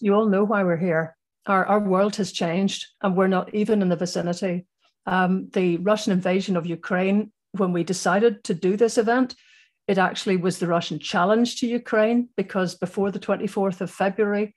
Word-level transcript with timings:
you 0.00 0.14
all 0.14 0.28
know 0.28 0.44
why 0.44 0.64
we're 0.64 0.76
here. 0.76 1.16
Our, 1.46 1.64
our 1.66 1.80
world 1.80 2.16
has 2.16 2.32
changed, 2.32 2.86
and 3.02 3.16
we're 3.16 3.28
not 3.28 3.54
even 3.54 3.82
in 3.82 3.88
the 3.88 3.96
vicinity. 3.96 4.66
Um, 5.06 5.48
the 5.52 5.78
Russian 5.78 6.12
invasion 6.12 6.56
of 6.56 6.66
Ukraine, 6.66 7.32
when 7.52 7.72
we 7.72 7.84
decided 7.84 8.44
to 8.44 8.54
do 8.54 8.76
this 8.76 8.98
event, 8.98 9.34
it 9.86 9.96
actually 9.96 10.36
was 10.36 10.58
the 10.58 10.66
Russian 10.66 10.98
challenge 10.98 11.60
to 11.60 11.66
Ukraine 11.66 12.28
because 12.36 12.74
before 12.74 13.10
the 13.10 13.18
24th 13.18 13.80
of 13.80 13.90
February, 13.90 14.54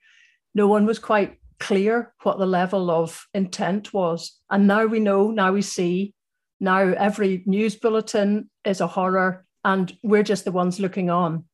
no 0.54 0.68
one 0.68 0.84
was 0.84 0.98
quite 0.98 1.38
clear 1.58 2.12
what 2.22 2.38
the 2.38 2.46
level 2.46 2.90
of 2.90 3.26
intent 3.32 3.94
was. 3.94 4.38
And 4.50 4.66
now 4.66 4.84
we 4.84 5.00
know, 5.00 5.30
now 5.30 5.52
we 5.52 5.62
see, 5.62 6.12
now 6.60 6.80
every 6.80 7.42
news 7.46 7.76
bulletin 7.76 8.50
is 8.64 8.80
a 8.80 8.86
horror, 8.86 9.46
and 9.64 9.96
we're 10.02 10.22
just 10.22 10.44
the 10.44 10.52
ones 10.52 10.78
looking 10.78 11.08
on. 11.08 11.44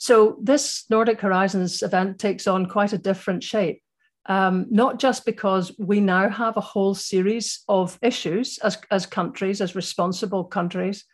So 0.00 0.38
this 0.40 0.86
Nordic 0.88 1.20
Horizons 1.20 1.82
event 1.82 2.18
takes 2.18 2.46
on 2.46 2.64
quite 2.64 2.94
a 2.94 2.98
different 2.98 3.44
shape. 3.44 3.82
Um, 4.24 4.66
not 4.70 4.98
just 4.98 5.26
because 5.26 5.72
we 5.78 6.00
now 6.00 6.30
have 6.30 6.56
a 6.56 6.62
whole 6.62 6.94
series 6.94 7.62
of 7.68 7.98
issues 8.00 8.58
as, 8.58 8.78
as 8.90 9.04
countries, 9.04 9.60
as 9.60 9.74
responsible 9.74 10.44
countries, 10.44 11.04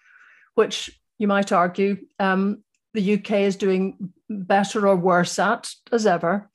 which 0.54 1.00
you 1.18 1.26
might 1.26 1.50
argue 1.50 1.96
um, 2.20 2.62
the 2.94 3.14
UK 3.14 3.32
is 3.32 3.56
doing 3.56 4.12
better 4.30 4.86
or 4.86 4.94
worse 4.94 5.36
at 5.40 5.68
as 5.90 6.06
ever. 6.06 6.48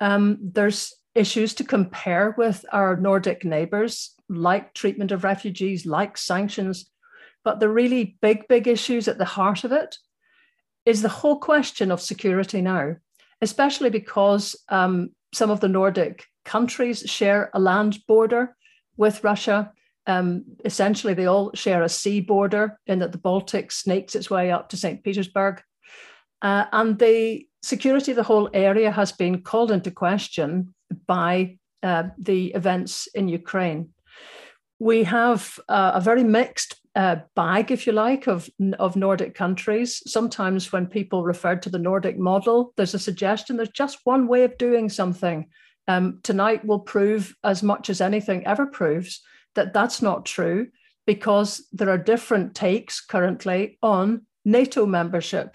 Um, 0.00 0.38
there's 0.40 0.94
issues 1.14 1.54
to 1.56 1.64
compare 1.64 2.34
with 2.38 2.64
our 2.72 2.96
Nordic 2.96 3.44
neighbours, 3.44 4.14
like 4.30 4.72
treatment 4.72 5.12
of 5.12 5.24
refugees, 5.24 5.84
like 5.84 6.16
sanctions. 6.16 6.90
But 7.44 7.60
the 7.60 7.68
really 7.68 8.16
big, 8.22 8.48
big 8.48 8.66
issues 8.66 9.08
at 9.08 9.18
the 9.18 9.26
heart 9.26 9.64
of 9.64 9.72
it 9.72 9.98
is 10.86 11.02
the 11.02 11.08
whole 11.08 11.38
question 11.38 11.90
of 11.90 12.00
security 12.00 12.62
now, 12.62 12.94
especially 13.42 13.90
because 13.90 14.56
um, 14.68 15.10
some 15.34 15.50
of 15.50 15.60
the 15.60 15.68
Nordic 15.68 16.24
countries 16.44 17.00
share 17.00 17.50
a 17.52 17.60
land 17.60 17.98
border 18.06 18.56
with 18.96 19.24
Russia. 19.24 19.72
Um, 20.06 20.44
essentially, 20.64 21.12
they 21.12 21.26
all 21.26 21.50
share 21.54 21.82
a 21.82 21.88
sea 21.88 22.20
border 22.20 22.78
in 22.86 23.00
that 23.00 23.10
the 23.10 23.18
Baltic 23.18 23.72
snakes 23.72 24.14
its 24.14 24.30
way 24.30 24.52
up 24.52 24.68
to 24.68 24.76
St. 24.76 25.02
Petersburg. 25.02 25.60
Uh, 26.40 26.66
and 26.72 26.98
the 26.98 27.46
security 27.62 28.12
of 28.12 28.16
the 28.16 28.22
whole 28.22 28.48
area 28.54 28.92
has 28.92 29.10
been 29.10 29.42
called 29.42 29.72
into 29.72 29.90
question 29.90 30.72
by 31.06 31.58
uh, 31.82 32.04
the 32.18 32.48
events 32.54 33.08
in 33.14 33.28
Ukraine. 33.28 33.88
We 34.78 35.04
have 35.04 35.58
uh, 35.68 35.92
a 35.94 36.00
very 36.00 36.22
mixed 36.22 36.76
uh, 36.96 37.16
bag, 37.36 37.70
if 37.70 37.86
you 37.86 37.92
like, 37.92 38.26
of, 38.26 38.48
of 38.78 38.96
Nordic 38.96 39.34
countries. 39.34 40.02
Sometimes 40.10 40.72
when 40.72 40.86
people 40.86 41.24
refer 41.24 41.54
to 41.54 41.68
the 41.68 41.78
Nordic 41.78 42.18
model, 42.18 42.72
there's 42.76 42.94
a 42.94 42.98
suggestion 42.98 43.56
there's 43.56 43.68
just 43.68 43.98
one 44.04 44.26
way 44.26 44.44
of 44.44 44.56
doing 44.56 44.88
something. 44.88 45.46
Um, 45.86 46.20
tonight 46.22 46.64
will 46.64 46.80
prove 46.80 47.36
as 47.44 47.62
much 47.62 47.90
as 47.90 48.00
anything 48.00 48.46
ever 48.46 48.66
proves 48.66 49.22
that 49.54 49.74
that's 49.74 50.00
not 50.00 50.24
true 50.24 50.68
because 51.06 51.66
there 51.70 51.90
are 51.90 51.98
different 51.98 52.54
takes 52.54 53.00
currently 53.00 53.78
on 53.82 54.26
NATO 54.46 54.86
membership. 54.86 55.54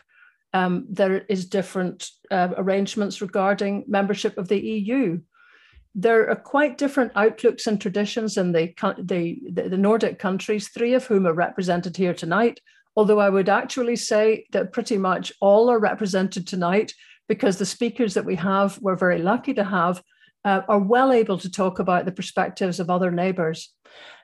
Um, 0.54 0.86
there 0.90 1.26
is 1.28 1.46
different 1.48 2.08
uh, 2.30 2.50
arrangements 2.56 3.20
regarding 3.20 3.86
membership 3.88 4.38
of 4.38 4.48
the 4.48 4.60
EU. 4.60 5.22
There 5.94 6.30
are 6.30 6.36
quite 6.36 6.78
different 6.78 7.12
outlooks 7.16 7.68
and 7.68 7.80
traditions 7.80 8.38
in 8.38 8.52
the, 8.54 8.74
the, 8.98 9.40
the 9.68 9.78
Nordic 9.78 10.20
countries, 10.20 10.70
three 10.70 10.94
of 10.94 11.06
whom 11.06 11.28
are 11.28 11.34
represented 11.34 11.98
here 11.98 12.14
tonight. 12.14 12.60
Although 12.96 13.20
I 13.20 13.30
would 13.30 13.50
actually 13.50 13.96
say 13.96 14.46
that 14.52 14.74
pretty 14.74 14.98
much 14.98 15.32
all 15.42 15.70
are 15.70 15.80
represented 15.80 16.48
tonight 16.48 16.94
because 17.28 17.58
the 17.58 17.66
speakers 17.66 18.14
that 18.14 18.26
we 18.26 18.36
have, 18.36 18.78
we're 18.82 18.96
very 18.96 19.20
lucky 19.20 19.54
to 19.54 19.64
have, 19.64 20.02
uh, 20.44 20.62
are 20.68 20.80
well 20.80 21.12
able 21.12 21.38
to 21.38 21.52
talk 21.52 21.80
about 21.80 22.06
the 22.06 22.12
perspectives 22.12 22.80
of 22.80 22.90
other 22.90 23.12
neighbours. 23.12 23.74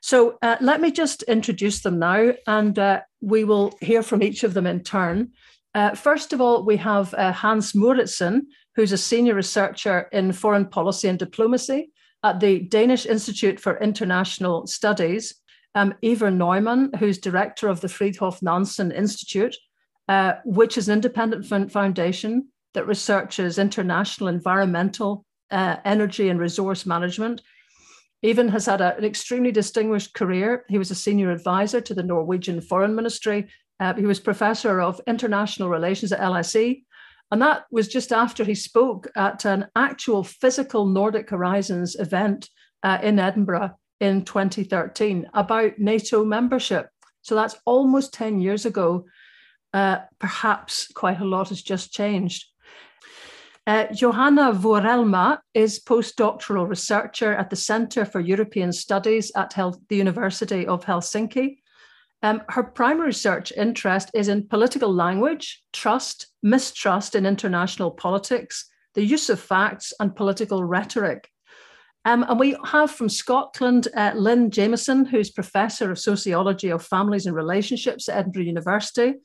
So 0.02 0.38
uh, 0.42 0.58
let 0.62 0.82
me 0.82 0.92
just 0.92 1.24
introduce 1.24 1.82
them 1.82 2.00
now, 2.00 2.34
and 2.48 2.78
uh, 2.78 3.02
we 3.22 3.44
will 3.44 3.78
hear 3.82 4.04
from 4.04 4.24
each 4.24 4.44
of 4.44 4.54
them 4.54 4.68
in 4.68 4.84
turn. 4.84 5.32
Uh, 5.76 5.94
first 5.96 6.34
of 6.34 6.42
all, 6.42 6.64
we 6.66 6.78
have 6.78 7.14
uh, 7.14 7.32
Hans 7.32 7.74
Mouritzen, 7.74 8.42
who's 8.78 8.92
a 8.92 8.98
senior 8.98 9.34
researcher 9.34 10.08
in 10.14 10.32
foreign 10.32 10.66
policy 10.66 11.10
and 11.10 11.18
diplomacy 11.20 11.90
at 12.24 12.40
the 12.40 12.60
Danish 12.60 13.08
Institute 13.08 13.60
for 13.60 13.78
International 13.80 14.68
Studies. 14.68 15.34
Um, 15.76 15.96
Iver 16.04 16.32
Neumann, 16.32 16.92
who's 17.00 17.18
director 17.18 17.68
of 17.68 17.82
the 17.82 17.88
Fridtjof 17.88 18.42
Nansen 18.42 18.92
Institute, 18.92 19.56
uh, 20.08 20.34
which 20.46 20.78
is 20.78 20.88
an 20.88 20.94
independent 20.94 21.72
foundation 21.72 22.48
that 22.74 22.88
researches 22.88 23.58
international 23.58 24.30
environmental 24.30 25.26
uh, 25.52 25.78
energy 25.84 26.30
and 26.30 26.40
resource 26.40 26.86
management. 26.86 27.42
Iver 28.24 28.50
has 28.50 28.68
had 28.68 28.82
a, 28.82 28.96
an 28.98 29.06
extremely 29.06 29.52
distinguished 29.52 30.14
career. 30.14 30.66
He 30.70 30.78
was 30.78 30.92
a 30.92 30.96
senior 30.96 31.32
advisor 31.32 31.82
to 31.82 31.94
the 31.94 32.04
Norwegian 32.04 32.62
Foreign 32.62 32.96
Ministry. 32.96 33.48
Uh, 33.80 33.94
he 33.94 34.06
was 34.06 34.20
professor 34.20 34.82
of 34.82 35.02
international 35.08 35.70
relations 35.70 36.12
at 36.12 36.20
LSE. 36.20 36.84
And 37.32 37.42
that 37.42 37.66
was 37.72 37.88
just 37.88 38.12
after 38.12 38.44
he 38.44 38.56
spoke 38.56 39.08
at 39.16 39.46
an 39.46 39.68
actual 39.76 40.24
physical 40.24 40.86
Nordic 40.86 41.30
Horizons 41.30 41.96
event 41.96 42.50
uh, 42.84 43.00
in 43.02 43.20
Edinburgh 43.20 43.72
in 44.00 44.24
2013 44.24 45.30
about 45.34 45.78
NATO 45.78 46.24
membership. 46.24 46.90
So 47.22 47.36
that's 47.36 47.56
almost 47.66 48.14
10 48.14 48.40
years 48.40 48.66
ago. 48.66 49.06
Uh, 49.74 49.98
perhaps 50.20 50.88
quite 50.94 51.20
a 51.20 51.26
lot 51.26 51.50
has 51.50 51.62
just 51.62 51.92
changed. 51.92 52.46
Uh, 53.66 53.86
Johanna 53.94 54.54
Vuorelma 54.54 55.40
is 55.54 55.84
postdoctoral 55.84 56.70
researcher 56.70 57.34
at 57.34 57.50
the 57.50 57.58
Centre 57.58 58.06
for 58.06 58.22
European 58.22 58.72
Studies 58.72 59.30
at 59.36 59.52
Hel- 59.52 59.82
the 59.90 59.98
University 59.98 60.66
of 60.66 60.86
Helsinki. 60.86 61.58
Um, 62.24 62.42
her 62.50 62.64
primary 62.64 63.08
research 63.08 63.54
interest 63.56 64.10
is 64.14 64.28
in 64.28 64.48
political 64.48 64.94
language, 64.94 65.62
trust, 65.72 66.28
mistrust 66.42 67.16
in 67.16 67.26
international 67.26 67.92
politics, 67.92 68.68
the 68.96 69.06
use 69.06 69.30
of 69.30 69.40
facts, 69.40 69.94
and 70.00 70.16
political 70.16 70.64
rhetoric. 70.64 71.30
Um, 72.06 72.26
and 72.28 72.40
we 72.40 72.56
have 72.66 72.90
from 72.90 73.10
Scotland 73.10 73.88
uh, 73.96 74.14
Lynn 74.16 74.50
Jamieson, 74.50 75.06
who's 75.06 75.30
Professor 75.30 75.92
of 75.92 76.00
Sociology 76.00 76.70
of 76.70 76.84
Families 76.84 77.26
and 77.26 77.36
Relationships 77.36 78.10
at 78.10 78.18
Edinburgh 78.18 78.44
University. 78.44 79.16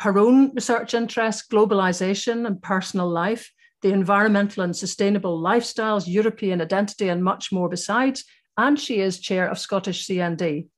Her 0.00 0.18
own 0.18 0.52
research 0.54 0.92
interests, 0.92 1.46
globalization 1.50 2.46
and 2.46 2.60
personal 2.60 3.08
life 3.08 3.50
the 3.84 3.92
environmental 3.92 4.62
and 4.62 4.74
sustainable 4.74 5.38
lifestyles, 5.42 6.08
European 6.08 6.62
identity, 6.62 7.10
and 7.10 7.22
much 7.22 7.52
more 7.52 7.68
besides. 7.68 8.24
And 8.56 8.80
she 8.80 9.00
is 9.00 9.20
chair 9.20 9.46
of 9.46 9.58
Scottish 9.58 10.06
CND. 10.06 10.68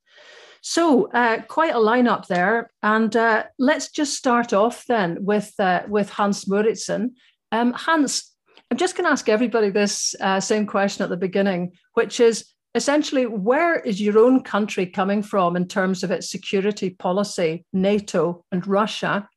So 0.68 1.08
uh, 1.12 1.42
quite 1.42 1.76
a 1.76 1.78
lineup 1.78 2.26
there, 2.26 2.72
and 2.82 3.14
uh, 3.14 3.44
let's 3.56 3.88
just 3.88 4.14
start 4.14 4.52
off 4.52 4.84
then 4.86 5.24
with 5.24 5.54
uh, 5.60 5.82
with 5.86 6.10
Hans 6.10 6.46
Mouritzen. 6.46 7.10
Um, 7.52 7.72
Hans, 7.72 8.34
I'm 8.68 8.76
just 8.76 8.96
going 8.96 9.04
to 9.04 9.12
ask 9.12 9.28
everybody 9.28 9.70
this 9.70 10.16
uh, 10.20 10.40
same 10.40 10.66
question 10.66 11.04
at 11.04 11.08
the 11.08 11.16
beginning, 11.16 11.74
which 11.94 12.18
is 12.18 12.52
essentially 12.74 13.26
where 13.26 13.78
is 13.78 14.00
your 14.00 14.18
own 14.18 14.42
country 14.42 14.86
coming 14.86 15.22
from 15.22 15.54
in 15.54 15.68
terms 15.68 16.02
of 16.02 16.10
its 16.10 16.28
security 16.28 16.90
policy, 16.90 17.64
NATO 17.72 18.44
and 18.50 18.66
Russia, 18.66 19.28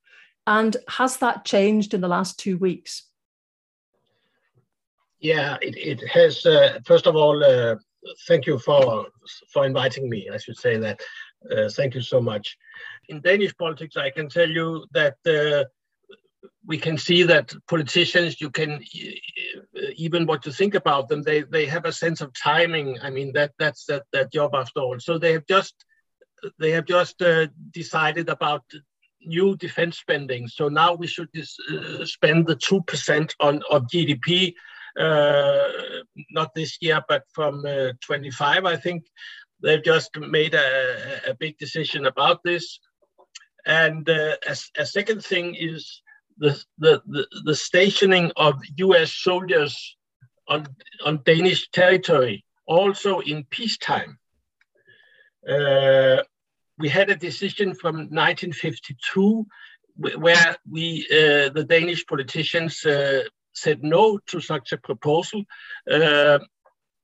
and 0.48 0.76
has 0.88 1.18
that 1.18 1.46
changed 1.46 1.94
in 1.94 2.02
the 2.02 2.08
last 2.08 2.40
two 2.40 2.58
weeks? 2.58 3.04
Yeah, 5.20 5.58
it, 5.62 5.78
it 5.78 6.08
has. 6.10 6.44
Uh, 6.44 6.80
first 6.88 7.06
of 7.06 7.16
all, 7.16 7.44
uh, 7.44 7.76
thank 8.28 8.46
you 8.46 8.60
for 8.60 9.08
for 9.52 9.66
inviting 9.66 10.10
me. 10.10 10.30
I 10.34 10.38
should 10.38 10.58
say 10.58 10.78
that. 10.78 11.02
Uh, 11.50 11.70
thank 11.70 11.96
you 11.96 12.02
so 12.02 12.22
much. 12.22 12.58
In 13.08 13.22
Danish 13.22 13.56
politics, 13.58 13.96
I 13.98 14.10
can 14.10 14.30
tell 14.30 14.50
you 14.50 14.86
that 14.92 15.16
uh, 15.26 15.66
we 16.66 16.78
can 16.78 16.98
see 16.98 17.24
that 17.24 17.54
politicians, 17.68 18.40
you 18.42 18.50
can 18.50 18.82
even 19.96 20.26
what 20.26 20.44
to 20.44 20.52
think 20.52 20.76
about 20.76 21.08
them, 21.08 21.24
they 21.24 21.42
they 21.42 21.66
have 21.66 21.86
a 21.86 21.94
sense 21.94 22.22
of 22.22 22.34
timing. 22.34 22.98
I 23.02 23.10
mean 23.10 23.32
that 23.34 23.52
that's 23.58 23.86
that 23.86 24.04
that 24.14 24.32
job 24.32 24.56
after 24.56 24.80
all. 24.80 25.00
So 25.00 25.18
they 25.18 25.34
have 25.34 25.46
just 25.48 25.76
they 26.60 26.72
have 26.72 26.86
just 26.86 27.22
uh, 27.22 27.48
decided 27.72 28.30
about 28.30 28.64
new 29.22 29.56
defense 29.58 29.98
spending. 29.98 30.48
So 30.48 30.70
now 30.70 30.94
we 30.94 31.08
should 31.08 31.30
uh, 31.38 32.06
spend 32.06 32.48
the 32.48 32.56
two 32.56 32.82
percent 32.82 33.36
on 33.40 33.62
of 33.70 33.88
GDP 33.88 34.54
not 35.00 36.54
this 36.54 36.78
year, 36.82 37.02
but 37.08 37.24
from 37.34 37.66
uh, 37.66 37.94
25, 38.02 38.66
I 38.66 38.76
think. 38.76 39.06
They've 39.62 39.84
just 39.84 40.12
made 40.18 40.54
a, 40.54 41.22
a 41.28 41.34
big 41.34 41.58
decision 41.58 42.06
about 42.06 42.44
this. 42.44 42.80
And 43.66 44.10
uh, 44.10 44.36
a, 44.48 44.56
a 44.78 44.86
second 44.86 45.24
thing 45.24 45.56
is 45.56 46.02
the, 46.38 46.62
the, 46.78 47.02
the, 47.06 47.28
the 47.44 47.56
stationing 47.56 48.32
of 48.38 48.62
US 48.78 49.14
soldiers 49.14 49.98
on, 50.48 50.66
on 51.06 51.22
Danish 51.26 51.70
territory, 51.72 52.46
also 52.66 53.20
in 53.20 53.44
peacetime. 53.50 54.18
Uh, 55.48 56.24
we 56.78 56.88
had 56.88 57.10
a 57.10 57.16
decision 57.16 57.74
from 57.74 57.96
1952 57.96 59.46
where 59.96 60.56
we, 60.70 61.06
uh, 61.12 61.50
the 61.50 61.66
Danish 61.68 62.06
politicians, 62.06 62.86
uh, 62.86 63.24
said 63.54 63.84
no 63.84 64.20
to 64.28 64.40
such 64.40 64.72
a 64.72 64.78
proposal. 64.78 65.44
Uh, 65.90 66.40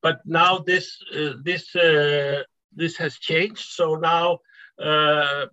but 0.02 0.20
now 0.26 0.60
this 0.60 1.02
uh, 1.16 1.34
this 1.44 1.76
uh, 1.76 2.44
this 2.72 2.98
has 2.98 3.18
changed. 3.18 3.66
So 3.70 3.96
now 3.96 4.40
uh, 4.80 5.48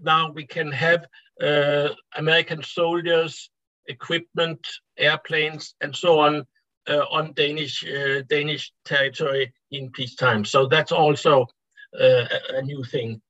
now 0.00 0.32
we 0.32 0.46
can 0.46 0.72
have 0.72 1.06
uh, 1.42 1.88
American 2.16 2.62
soldiers, 2.62 3.50
equipment, 3.86 4.66
airplanes, 4.96 5.74
and 5.80 5.94
so 5.94 6.20
on 6.20 6.46
on 6.88 7.32
Danish 7.34 7.84
Danish 8.28 8.72
territory 8.84 9.52
in 9.70 9.90
peacetime. 9.90 10.44
So 10.44 10.66
that's 10.66 10.92
also 10.92 11.46
a 11.92 12.62
new 12.62 12.82
thing. 12.84 13.20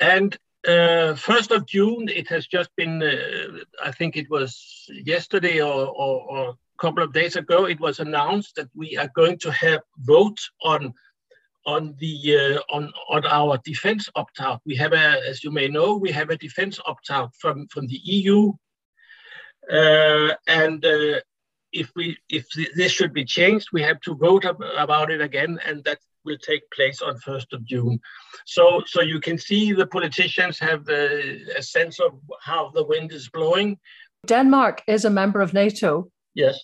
And 0.00 0.36
first 0.64 1.50
of 1.50 1.66
June, 1.66 2.08
it 2.08 2.28
has 2.28 2.46
just 2.46 2.70
been, 2.76 3.02
uh, 3.02 3.58
I 3.82 3.90
think 3.90 4.16
it 4.16 4.30
was 4.30 4.86
yesterday 4.88 5.60
or, 5.60 5.86
or, 5.88 6.22
or, 6.30 6.48
a 6.50 6.82
couple 6.82 7.04
of 7.04 7.12
days 7.12 7.36
ago, 7.36 7.66
it 7.66 7.78
was 7.78 8.00
announced 8.00 8.56
that 8.56 8.68
we 8.74 8.96
are 8.96 9.08
going 9.14 9.38
to 9.38 9.52
have 9.52 9.80
vote 9.98 10.40
on 10.62 10.92
on 11.66 11.94
the 11.98 12.36
uh, 12.36 12.74
on 12.74 12.92
on 13.08 13.24
our 13.26 13.58
defense 13.64 14.08
opt-out. 14.16 14.60
We 14.66 14.76
have 14.76 14.92
a, 14.92 15.20
as 15.28 15.42
you 15.44 15.50
may 15.50 15.68
know, 15.68 15.96
we 15.96 16.10
have 16.10 16.30
a 16.30 16.36
defense 16.36 16.78
opt-out 16.84 17.34
from 17.36 17.68
from 17.68 17.86
the 17.86 18.00
EU, 18.02 18.52
uh, 19.72 20.34
and 20.46 20.84
uh, 20.84 21.20
if 21.72 21.90
we 21.96 22.16
if 22.28 22.46
this 22.76 22.92
should 22.92 23.12
be 23.12 23.24
changed, 23.24 23.68
we 23.72 23.82
have 23.82 24.00
to 24.02 24.14
vote 24.14 24.44
about 24.44 25.10
it 25.10 25.20
again, 25.20 25.58
and 25.64 25.82
that 25.84 25.98
will 26.24 26.38
take 26.38 26.70
place 26.70 27.02
on 27.02 27.18
1st 27.18 27.52
of 27.52 27.64
June. 27.64 28.00
So, 28.46 28.82
so 28.86 29.00
you 29.00 29.20
can 29.20 29.38
see 29.38 29.72
the 29.72 29.86
politicians 29.86 30.58
have 30.58 30.84
the, 30.84 31.40
a 31.56 31.62
sense 31.62 32.00
of 32.00 32.12
how 32.40 32.70
the 32.70 32.84
wind 32.84 33.12
is 33.12 33.28
blowing. 33.28 33.78
Denmark 34.26 34.82
is 34.86 35.04
a 35.04 35.10
member 35.10 35.40
of 35.40 35.52
NATO. 35.52 36.10
Yes. 36.34 36.58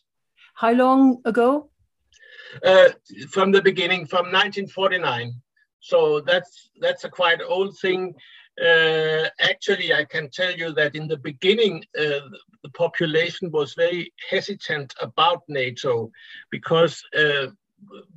How 0.55 0.73
long 0.73 1.21
ago? 1.25 1.71
Uh, 2.65 2.89
from 3.31 3.53
the 3.53 3.63
beginning, 3.63 4.07
from 4.07 4.27
1949. 4.27 5.33
So 5.81 6.21
that's 6.21 6.71
that's 6.81 7.05
a 7.05 7.09
quite 7.09 7.41
old 7.43 7.79
thing. 7.79 8.15
Uh, 8.61 9.29
actually, 9.41 9.95
I 9.95 10.05
can 10.05 10.29
tell 10.31 10.53
you 10.53 10.73
that 10.75 10.95
in 10.95 11.09
the 11.09 11.17
beginning, 11.17 11.83
uh, 11.99 12.21
the 12.63 12.71
population 12.75 13.51
was 13.51 13.75
very 13.75 14.13
hesitant 14.29 14.93
about 15.01 15.43
NATO 15.49 16.11
because 16.51 17.03
uh, 17.17 17.47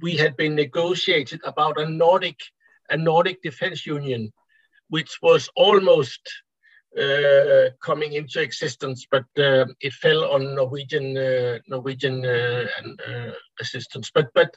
we 0.01 0.15
had 0.15 0.35
been 0.35 0.55
negotiated 0.55 1.41
about 1.43 1.79
a 1.79 1.89
Nordic 1.89 2.39
a 2.89 2.97
Nordic 2.97 3.41
defense 3.41 3.85
union, 3.85 4.31
which 4.89 5.17
was 5.21 5.49
almost 5.55 6.21
uh, 6.99 7.69
coming 7.81 8.13
into 8.13 8.41
existence, 8.41 9.07
but 9.09 9.25
uh, 9.37 9.65
it 9.81 9.93
fell 9.93 10.25
on 10.25 10.55
Norwegian 10.55 11.17
uh, 11.17 11.57
Norwegian 11.67 12.25
uh, 12.25 12.65
uh, 13.07 13.31
assistance. 13.59 14.11
But 14.13 14.29
but 14.35 14.55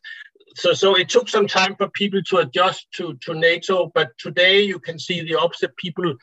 so 0.54 0.74
so 0.74 0.96
it 0.96 1.08
took 1.08 1.28
some 1.28 1.46
time 1.46 1.76
for 1.76 1.88
people 1.90 2.22
to 2.24 2.38
adjust 2.38 2.86
to 2.96 3.14
to 3.22 3.34
NATO. 3.34 3.90
But 3.94 4.10
today 4.18 4.60
you 4.62 4.78
can 4.78 4.98
see 4.98 5.22
the 5.22 5.36
opposite. 5.36 5.76
People 5.76 6.14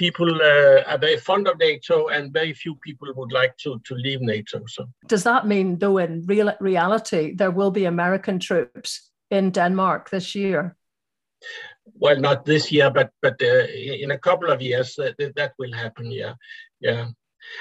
people 0.00 0.34
uh, 0.34 0.82
are 0.86 0.98
very 0.98 1.18
fond 1.18 1.46
of 1.46 1.58
NATO, 1.58 2.08
and 2.08 2.32
very 2.32 2.54
few 2.54 2.74
people 2.76 3.08
would 3.14 3.32
like 3.32 3.54
to, 3.58 3.78
to 3.84 3.94
leave 3.94 4.22
NATO. 4.22 4.62
So, 4.66 4.86
does 5.06 5.24
that 5.24 5.46
mean, 5.46 5.78
though, 5.78 5.98
in 5.98 6.24
real 6.26 6.50
reality, 6.58 7.34
there 7.34 7.50
will 7.50 7.70
be 7.70 7.84
American 7.84 8.38
troops 8.38 9.10
in 9.30 9.50
Denmark 9.50 10.08
this 10.08 10.34
year? 10.34 10.74
Well, 11.84 12.18
not 12.18 12.44
this 12.46 12.72
year, 12.72 12.90
but 12.90 13.10
but 13.20 13.42
uh, 13.42 13.66
in 14.04 14.10
a 14.10 14.18
couple 14.18 14.50
of 14.50 14.62
years, 14.62 14.94
that, 14.96 15.34
that 15.36 15.52
will 15.58 15.72
happen. 15.72 16.10
Yeah, 16.10 16.34
yeah. 16.80 17.08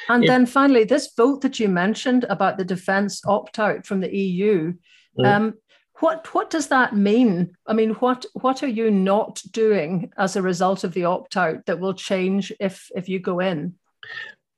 And 0.07 0.23
it, 0.23 0.27
then 0.27 0.45
finally, 0.45 0.85
this 0.85 1.11
vote 1.17 1.41
that 1.41 1.59
you 1.59 1.67
mentioned 1.67 2.25
about 2.29 2.57
the 2.57 2.65
defence 2.65 3.21
opt 3.25 3.59
out 3.59 3.85
from 3.85 3.99
the 3.99 4.15
EU. 4.15 4.73
Mm. 5.17 5.25
Um, 5.25 5.53
what 5.99 6.33
what 6.33 6.49
does 6.49 6.67
that 6.67 6.95
mean? 6.95 7.55
I 7.67 7.73
mean, 7.73 7.91
what 7.95 8.25
what 8.33 8.63
are 8.63 8.67
you 8.67 8.89
not 8.89 9.41
doing 9.51 10.11
as 10.17 10.35
a 10.35 10.41
result 10.41 10.83
of 10.83 10.93
the 10.93 11.05
opt 11.05 11.35
out 11.37 11.65
that 11.65 11.79
will 11.79 11.93
change 11.93 12.51
if 12.59 12.89
if 12.95 13.09
you 13.09 13.19
go 13.19 13.39
in? 13.39 13.75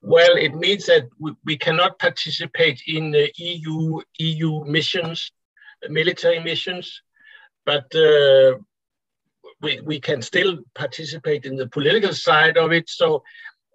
Well, 0.01 0.35
it 0.35 0.55
means 0.55 0.85
that 0.87 1.07
we, 1.19 1.33
we 1.45 1.57
cannot 1.57 1.99
participate 1.99 2.81
in 2.87 3.11
the 3.11 3.31
EU 3.37 4.01
EU 4.19 4.65
missions, 4.65 5.31
military 5.89 6.39
missions, 6.39 7.01
but 7.65 7.93
uh, 7.95 8.57
we, 9.61 9.79
we 9.81 9.99
can 9.99 10.21
still 10.21 10.59
participate 10.73 11.45
in 11.45 11.55
the 11.55 11.67
political 11.67 12.13
side 12.13 12.57
of 12.57 12.71
it. 12.71 12.89
So, 12.89 13.23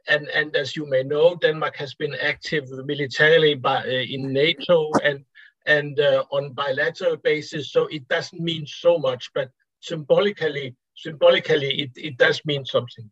and 0.09 0.29
and 0.29 0.55
as 0.57 0.77
you 0.77 0.89
may 0.89 1.03
know, 1.03 1.37
Denmark 1.37 1.77
has 1.77 1.95
been 1.95 2.15
active 2.15 2.69
militarily 2.85 3.55
by, 3.55 3.79
uh, 3.83 4.05
in 4.15 4.33
NATO 4.33 4.91
and 5.03 5.25
and 5.67 5.99
uh, 6.01 6.25
on 6.31 6.53
bilateral 6.53 7.17
basis. 7.17 7.73
So 7.73 7.87
it 7.87 8.09
doesn't 8.09 8.41
mean 8.41 8.67
so 8.67 8.99
much, 8.99 9.31
but 9.35 9.51
symbolically, 9.81 10.75
symbolically, 10.97 11.83
it, 11.83 11.91
it 11.97 12.17
does 12.17 12.41
mean 12.45 12.65
something. 12.65 13.11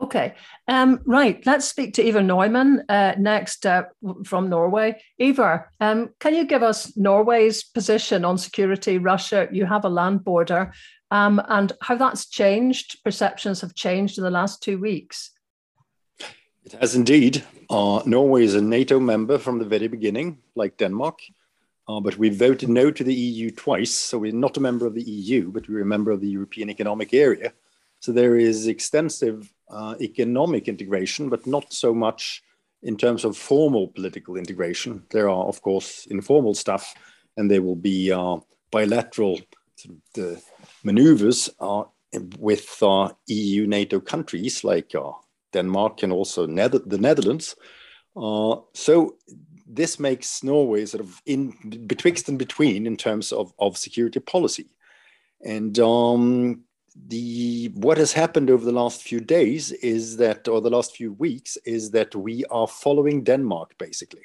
Okay, 0.00 0.34
um, 0.66 0.98
right. 1.06 1.44
Let's 1.46 1.68
speak 1.68 1.94
to 1.94 2.06
Iver 2.06 2.22
Neumann 2.22 2.84
uh, 2.88 3.14
next 3.18 3.64
uh, 3.64 3.84
from 4.24 4.48
Norway. 4.48 5.00
Iver, 5.20 5.70
um, 5.80 6.10
can 6.18 6.34
you 6.34 6.44
give 6.44 6.64
us 6.64 6.96
Norway's 6.96 7.62
position 7.62 8.24
on 8.24 8.36
security? 8.36 8.98
Russia, 8.98 9.48
you 9.52 9.64
have 9.64 9.84
a 9.84 9.88
land 9.88 10.24
border, 10.24 10.72
um, 11.12 11.40
and 11.48 11.70
how 11.82 11.94
that's 11.94 12.26
changed. 12.26 12.98
Perceptions 13.04 13.60
have 13.60 13.76
changed 13.76 14.18
in 14.18 14.24
the 14.24 14.30
last 14.30 14.60
two 14.60 14.76
weeks. 14.76 15.30
It 16.64 16.72
has 16.72 16.96
indeed. 16.96 17.44
Uh, 17.70 18.02
Norway 18.04 18.44
is 18.44 18.56
a 18.56 18.60
NATO 18.60 18.98
member 18.98 19.38
from 19.38 19.60
the 19.60 19.64
very 19.64 19.86
beginning, 19.86 20.38
like 20.56 20.78
Denmark. 20.78 21.20
Uh, 21.92 22.00
but 22.00 22.16
we 22.16 22.30
voted 22.30 22.68
no 22.68 22.90
to 22.90 23.04
the 23.04 23.14
EU 23.14 23.50
twice. 23.50 23.94
So 23.94 24.18
we're 24.18 24.32
not 24.32 24.56
a 24.56 24.60
member 24.60 24.86
of 24.86 24.94
the 24.94 25.02
EU, 25.02 25.50
but 25.50 25.68
we're 25.68 25.82
a 25.82 25.94
member 25.96 26.10
of 26.10 26.20
the 26.20 26.28
European 26.28 26.70
Economic 26.70 27.12
Area. 27.12 27.52
So 28.00 28.12
there 28.12 28.36
is 28.36 28.66
extensive 28.66 29.52
uh, 29.70 29.94
economic 30.00 30.68
integration, 30.68 31.28
but 31.28 31.46
not 31.46 31.72
so 31.72 31.92
much 31.92 32.42
in 32.82 32.96
terms 32.96 33.24
of 33.24 33.36
formal 33.36 33.88
political 33.88 34.36
integration. 34.36 35.02
There 35.10 35.28
are, 35.28 35.44
of 35.44 35.60
course, 35.60 36.06
informal 36.06 36.54
stuff, 36.54 36.94
and 37.36 37.50
there 37.50 37.62
will 37.62 37.76
be 37.76 38.10
uh, 38.10 38.38
bilateral 38.70 39.40
sort 39.76 39.96
of, 40.16 40.42
maneuvers 40.84 41.50
uh, 41.60 41.84
with 42.38 42.82
uh, 42.82 43.10
EU 43.26 43.66
NATO 43.66 44.00
countries 44.00 44.64
like 44.64 44.94
uh, 44.94 45.12
Denmark 45.52 46.02
and 46.02 46.12
also 46.12 46.46
Nether- 46.46 46.86
the 46.86 46.98
Netherlands. 46.98 47.54
so 48.14 49.16
this 49.74 49.98
makes 49.98 50.42
Norway 50.42 50.84
sort 50.86 51.02
of 51.02 51.22
in 51.24 51.52
betwixt 51.86 52.28
and 52.28 52.38
between 52.38 52.86
in 52.86 52.96
terms 52.96 53.32
of, 53.32 53.52
of 53.58 53.78
security 53.78 54.20
policy. 54.20 54.66
And 55.44 55.78
um, 55.78 56.64
the 57.08 57.70
what 57.74 57.98
has 57.98 58.12
happened 58.12 58.50
over 58.50 58.64
the 58.64 58.72
last 58.72 59.02
few 59.02 59.20
days 59.20 59.72
is 59.72 60.18
that, 60.18 60.46
or 60.46 60.60
the 60.60 60.70
last 60.70 60.94
few 60.94 61.14
weeks, 61.14 61.56
is 61.64 61.90
that 61.92 62.14
we 62.14 62.44
are 62.50 62.68
following 62.68 63.24
Denmark 63.24 63.76
basically. 63.78 64.22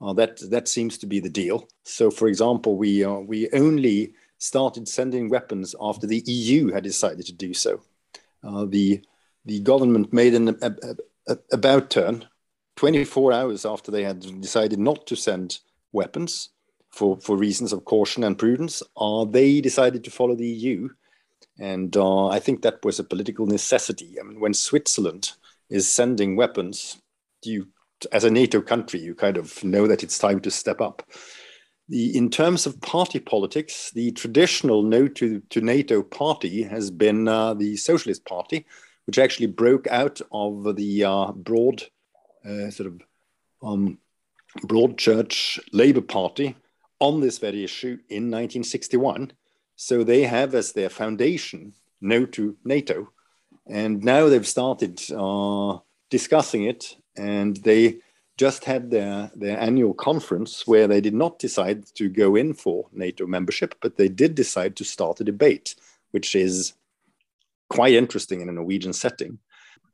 Uh, 0.00 0.12
that 0.12 0.38
that 0.50 0.68
seems 0.68 0.96
to 0.98 1.06
be 1.06 1.18
the 1.18 1.30
deal. 1.30 1.66
So, 1.82 2.10
for 2.10 2.28
example, 2.28 2.76
we 2.76 3.02
uh, 3.02 3.14
we 3.14 3.50
only 3.52 4.14
started 4.38 4.86
sending 4.86 5.28
weapons 5.28 5.74
after 5.80 6.06
the 6.06 6.22
EU 6.26 6.70
had 6.70 6.84
decided 6.84 7.26
to 7.26 7.32
do 7.32 7.52
so. 7.52 7.80
Uh, 8.44 8.66
the 8.66 9.02
the 9.44 9.60
government 9.60 10.12
made 10.12 10.34
an 10.34 10.48
a, 10.50 10.70
a, 10.70 10.96
a, 11.32 11.38
about 11.52 11.90
turn 11.90 12.28
24 12.78 13.32
hours 13.32 13.66
after 13.66 13.90
they 13.90 14.04
had 14.04 14.40
decided 14.40 14.78
not 14.78 15.04
to 15.04 15.16
send 15.16 15.58
weapons 15.90 16.50
for, 16.90 17.18
for 17.18 17.36
reasons 17.36 17.72
of 17.72 17.84
caution 17.84 18.22
and 18.22 18.38
prudence, 18.38 18.84
uh, 18.96 19.24
they 19.24 19.60
decided 19.60 20.04
to 20.04 20.12
follow 20.12 20.36
the 20.36 20.46
EU. 20.46 20.88
And 21.58 21.96
uh, 21.96 22.28
I 22.28 22.38
think 22.38 22.62
that 22.62 22.84
was 22.84 23.00
a 23.00 23.04
political 23.04 23.46
necessity. 23.46 24.14
I 24.20 24.22
mean, 24.22 24.38
when 24.38 24.54
Switzerland 24.54 25.32
is 25.68 25.92
sending 25.92 26.36
weapons, 26.36 27.02
you, 27.42 27.66
as 28.12 28.22
a 28.22 28.30
NATO 28.30 28.60
country, 28.62 29.00
you 29.00 29.12
kind 29.16 29.38
of 29.38 29.64
know 29.64 29.88
that 29.88 30.04
it's 30.04 30.16
time 30.16 30.38
to 30.42 30.50
step 30.52 30.80
up. 30.80 31.02
The, 31.88 32.16
in 32.16 32.30
terms 32.30 32.64
of 32.64 32.80
party 32.80 33.18
politics, 33.18 33.90
the 33.90 34.12
traditional 34.12 34.84
no 34.84 35.08
to, 35.08 35.40
to 35.50 35.60
NATO 35.60 36.00
party 36.00 36.62
has 36.62 36.92
been 36.92 37.26
uh, 37.26 37.54
the 37.54 37.76
Socialist 37.76 38.24
Party, 38.24 38.66
which 39.08 39.18
actually 39.18 39.46
broke 39.46 39.88
out 39.88 40.20
of 40.30 40.76
the 40.76 41.02
uh, 41.02 41.32
broad 41.32 41.82
uh, 42.48 42.70
sort 42.70 42.88
of 42.88 43.02
um, 43.62 43.98
broad 44.62 44.96
church 44.98 45.60
Labour 45.72 46.00
Party 46.00 46.56
on 47.00 47.20
this 47.20 47.38
very 47.38 47.64
issue 47.64 47.98
in 48.08 48.30
1961. 48.30 49.32
So 49.76 50.02
they 50.02 50.22
have 50.22 50.54
as 50.54 50.72
their 50.72 50.88
foundation 50.88 51.74
no 52.00 52.26
to 52.26 52.56
NATO. 52.64 53.12
And 53.66 54.02
now 54.02 54.28
they've 54.28 54.46
started 54.46 55.00
uh, 55.12 55.78
discussing 56.10 56.64
it, 56.64 56.96
and 57.16 57.56
they 57.58 57.98
just 58.36 58.64
had 58.64 58.90
their, 58.90 59.30
their 59.34 59.58
annual 59.60 59.92
conference 59.94 60.66
where 60.66 60.86
they 60.86 61.00
did 61.00 61.14
not 61.14 61.38
decide 61.38 61.84
to 61.96 62.08
go 62.08 62.36
in 62.36 62.54
for 62.54 62.86
NATO 62.92 63.26
membership, 63.26 63.74
but 63.82 63.96
they 63.96 64.08
did 64.08 64.34
decide 64.34 64.76
to 64.76 64.84
start 64.84 65.20
a 65.20 65.24
debate, 65.24 65.74
which 66.12 66.34
is 66.34 66.74
quite 67.68 67.94
interesting 67.94 68.40
in 68.40 68.48
a 68.48 68.52
Norwegian 68.52 68.92
setting 68.92 69.38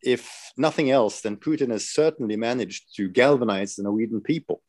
if 0.04 0.52
nothing 0.56 0.90
else, 0.90 1.20
then 1.20 1.37
Putin 1.37 1.70
has 1.70 1.90
certainly 1.90 2.37
managed 2.37 2.94
to 2.96 3.08
galvanize 3.08 3.75
the 3.75 3.82
Norwegian 3.82 4.20
people. 4.20 4.62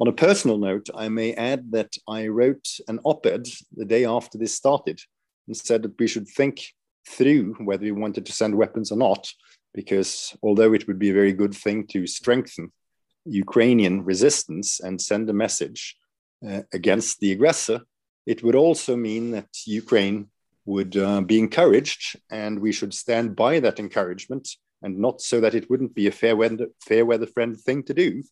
On 0.00 0.08
a 0.08 0.12
personal 0.12 0.58
note, 0.58 0.90
I 0.94 1.08
may 1.08 1.34
add 1.34 1.70
that 1.70 1.92
I 2.08 2.26
wrote 2.26 2.66
an 2.88 2.98
op 3.04 3.26
ed 3.26 3.46
the 3.76 3.84
day 3.84 4.04
after 4.04 4.38
this 4.38 4.54
started 4.54 5.00
and 5.46 5.56
said 5.56 5.82
that 5.82 5.98
we 5.98 6.08
should 6.08 6.28
think 6.28 6.66
through 7.08 7.54
whether 7.60 7.84
we 7.84 7.92
wanted 7.92 8.26
to 8.26 8.32
send 8.32 8.56
weapons 8.56 8.90
or 8.90 8.96
not, 8.96 9.32
because 9.72 10.36
although 10.42 10.72
it 10.72 10.86
would 10.86 10.98
be 10.98 11.10
a 11.10 11.14
very 11.14 11.32
good 11.32 11.54
thing 11.54 11.86
to 11.88 12.06
strengthen 12.06 12.72
Ukrainian 13.24 14.04
resistance 14.04 14.80
and 14.80 15.00
send 15.00 15.30
a 15.30 15.32
message 15.32 15.96
uh, 16.48 16.62
against 16.72 17.20
the 17.20 17.32
aggressor, 17.32 17.82
it 18.26 18.42
would 18.42 18.54
also 18.54 18.96
mean 18.96 19.30
that 19.32 19.48
Ukraine 19.66 20.28
would 20.64 20.96
uh, 20.96 21.20
be 21.20 21.38
encouraged, 21.38 22.18
and 22.30 22.58
we 22.58 22.72
should 22.72 22.94
stand 22.94 23.36
by 23.36 23.60
that 23.60 23.78
encouragement, 23.78 24.48
and 24.82 24.98
not 24.98 25.20
so 25.20 25.40
that 25.40 25.54
it 25.54 25.68
wouldn't 25.68 25.94
be 25.94 26.06
a 26.06 26.12
fair 26.12 26.36
weather, 26.36 26.68
fair 26.80 27.04
weather 27.04 27.26
friend 27.26 27.58
thing 27.58 27.82
to 27.84 27.94
do. 27.94 28.22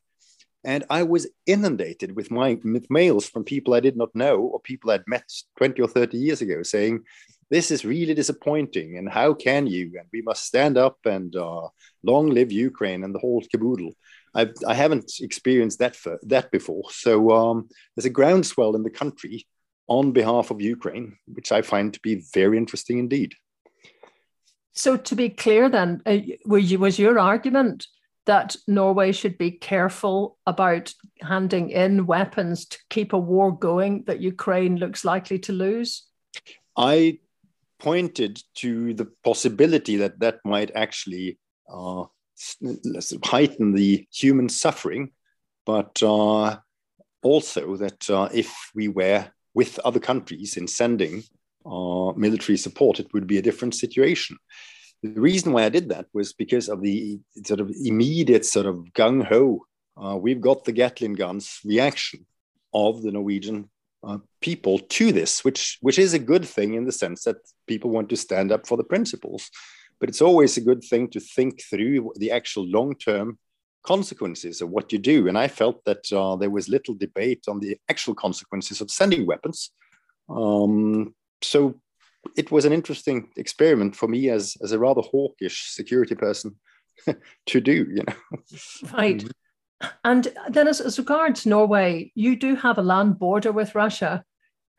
And 0.64 0.84
I 0.90 1.02
was 1.02 1.26
inundated 1.46 2.14
with 2.14 2.30
my 2.30 2.58
with 2.62 2.88
mails 2.90 3.26
from 3.26 3.44
people 3.44 3.74
I 3.74 3.80
did 3.80 3.96
not 3.96 4.14
know 4.14 4.38
or 4.38 4.60
people 4.60 4.90
I'd 4.90 5.06
met 5.08 5.24
20 5.58 5.82
or 5.82 5.88
30 5.88 6.16
years 6.16 6.40
ago 6.40 6.62
saying, 6.62 7.04
This 7.50 7.70
is 7.70 7.84
really 7.84 8.14
disappointing. 8.14 8.96
And 8.96 9.10
how 9.10 9.34
can 9.34 9.66
you? 9.66 9.92
And 9.98 10.08
we 10.12 10.22
must 10.22 10.44
stand 10.44 10.78
up 10.78 10.98
and 11.04 11.34
uh, 11.34 11.68
long 12.04 12.30
live 12.30 12.52
Ukraine 12.52 13.02
and 13.02 13.14
the 13.14 13.18
whole 13.18 13.42
caboodle. 13.50 13.92
I've, 14.34 14.54
I 14.66 14.74
haven't 14.74 15.12
experienced 15.20 15.80
that, 15.80 15.96
for, 15.96 16.18
that 16.22 16.50
before. 16.50 16.84
So 16.90 17.30
um, 17.32 17.68
there's 17.96 18.06
a 18.06 18.10
groundswell 18.10 18.76
in 18.76 18.82
the 18.82 18.90
country 18.90 19.46
on 19.88 20.12
behalf 20.12 20.50
of 20.50 20.60
Ukraine, 20.60 21.16
which 21.26 21.52
I 21.52 21.62
find 21.62 21.92
to 21.92 22.00
be 22.00 22.22
very 22.32 22.56
interesting 22.56 22.98
indeed. 22.98 23.34
So, 24.74 24.96
to 24.96 25.14
be 25.14 25.28
clear, 25.28 25.68
then, 25.68 26.00
uh, 26.06 26.18
was 26.46 26.98
your 26.98 27.18
argument 27.18 27.86
that 28.24 28.56
Norway 28.66 29.12
should 29.12 29.36
be 29.36 29.50
careful 29.50 30.38
about 30.46 30.94
handing 31.20 31.70
in 31.70 32.06
weapons 32.06 32.66
to 32.66 32.78
keep 32.88 33.12
a 33.12 33.18
war 33.18 33.52
going 33.52 34.04
that 34.06 34.20
Ukraine 34.20 34.76
looks 34.76 35.04
likely 35.04 35.38
to 35.40 35.52
lose? 35.52 36.06
I 36.76 37.18
pointed 37.78 38.40
to 38.54 38.94
the 38.94 39.08
possibility 39.24 39.96
that 39.96 40.20
that 40.20 40.38
might 40.44 40.70
actually 40.74 41.38
uh, 41.68 42.04
heighten 43.24 43.72
the 43.72 44.06
human 44.12 44.48
suffering, 44.48 45.10
but 45.66 46.02
uh, 46.02 46.56
also 47.22 47.76
that 47.76 48.08
uh, 48.08 48.28
if 48.32 48.70
we 48.74 48.88
were 48.88 49.28
with 49.54 49.78
other 49.80 50.00
countries 50.00 50.56
in 50.56 50.66
sending 50.66 51.22
uh, 51.66 52.12
military 52.16 52.56
support, 52.56 53.00
it 53.00 53.12
would 53.12 53.26
be 53.26 53.38
a 53.38 53.42
different 53.42 53.74
situation. 53.74 54.36
The 55.02 55.20
reason 55.20 55.52
why 55.52 55.64
I 55.64 55.68
did 55.68 55.88
that 55.88 56.06
was 56.12 56.32
because 56.32 56.68
of 56.68 56.80
the 56.80 57.18
sort 57.44 57.60
of 57.60 57.72
immediate 57.84 58.46
sort 58.46 58.66
of 58.66 58.76
gung 58.94 59.24
ho, 59.24 59.66
uh, 59.96 60.16
we've 60.16 60.40
got 60.40 60.64
the 60.64 60.72
Gatling 60.72 61.14
guns 61.14 61.60
reaction 61.64 62.24
of 62.72 63.02
the 63.02 63.10
Norwegian 63.10 63.68
uh, 64.04 64.18
people 64.40 64.78
to 64.78 65.12
this, 65.12 65.44
which 65.44 65.78
which 65.80 65.98
is 65.98 66.14
a 66.14 66.18
good 66.18 66.44
thing 66.44 66.74
in 66.74 66.84
the 66.84 66.92
sense 66.92 67.24
that 67.24 67.36
people 67.66 67.90
want 67.90 68.08
to 68.08 68.16
stand 68.16 68.50
up 68.50 68.66
for 68.66 68.76
the 68.76 68.84
principles. 68.84 69.50
But 70.00 70.08
it's 70.08 70.22
always 70.22 70.56
a 70.56 70.60
good 70.60 70.82
thing 70.82 71.08
to 71.10 71.20
think 71.20 71.62
through 71.62 72.12
the 72.16 72.32
actual 72.32 72.66
long 72.66 72.94
term 72.96 73.38
consequences 73.82 74.60
of 74.60 74.70
what 74.70 74.92
you 74.92 74.98
do. 74.98 75.28
And 75.28 75.36
I 75.36 75.48
felt 75.48 75.84
that 75.84 76.12
uh, 76.12 76.36
there 76.36 76.50
was 76.50 76.68
little 76.68 76.94
debate 76.94 77.44
on 77.48 77.60
the 77.60 77.76
actual 77.88 78.14
consequences 78.14 78.80
of 78.80 78.90
sending 78.90 79.26
weapons. 79.26 79.70
Um, 80.28 81.14
so 81.42 81.80
it 82.36 82.50
was 82.50 82.64
an 82.64 82.72
interesting 82.72 83.30
experiment 83.36 83.96
for 83.96 84.08
me 84.08 84.30
as, 84.30 84.56
as 84.62 84.72
a 84.72 84.78
rather 84.78 85.02
hawkish 85.02 85.70
security 85.70 86.14
person 86.14 86.56
to 87.46 87.60
do, 87.60 87.86
you 87.90 88.02
know. 88.06 88.58
Right. 88.92 89.24
And 90.04 90.28
then, 90.48 90.68
as, 90.68 90.80
as 90.80 90.98
regards 90.98 91.44
Norway, 91.44 92.12
you 92.14 92.36
do 92.36 92.54
have 92.54 92.78
a 92.78 92.82
land 92.82 93.18
border 93.18 93.50
with 93.50 93.74
Russia. 93.74 94.24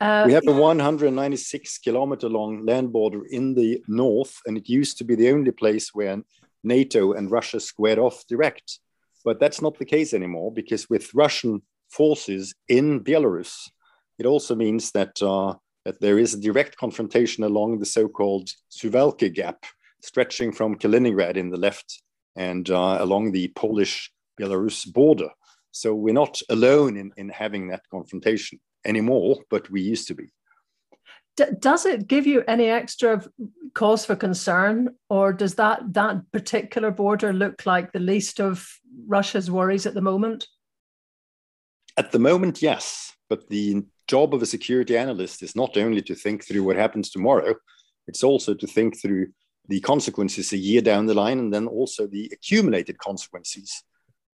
Uh, 0.00 0.24
we 0.26 0.32
have 0.32 0.46
a 0.46 0.52
196 0.52 1.78
kilometer 1.78 2.28
long 2.28 2.64
land 2.64 2.90
border 2.90 3.24
in 3.26 3.54
the 3.54 3.82
north, 3.86 4.40
and 4.46 4.56
it 4.56 4.68
used 4.68 4.98
to 4.98 5.04
be 5.04 5.14
the 5.14 5.30
only 5.30 5.50
place 5.50 5.94
where 5.94 6.22
NATO 6.62 7.12
and 7.12 7.30
Russia 7.30 7.60
squared 7.60 7.98
off 7.98 8.26
direct. 8.26 8.78
But 9.24 9.40
that's 9.40 9.62
not 9.62 9.78
the 9.78 9.84
case 9.84 10.12
anymore 10.12 10.52
because 10.52 10.88
with 10.90 11.14
Russian 11.14 11.62
forces 11.88 12.54
in 12.68 13.00
Belarus, 13.00 13.70
it 14.18 14.26
also 14.26 14.54
means 14.54 14.90
that, 14.92 15.20
uh, 15.22 15.54
that 15.84 16.00
there 16.00 16.18
is 16.18 16.34
a 16.34 16.40
direct 16.40 16.76
confrontation 16.76 17.42
along 17.44 17.78
the 17.78 17.86
so 17.86 18.08
called 18.08 18.50
Suwalki 18.70 19.32
Gap, 19.32 19.64
stretching 20.02 20.52
from 20.52 20.76
Kaliningrad 20.76 21.36
in 21.36 21.50
the 21.50 21.56
left 21.56 22.02
and 22.36 22.68
uh, 22.70 22.98
along 23.00 23.32
the 23.32 23.48
Polish 23.56 24.12
Belarus 24.40 24.92
border. 24.92 25.30
So 25.70 25.94
we're 25.94 26.14
not 26.14 26.40
alone 26.50 26.96
in, 26.96 27.12
in 27.16 27.28
having 27.30 27.68
that 27.68 27.82
confrontation 27.90 28.60
anymore, 28.84 29.38
but 29.50 29.70
we 29.70 29.80
used 29.80 30.06
to 30.08 30.14
be. 30.14 30.30
D- 31.36 31.44
does 31.58 31.84
it 31.86 32.06
give 32.06 32.26
you 32.26 32.44
any 32.46 32.66
extra 32.66 33.24
cause 33.74 34.06
for 34.06 34.16
concern, 34.16 34.94
or 35.08 35.32
does 35.32 35.56
that 35.56 35.92
that 35.94 36.30
particular 36.32 36.90
border 36.90 37.32
look 37.32 37.66
like 37.66 37.92
the 37.92 37.98
least 37.98 38.40
of 38.40 38.68
Russia's 39.06 39.50
worries 39.50 39.86
at 39.86 39.94
the 39.94 40.00
moment? 40.00 40.46
At 41.96 42.12
the 42.12 42.18
moment, 42.18 42.62
yes. 42.62 43.12
But 43.28 43.48
the 43.48 43.84
job 44.06 44.34
of 44.34 44.42
a 44.42 44.46
security 44.46 44.96
analyst 44.96 45.42
is 45.42 45.56
not 45.56 45.76
only 45.76 46.02
to 46.02 46.14
think 46.14 46.44
through 46.44 46.64
what 46.64 46.76
happens 46.76 47.10
tomorrow, 47.10 47.54
it's 48.06 48.22
also 48.22 48.54
to 48.54 48.66
think 48.66 49.00
through 49.00 49.28
the 49.68 49.80
consequences 49.80 50.52
a 50.52 50.58
year 50.58 50.82
down 50.82 51.06
the 51.06 51.14
line 51.14 51.38
and 51.38 51.52
then 51.52 51.66
also 51.66 52.06
the 52.06 52.30
accumulated 52.32 52.98
consequences. 52.98 53.82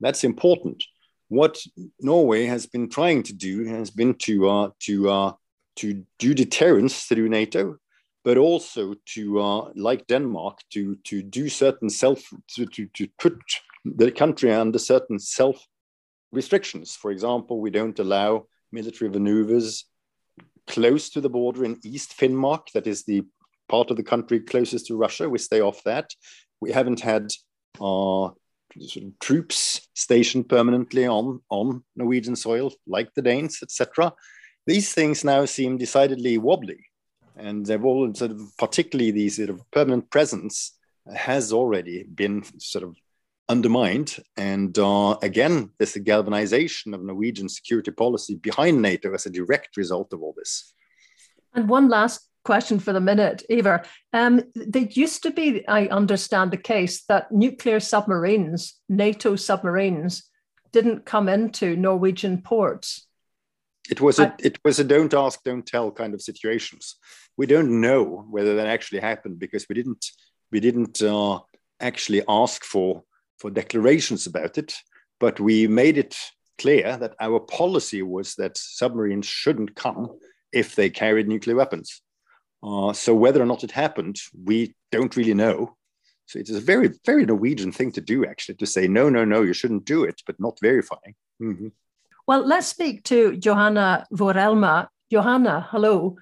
That's 0.01 0.25
important. 0.25 0.83
What 1.29 1.59
Norway 2.01 2.47
has 2.47 2.67
been 2.67 2.89
trying 2.89 3.23
to 3.25 3.33
do 3.33 3.65
has 3.67 3.91
been 3.91 4.15
to, 4.15 4.49
uh, 4.49 4.71
to, 4.81 5.11
uh, 5.11 5.33
to 5.81 6.05
do 6.19 6.35
deterrence 6.35 7.05
through 7.05 7.29
NATO, 7.29 7.77
but 8.25 8.37
also 8.37 8.95
to, 9.15 9.41
uh, 9.41 9.71
like 9.75 10.07
Denmark, 10.07 10.59
to, 10.73 10.97
to 11.05 11.23
do 11.23 11.49
certain 11.49 11.89
self, 11.89 12.23
to, 12.55 12.67
to, 12.67 12.87
to 12.95 13.09
put 13.19 13.39
the 13.85 14.11
country 14.11 14.53
under 14.53 14.79
certain 14.79 15.19
self 15.19 15.67
restrictions. 16.33 16.97
For 16.97 17.11
example, 17.11 17.61
we 17.61 17.71
don't 17.71 17.99
allow 17.99 18.47
military 18.73 19.11
maneuvers 19.11 19.87
close 20.67 21.11
to 21.11 21.21
the 21.21 21.31
border 21.31 21.65
in 21.65 21.81
East 21.85 22.17
Finnmark, 22.19 22.71
that 22.75 22.87
is 22.87 23.05
the 23.05 23.25
part 23.69 23.91
of 23.91 23.97
the 23.97 24.03
country 24.03 24.41
closest 24.41 24.87
to 24.87 24.97
Russia. 24.97 25.29
We 25.29 25.39
stay 25.39 25.61
off 25.61 25.83
that. 25.85 26.11
We 26.61 26.73
haven't 26.73 27.01
had 27.01 27.33
uh, 27.81 28.31
sort 28.79 29.05
of 29.07 29.19
troops 29.19 29.89
stationed 29.95 30.49
permanently 30.49 31.07
on, 31.07 31.41
on 31.49 31.83
Norwegian 31.97 32.37
soil, 32.37 32.73
like 32.87 33.13
the 33.15 33.23
Danes, 33.23 33.59
etc. 33.63 34.13
These 34.67 34.93
things 34.93 35.25
now 35.25 35.45
seem 35.45 35.79
decidedly 35.79 36.39
wobbly. 36.39 36.87
And 37.37 37.65
they've 37.65 37.85
all 37.85 38.13
sort 38.15 38.33
of, 38.33 38.41
particularly 38.59 39.11
the 39.11 39.29
sort 39.29 39.51
of 39.51 39.63
permanent 39.71 40.11
presence 40.11 40.77
has 41.15 41.53
already 41.53 42.05
been 42.05 42.45
sort 42.59 42.85
of 42.85 42.97
undermined. 43.49 44.17
And 44.37 44.79
uh, 44.79 45.17
again, 45.23 45.71
there's 45.79 45.97
a 45.97 46.01
galvanization 46.01 46.95
of 46.95 47.03
Norwegian 47.03 47.49
security 47.49 47.91
policy 47.91 48.37
behind 48.37 48.81
NATO 48.81 49.13
as 49.13 49.27
a 49.27 49.31
direct 49.31 49.77
result 49.77 50.13
of 50.13 50.23
all 50.23 50.35
this. 50.37 50.73
And 51.55 51.69
one 51.69 51.89
last 51.89 52.29
question 52.45 52.79
for 52.79 52.93
the 52.93 53.01
minute, 53.01 53.43
Iver. 53.51 53.83
Um, 54.13 54.43
there 54.55 54.87
used 54.91 55.23
to 55.25 55.31
be, 55.31 55.67
I 55.69 55.87
understand, 55.87 56.51
the 56.51 56.57
case 56.57 57.05
that 57.05 57.33
nuclear 57.33 57.81
submarines, 57.81 58.79
NATO 58.89 59.37
submarines, 59.37 60.25
didn't 60.73 61.05
come 61.05 61.29
into 61.29 61.77
Norwegian 61.77 62.43
ports. 62.43 63.07
It 63.91 64.01
was 64.01 64.19
a 64.19 64.35
it 64.39 64.59
was 64.65 64.79
a 64.79 64.85
don't 64.85 65.13
ask, 65.15 65.43
don't 65.43 65.67
tell 65.67 65.91
kind 65.91 66.15
of 66.15 66.23
situations. 66.23 66.97
We 67.37 67.47
don't 67.47 67.81
know 67.81 68.25
whether 68.31 68.57
that 68.57 68.67
actually 68.67 69.01
happened 69.01 69.39
because 69.39 69.67
we 69.69 69.75
didn't 69.75 70.05
we 70.53 70.61
didn't 70.61 71.03
uh, 71.03 71.41
actually 71.81 72.23
ask 72.29 72.65
for 72.65 73.03
for 73.39 73.51
declarations 73.51 74.27
about 74.27 74.59
it, 74.59 74.75
but 75.19 75.41
we 75.41 75.67
made 75.67 75.99
it 75.99 76.17
clear 76.59 76.97
that 76.99 77.15
our 77.21 77.41
policy 77.41 78.03
was 78.03 78.35
that 78.35 78.57
submarines 78.57 79.27
shouldn't 79.27 79.75
come 79.75 80.11
if 80.53 80.77
they 80.77 80.91
carried 80.91 81.27
nuclear 81.27 81.57
weapons. 81.57 82.03
Uh, 82.63 82.93
so 82.93 83.15
whether 83.15 83.43
or 83.43 83.47
not 83.47 83.65
it 83.65 83.71
happened, 83.71 84.17
we 84.45 84.75
don't 84.93 85.17
really 85.17 85.35
know. 85.35 85.77
So 86.27 86.39
it 86.39 86.49
is 86.49 86.57
a 86.57 86.61
very, 86.61 86.91
very 87.07 87.25
Norwegian 87.25 87.73
thing 87.73 87.91
to 87.93 88.01
do, 88.01 88.25
actually, 88.25 88.57
to 88.57 88.67
say, 88.67 88.87
no, 88.87 89.09
no, 89.09 89.25
no, 89.25 89.43
you 89.43 89.53
shouldn't 89.53 89.85
do 89.85 90.05
it, 90.05 90.23
but 90.27 90.39
not 90.39 90.61
verifying. 90.61 91.15
Mm-hmm. 91.43 91.69
Well, 92.27 92.47
let's 92.47 92.67
speak 92.67 93.05
to 93.05 93.37
Johanna 93.37 94.07
Vuorelma. 94.13 94.89
Johanna, 95.11 95.67
hello. 95.71 96.17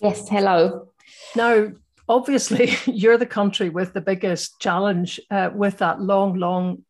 Yes, 0.00 0.28
hello. 0.28 0.88
Now, 1.34 1.72
obviously 2.08 2.76
you're 2.86 3.18
the 3.18 3.26
country 3.26 3.68
with 3.68 3.92
the 3.92 4.00
biggest 4.00 4.60
challenge 4.60 5.20
uh, 5.30 5.50
with 5.54 5.78
that 5.78 6.00
long, 6.00 6.38
long 6.38 6.84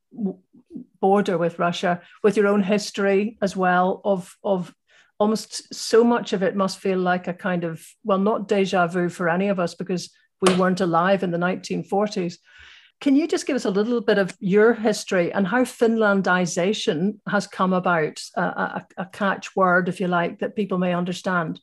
border 1.00 1.38
with 1.38 1.58
Russia, 1.58 2.00
with 2.22 2.36
your 2.36 2.48
own 2.48 2.62
history 2.62 3.38
as 3.42 3.56
well 3.56 4.00
of 4.04 4.34
of 4.42 4.74
almost 5.18 5.72
so 5.74 6.04
much 6.04 6.32
of 6.32 6.42
it 6.42 6.54
must 6.54 6.78
feel 6.78 6.98
like 6.98 7.26
a 7.26 7.34
kind 7.34 7.64
of 7.64 7.82
well, 8.04 8.18
not 8.18 8.48
deja 8.48 8.86
vu 8.86 9.08
for 9.08 9.28
any 9.28 9.48
of 9.48 9.58
us 9.58 9.74
because 9.74 10.10
we 10.42 10.54
weren't 10.54 10.80
alive 10.80 11.22
in 11.22 11.30
the 11.30 11.38
1940s. 11.38 12.36
Can 13.00 13.14
you 13.14 13.28
just 13.28 13.46
give 13.46 13.56
us 13.56 13.66
a 13.66 13.70
little 13.70 14.00
bit 14.00 14.18
of 14.18 14.34
your 14.40 14.72
history 14.72 15.32
and 15.32 15.46
how 15.46 15.64
Finlandization 15.64 17.18
has 17.28 17.46
come 17.46 17.72
about, 17.72 18.22
a, 18.36 18.42
a, 18.42 18.86
a 18.98 19.06
catchword, 19.06 19.88
if 19.88 20.00
you 20.00 20.08
like, 20.08 20.38
that 20.38 20.56
people 20.56 20.78
may 20.78 20.94
understand? 20.94 21.60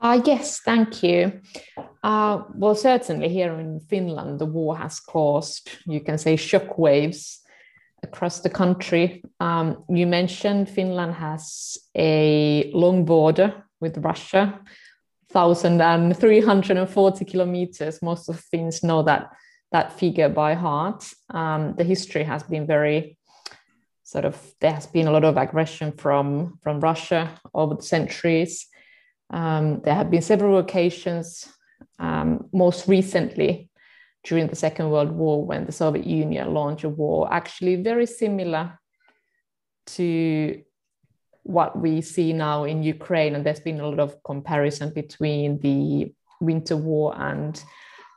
Uh, 0.00 0.20
yes, 0.24 0.60
thank 0.60 1.02
you. 1.02 1.40
Uh, 2.02 2.42
well, 2.54 2.74
certainly 2.74 3.28
here 3.28 3.58
in 3.58 3.80
Finland, 3.80 4.38
the 4.38 4.46
war 4.46 4.76
has 4.76 5.00
caused, 5.00 5.70
you 5.86 6.00
can 6.00 6.18
say, 6.18 6.36
shockwaves 6.36 7.38
across 8.02 8.40
the 8.40 8.50
country. 8.50 9.22
Um, 9.40 9.84
you 9.88 10.06
mentioned 10.06 10.68
Finland 10.68 11.14
has 11.14 11.78
a 11.96 12.70
long 12.74 13.04
border 13.04 13.64
with 13.80 13.98
Russia, 13.98 14.60
1,340 15.32 17.24
kilometers. 17.24 18.02
Most 18.02 18.28
of 18.28 18.38
Finns 18.40 18.82
know 18.82 19.02
that 19.02 19.30
that 19.74 19.98
figure 19.98 20.28
by 20.28 20.54
heart. 20.54 21.04
Um, 21.30 21.74
the 21.76 21.82
history 21.82 22.22
has 22.22 22.44
been 22.44 22.64
very 22.64 23.18
sort 24.04 24.24
of 24.24 24.36
there 24.60 24.72
has 24.72 24.86
been 24.86 25.08
a 25.08 25.10
lot 25.10 25.24
of 25.24 25.36
aggression 25.36 25.90
from 25.90 26.58
from 26.62 26.78
Russia 26.78 27.22
over 27.52 27.74
the 27.74 27.82
centuries. 27.82 28.68
Um, 29.30 29.80
there 29.84 29.96
have 29.96 30.10
been 30.12 30.22
several 30.22 30.58
occasions, 30.58 31.26
um, 31.98 32.48
most 32.52 32.86
recently 32.86 33.68
during 34.22 34.46
the 34.46 34.62
Second 34.66 34.90
World 34.90 35.10
War, 35.10 35.44
when 35.44 35.66
the 35.66 35.72
Soviet 35.72 36.06
Union 36.06 36.54
launched 36.54 36.84
a 36.84 36.88
war, 36.88 37.28
actually 37.32 37.74
very 37.76 38.06
similar 38.06 38.78
to 39.96 40.62
what 41.42 41.76
we 41.84 42.00
see 42.00 42.32
now 42.32 42.62
in 42.62 42.84
Ukraine. 42.84 43.34
And 43.34 43.44
there's 43.44 43.66
been 43.68 43.80
a 43.80 43.88
lot 43.88 43.98
of 43.98 44.22
comparison 44.22 44.94
between 44.94 45.58
the 45.58 46.14
Winter 46.40 46.76
War 46.76 47.12
and 47.18 47.60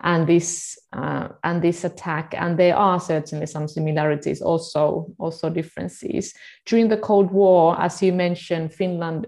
and 0.02 0.28
this 0.28 0.78
uh, 0.94 1.30
and 1.44 1.62
this 1.62 1.84
attack 1.84 2.34
and 2.38 2.58
there 2.58 2.76
are 2.76 3.00
certainly 3.00 3.46
some 3.46 3.68
similarities 3.68 4.42
also 4.42 5.08
also 5.18 5.50
differences 5.50 6.34
during 6.66 6.88
the 6.88 6.98
cold 6.98 7.32
war 7.32 7.80
as 7.80 8.02
you 8.02 8.14
mentioned 8.14 8.74
finland 8.74 9.28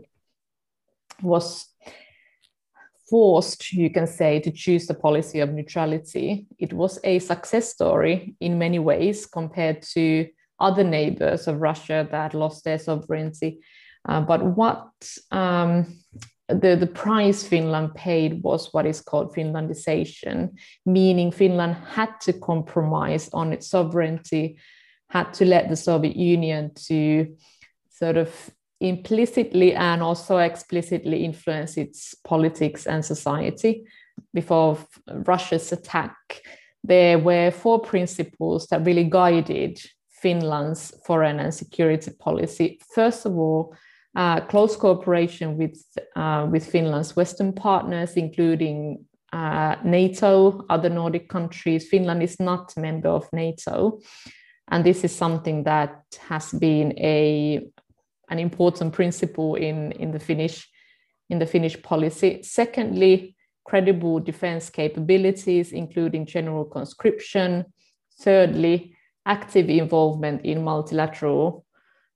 was 1.22 1.70
forced, 3.10 3.74
you 3.74 3.90
can 3.90 4.08
say, 4.08 4.40
to 4.40 4.52
choose 4.52 4.86
the 4.86 4.94
policy 4.94 5.40
of 5.40 5.52
neutrality. 5.52 6.48
It 6.60 6.74
was 6.74 7.00
a 7.04 7.20
success 7.20 7.70
story 7.70 8.36
in 8.40 8.60
many 8.60 8.80
ways 8.80 9.26
compared 9.26 9.82
to 9.94 10.28
other 10.60 10.84
neighbors 10.84 11.48
of 11.48 11.62
Russia 11.62 12.08
that 12.12 12.34
lost 12.34 12.64
their 12.64 12.78
sovereignty. 12.78 13.62
Uh, 14.08 14.22
but 14.22 14.44
what 14.44 14.92
um, 15.32 16.00
the, 16.50 16.76
the 16.76 16.88
price 16.88 17.44
Finland 17.44 17.94
paid 17.94 18.42
was 18.44 18.74
what 18.74 18.86
is 18.86 19.02
called 19.02 19.34
Finlandization, 19.34 20.58
meaning 20.86 21.32
Finland 21.32 21.76
had 21.92 22.20
to 22.22 22.34
compromise 22.34 23.30
on 23.34 23.54
its 23.54 23.68
sovereignty, 23.68 24.58
had 25.10 25.32
to 25.34 25.46
let 25.46 25.70
the 25.70 25.76
Soviet 25.76 26.16
Union 26.16 26.72
to 26.88 27.36
sort 27.92 28.18
of 28.18 28.50
implicitly 28.82 29.74
and 29.74 30.02
also 30.02 30.38
explicitly 30.38 31.24
influence 31.24 31.78
its 31.78 32.16
politics 32.24 32.88
and 32.88 33.06
society. 33.06 33.86
Before 34.34 34.78
Russia's 35.08 35.72
attack, 35.72 36.42
there 36.84 37.20
were 37.20 37.52
four 37.52 37.80
principles 37.80 38.68
that 38.68 38.86
really 38.86 39.04
guided 39.04 39.80
Finland's 40.10 40.94
foreign 41.06 41.40
and 41.40 41.54
security 41.54 42.12
policy. 42.20 42.80
First 42.94 43.26
of 43.26 43.38
all, 43.38 43.76
uh, 44.16 44.42
close 44.42 44.76
cooperation 44.76 45.58
with, 45.58 45.84
uh, 46.16 46.48
with 46.50 46.66
Finland's 46.66 47.16
Western 47.16 47.54
partners, 47.54 48.14
including 48.18 49.06
uh, 49.32 49.76
NATO, 49.84 50.66
other 50.70 50.90
Nordic 50.90 51.30
countries. 51.30 51.88
Finland 51.88 52.24
is 52.24 52.40
not 52.40 52.74
a 52.76 52.80
member 52.80 53.10
of 53.10 53.28
NATO. 53.32 54.00
And 54.72 54.84
this 54.84 55.04
is 55.04 55.16
something 55.16 55.64
that 55.64 56.04
has 56.28 56.52
been 56.52 56.94
a 56.98 57.68
an 58.32 58.38
important 58.38 58.94
principle 58.94 59.56
in, 59.56 59.92
in 59.94 60.12
the 60.12 60.20
Finnish 60.20 60.70
in 61.30 61.40
the 61.40 61.46
Finnish 61.46 61.82
policy. 61.82 62.42
Secondly, 62.44 63.36
credible 63.64 64.20
defense 64.20 64.70
capabilities, 64.70 65.72
including 65.72 66.26
general 66.26 66.66
conscription. 66.66 67.66
Thirdly, 68.22 68.96
active 69.26 69.70
involvement 69.70 70.44
in 70.44 70.64
multilateral 70.64 71.66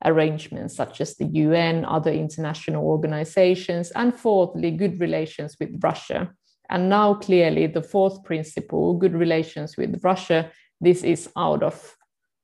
arrangements 0.06 0.76
such 0.76 1.02
as 1.02 1.16
the 1.16 1.26
UN, 1.26 1.86
other 1.86 2.12
international 2.12 2.86
organizations, 2.86 3.92
and 3.92 4.16
fourthly, 4.16 4.72
good 4.72 5.00
relations 5.00 5.56
with 5.60 5.80
Russia. 5.82 6.32
And 6.70 6.90
now, 6.90 7.16
clearly, 7.16 7.68
the 7.68 7.84
fourth 7.84 8.24
principle, 8.24 8.96
good 8.96 9.14
relations 9.14 9.78
with 9.78 10.04
Russia, 10.04 10.52
this 10.82 11.04
is 11.04 11.30
out 11.38 11.64
of 11.64 11.96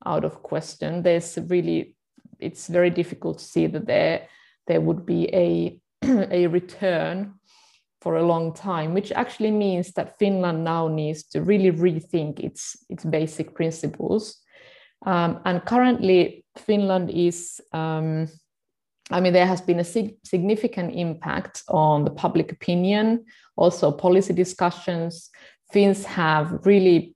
out 0.05 0.23
of 0.23 0.41
question. 0.43 1.03
There's 1.03 1.37
really 1.47 1.95
it's 2.39 2.67
very 2.67 2.89
difficult 2.89 3.39
to 3.39 3.45
see 3.45 3.67
that 3.67 3.85
there 3.85 4.27
there 4.67 4.81
would 4.81 5.05
be 5.05 5.29
a 5.33 5.79
a 6.31 6.47
return 6.47 7.33
for 8.01 8.15
a 8.15 8.25
long 8.25 8.53
time, 8.53 8.93
which 8.93 9.11
actually 9.11 9.51
means 9.51 9.91
that 9.93 10.17
Finland 10.19 10.63
now 10.63 10.87
needs 10.87 11.23
to 11.23 11.41
really 11.41 11.71
rethink 11.71 12.39
its 12.39 12.77
its 12.89 13.03
basic 13.03 13.53
principles. 13.55 14.37
Um, 15.05 15.39
and 15.45 15.63
currently, 15.65 16.45
Finland 16.59 17.09
is. 17.09 17.61
Um, 17.73 18.27
I 19.11 19.19
mean, 19.21 19.33
there 19.33 19.47
has 19.47 19.61
been 19.61 19.79
a 19.79 19.83
sig- 19.83 20.17
significant 20.23 20.93
impact 20.93 21.63
on 21.67 22.05
the 22.05 22.11
public 22.11 22.51
opinion, 22.51 23.25
also 23.55 23.91
policy 23.91 24.33
discussions. 24.33 25.31
Finns 25.71 26.05
have 26.05 26.59
really 26.63 27.15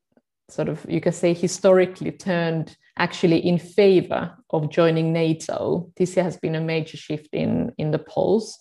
sort 0.49 0.69
of, 0.69 0.83
you 0.89 0.99
can 0.99 1.13
say, 1.13 1.33
historically 1.33 2.11
turned 2.11 2.75
actually 2.97 3.45
in 3.45 3.59
favor 3.59 4.35
of 4.49 4.71
joining 4.71 5.13
NATO. 5.13 5.91
This 5.95 6.15
has 6.15 6.37
been 6.37 6.55
a 6.55 6.61
major 6.61 6.97
shift 6.97 7.29
in, 7.33 7.71
in 7.77 7.91
the 7.91 7.99
polls. 7.99 8.57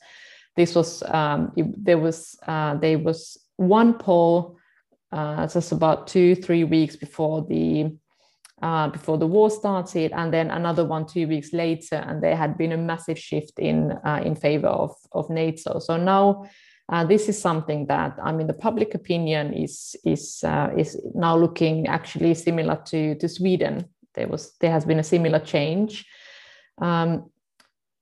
This 0.56 0.74
was 0.74 1.02
um, 1.04 1.52
there 1.56 1.98
was 1.98 2.36
uh, 2.46 2.76
there 2.76 2.98
was 2.98 3.38
one 3.56 3.94
poll 3.94 4.58
uh, 5.10 5.46
just 5.46 5.72
about 5.72 6.06
two 6.06 6.34
three 6.34 6.64
weeks 6.64 6.96
before 6.96 7.46
the 7.48 7.96
uh, 8.62 8.88
before 8.88 9.18
the 9.18 9.27
war 9.27 9.51
started, 9.51 10.12
and 10.12 10.33
then 10.33 10.51
another 10.51 10.85
one 10.85 11.07
two 11.07 11.29
weeks 11.29 11.53
later, 11.53 11.96
and 11.96 12.22
there 12.22 12.37
had 12.37 12.57
been 12.57 12.72
a 12.72 12.77
massive 12.77 13.18
shift 13.18 13.59
in 13.59 13.92
uh, 14.05 14.22
in 14.25 14.35
favor 14.35 14.68
of 14.68 14.94
of 15.12 15.31
NATO. 15.31 15.79
So 15.79 15.96
now. 15.96 16.44
Uh, 16.88 17.05
this 17.05 17.29
is 17.29 17.40
something 17.40 17.87
that 17.87 18.18
I 18.22 18.33
mean, 18.33 18.48
the 18.48 18.53
public 18.53 18.94
opinion 18.94 19.55
is 19.55 19.96
is 20.05 20.44
uh, 20.44 20.68
is 20.77 21.01
now 21.14 21.38
looking 21.38 21.87
actually 21.87 22.35
similar 22.35 22.77
to 22.87 23.14
to 23.14 23.29
Sweden 23.29 23.88
there 24.14 24.29
was 24.29 24.53
there 24.61 24.70
has 24.70 24.85
been 24.85 24.98
a 24.98 25.05
similar 25.05 25.38
change. 25.38 26.07
Um, 26.81 27.31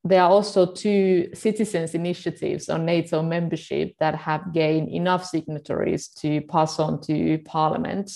there 0.02 0.22
are 0.22 0.30
also 0.30 0.64
two 0.64 1.28
citizens' 1.34 1.94
initiatives 1.94 2.70
on 2.70 2.86
NATO 2.86 3.22
membership 3.22 3.96
that 4.00 4.14
have 4.14 4.54
gained 4.54 4.88
enough 4.88 5.26
signatories 5.26 6.08
to 6.20 6.40
pass 6.42 6.78
on 6.78 7.02
to 7.02 7.38
Parliament, 7.44 8.10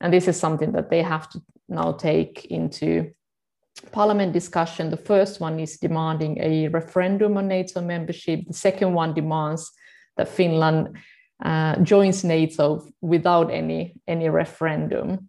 and 0.00 0.12
this 0.12 0.28
is 0.28 0.38
something 0.38 0.72
that 0.72 0.90
they 0.90 1.02
have 1.02 1.30
to 1.30 1.40
now 1.70 1.92
take 1.92 2.46
into 2.46 3.12
Parliament 3.92 4.32
discussion. 4.32 4.90
The 4.90 4.96
first 4.96 5.40
one 5.40 5.58
is 5.58 5.78
demanding 5.78 6.38
a 6.40 6.68
referendum 6.68 7.36
on 7.36 7.48
NATO 7.48 7.80
membership. 7.80 8.40
The 8.46 8.54
second 8.54 8.92
one 8.92 9.14
demands 9.14 9.70
that 10.16 10.28
Finland 10.28 10.98
uh, 11.42 11.76
joins 11.76 12.22
NATO 12.22 12.86
without 13.00 13.50
any 13.50 13.94
any 14.06 14.28
referendum. 14.28 15.28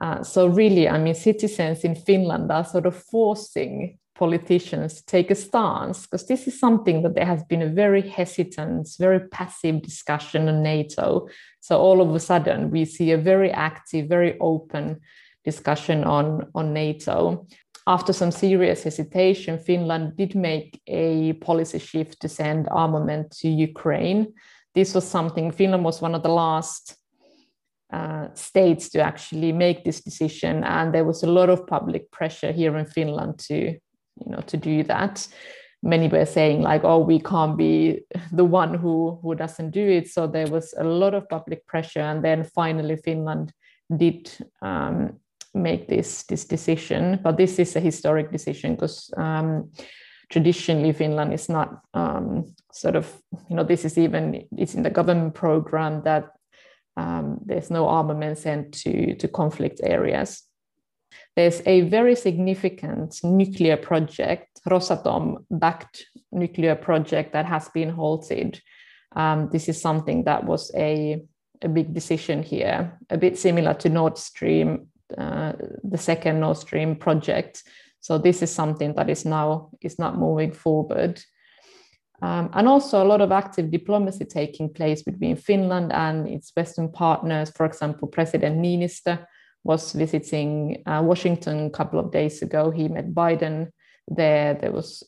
Uh, 0.00 0.22
so 0.22 0.46
really, 0.46 0.88
I 0.88 0.98
mean, 0.98 1.14
citizens 1.14 1.84
in 1.84 1.94
Finland 1.94 2.50
are 2.50 2.64
sort 2.64 2.86
of 2.86 2.96
forcing 2.96 3.98
politicians 4.14 4.94
to 4.94 5.06
take 5.06 5.30
a 5.30 5.34
stance 5.34 6.06
because 6.06 6.26
this 6.26 6.46
is 6.46 6.58
something 6.58 7.02
that 7.02 7.14
there 7.14 7.26
has 7.26 7.42
been 7.44 7.62
a 7.62 7.68
very 7.68 8.08
hesitant, 8.08 8.88
very 8.98 9.20
passive 9.28 9.82
discussion 9.82 10.48
on 10.48 10.62
NATO. 10.62 11.28
So 11.60 11.78
all 11.78 12.00
of 12.00 12.14
a 12.14 12.20
sudden, 12.20 12.70
we 12.70 12.84
see 12.84 13.12
a 13.12 13.18
very 13.18 13.50
active, 13.50 14.08
very 14.08 14.38
open 14.40 15.00
discussion 15.44 16.04
on, 16.04 16.48
on 16.54 16.72
NATO. 16.72 17.46
After 17.86 18.12
some 18.12 18.30
serious 18.30 18.82
hesitation, 18.82 19.58
Finland 19.58 20.16
did 20.16 20.34
make 20.34 20.80
a 20.86 21.34
policy 21.34 21.78
shift 21.78 22.20
to 22.20 22.28
send 22.28 22.68
armament 22.70 23.30
to 23.40 23.48
Ukraine. 23.48 24.32
This 24.74 24.94
was 24.94 25.06
something, 25.06 25.52
Finland 25.52 25.84
was 25.84 26.00
one 26.00 26.14
of 26.14 26.22
the 26.22 26.30
last 26.30 26.96
uh, 27.94 28.28
states 28.34 28.88
to 28.88 29.00
actually 29.00 29.52
make 29.52 29.84
this 29.84 30.00
decision 30.00 30.64
and 30.64 30.92
there 30.92 31.04
was 31.04 31.22
a 31.22 31.30
lot 31.30 31.48
of 31.48 31.66
public 31.66 32.10
pressure 32.10 32.50
here 32.50 32.76
in 32.76 32.86
finland 32.86 33.38
to 33.38 33.54
you 34.24 34.30
know 34.32 34.40
to 34.46 34.56
do 34.56 34.82
that 34.82 35.28
many 35.80 36.08
were 36.08 36.26
saying 36.26 36.60
like 36.60 36.82
oh 36.82 36.98
we 36.98 37.20
can't 37.20 37.56
be 37.56 38.00
the 38.32 38.44
one 38.44 38.74
who 38.74 39.16
who 39.22 39.34
doesn't 39.34 39.70
do 39.70 39.86
it 39.86 40.08
so 40.08 40.26
there 40.26 40.48
was 40.48 40.74
a 40.78 40.82
lot 40.82 41.14
of 41.14 41.28
public 41.28 41.64
pressure 41.66 42.00
and 42.00 42.24
then 42.24 42.42
finally 42.42 42.96
finland 42.96 43.52
did 43.96 44.28
um, 44.62 45.20
make 45.54 45.88
this 45.88 46.24
this 46.24 46.44
decision 46.44 47.20
but 47.22 47.36
this 47.36 47.58
is 47.58 47.76
a 47.76 47.80
historic 47.80 48.30
decision 48.30 48.74
because 48.74 49.10
um, 49.16 49.70
traditionally 50.30 50.92
finland 50.92 51.32
is 51.32 51.48
not 51.48 51.80
um, 51.94 52.44
sort 52.72 52.96
of 52.96 53.10
you 53.48 53.56
know 53.56 53.64
this 53.64 53.84
is 53.84 53.96
even 53.98 54.46
it's 54.56 54.74
in 54.74 54.82
the 54.82 54.90
government 54.90 55.34
program 55.34 56.02
that 56.02 56.30
um, 56.96 57.40
there's 57.44 57.70
no 57.70 57.88
armament 57.88 58.38
sent 58.38 58.72
to, 58.74 59.14
to 59.16 59.28
conflict 59.28 59.80
areas. 59.82 60.42
There's 61.36 61.62
a 61.66 61.82
very 61.82 62.14
significant 62.14 63.20
nuclear 63.22 63.76
project, 63.76 64.60
Rosatom 64.68 65.44
backed 65.50 66.06
nuclear 66.32 66.74
project 66.74 67.32
that 67.32 67.46
has 67.46 67.68
been 67.68 67.90
halted. 67.90 68.60
Um, 69.14 69.48
this 69.52 69.68
is 69.68 69.80
something 69.80 70.24
that 70.24 70.44
was 70.44 70.72
a, 70.74 71.22
a 71.62 71.68
big 71.68 71.92
decision 71.94 72.42
here, 72.42 72.98
a 73.10 73.18
bit 73.18 73.38
similar 73.38 73.74
to 73.74 73.88
Nord 73.88 74.18
Stream, 74.18 74.88
the 75.10 75.98
second 75.98 76.40
Nord 76.40 76.56
Stream 76.56 76.96
project. 76.96 77.62
So 78.00 78.18
this 78.18 78.42
is 78.42 78.50
something 78.50 78.94
that 78.94 79.08
is 79.08 79.24
now 79.24 79.70
is 79.80 79.98
not 79.98 80.18
moving 80.18 80.52
forward. 80.52 81.22
Um, 82.22 82.50
and 82.52 82.68
also 82.68 83.02
a 83.02 83.08
lot 83.08 83.20
of 83.20 83.32
active 83.32 83.70
diplomacy 83.70 84.24
taking 84.24 84.72
place 84.72 85.02
between 85.02 85.36
Finland 85.36 85.92
and 85.92 86.28
its 86.28 86.52
Western 86.56 86.90
partners. 86.90 87.50
For 87.50 87.66
example, 87.66 88.08
President 88.08 88.58
Niinistö 88.58 89.18
was 89.64 89.92
visiting 89.92 90.82
uh, 90.86 91.02
Washington 91.02 91.66
a 91.66 91.70
couple 91.70 91.98
of 91.98 92.12
days 92.12 92.42
ago. 92.42 92.70
He 92.70 92.88
met 92.88 93.14
Biden 93.14 93.70
there. 94.08 94.54
There 94.54 94.72
was 94.72 95.02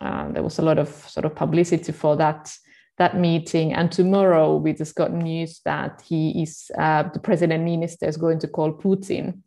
uh, 0.00 0.32
there 0.32 0.42
was 0.42 0.58
a 0.58 0.62
lot 0.62 0.78
of 0.78 0.88
sort 0.88 1.24
of 1.24 1.34
publicity 1.34 1.92
for 1.92 2.16
that 2.16 2.52
that 2.98 3.16
meeting. 3.16 3.72
And 3.72 3.90
tomorrow 3.90 4.56
we 4.56 4.72
just 4.72 4.94
got 4.94 5.12
news 5.12 5.60
that 5.64 6.02
he 6.06 6.42
is 6.42 6.70
uh, 6.78 7.04
the 7.04 7.18
President 7.18 7.64
minister 7.64 8.06
is 8.06 8.16
going 8.16 8.38
to 8.40 8.48
call 8.48 8.72
Putin, 8.72 9.40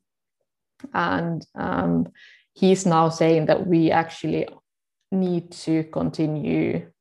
and 0.93 1.45
um, 1.55 2.07
he's 2.53 2.85
now 2.85 3.09
saying 3.09 3.45
that 3.45 3.67
we 3.67 3.91
actually 3.91 4.47
need 5.11 5.51
to 5.51 5.83
continue 5.85 6.91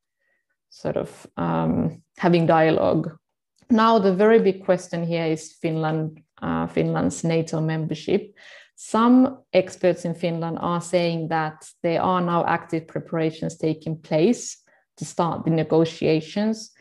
sort 0.69 0.97
of 0.97 1.27
um, 1.37 2.01
having 2.17 2.45
dialogue. 2.45 3.17
Now, 3.69 3.99
the 3.99 4.13
very 4.13 4.39
big 4.39 4.63
question 4.63 5.05
here 5.05 5.25
is 5.25 5.53
Finland, 5.61 6.21
uh, 6.41 6.67
Finland's 6.67 7.23
NATO 7.23 7.59
membership. 7.59 8.33
Some 8.75 9.39
experts 9.51 10.05
in 10.05 10.13
Finland 10.13 10.59
are 10.61 10.81
saying 10.81 11.29
that 11.29 11.67
there 11.83 12.01
are 12.01 12.21
now 12.21 12.45
active 12.45 12.87
preparations 12.87 13.57
taking 13.57 13.97
place 13.97 14.57
to 14.97 15.05
start 15.05 15.45
the 15.45 15.51
negotiations. 15.51 16.71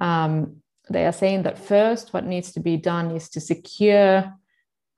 Um, 0.00 0.56
they 0.90 1.06
are 1.06 1.12
saying 1.12 1.42
that 1.42 1.58
first, 1.58 2.12
what 2.12 2.26
needs 2.26 2.52
to 2.52 2.60
be 2.60 2.76
done 2.76 3.10
is 3.10 3.28
to 3.30 3.40
secure 3.40 4.32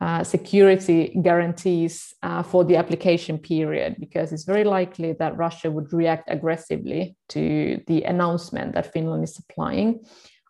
uh, 0.00 0.24
security 0.24 1.14
guarantees 1.22 2.14
uh, 2.22 2.42
for 2.42 2.64
the 2.64 2.76
application 2.76 3.36
period 3.36 3.96
because 4.00 4.32
it's 4.32 4.44
very 4.44 4.64
likely 4.64 5.12
that 5.12 5.36
Russia 5.36 5.70
would 5.70 5.92
react 5.92 6.24
aggressively 6.30 7.14
to 7.28 7.78
the 7.86 8.02
announcement 8.04 8.72
that 8.72 8.90
Finland 8.92 9.24
is 9.24 9.38
applying. 9.38 10.02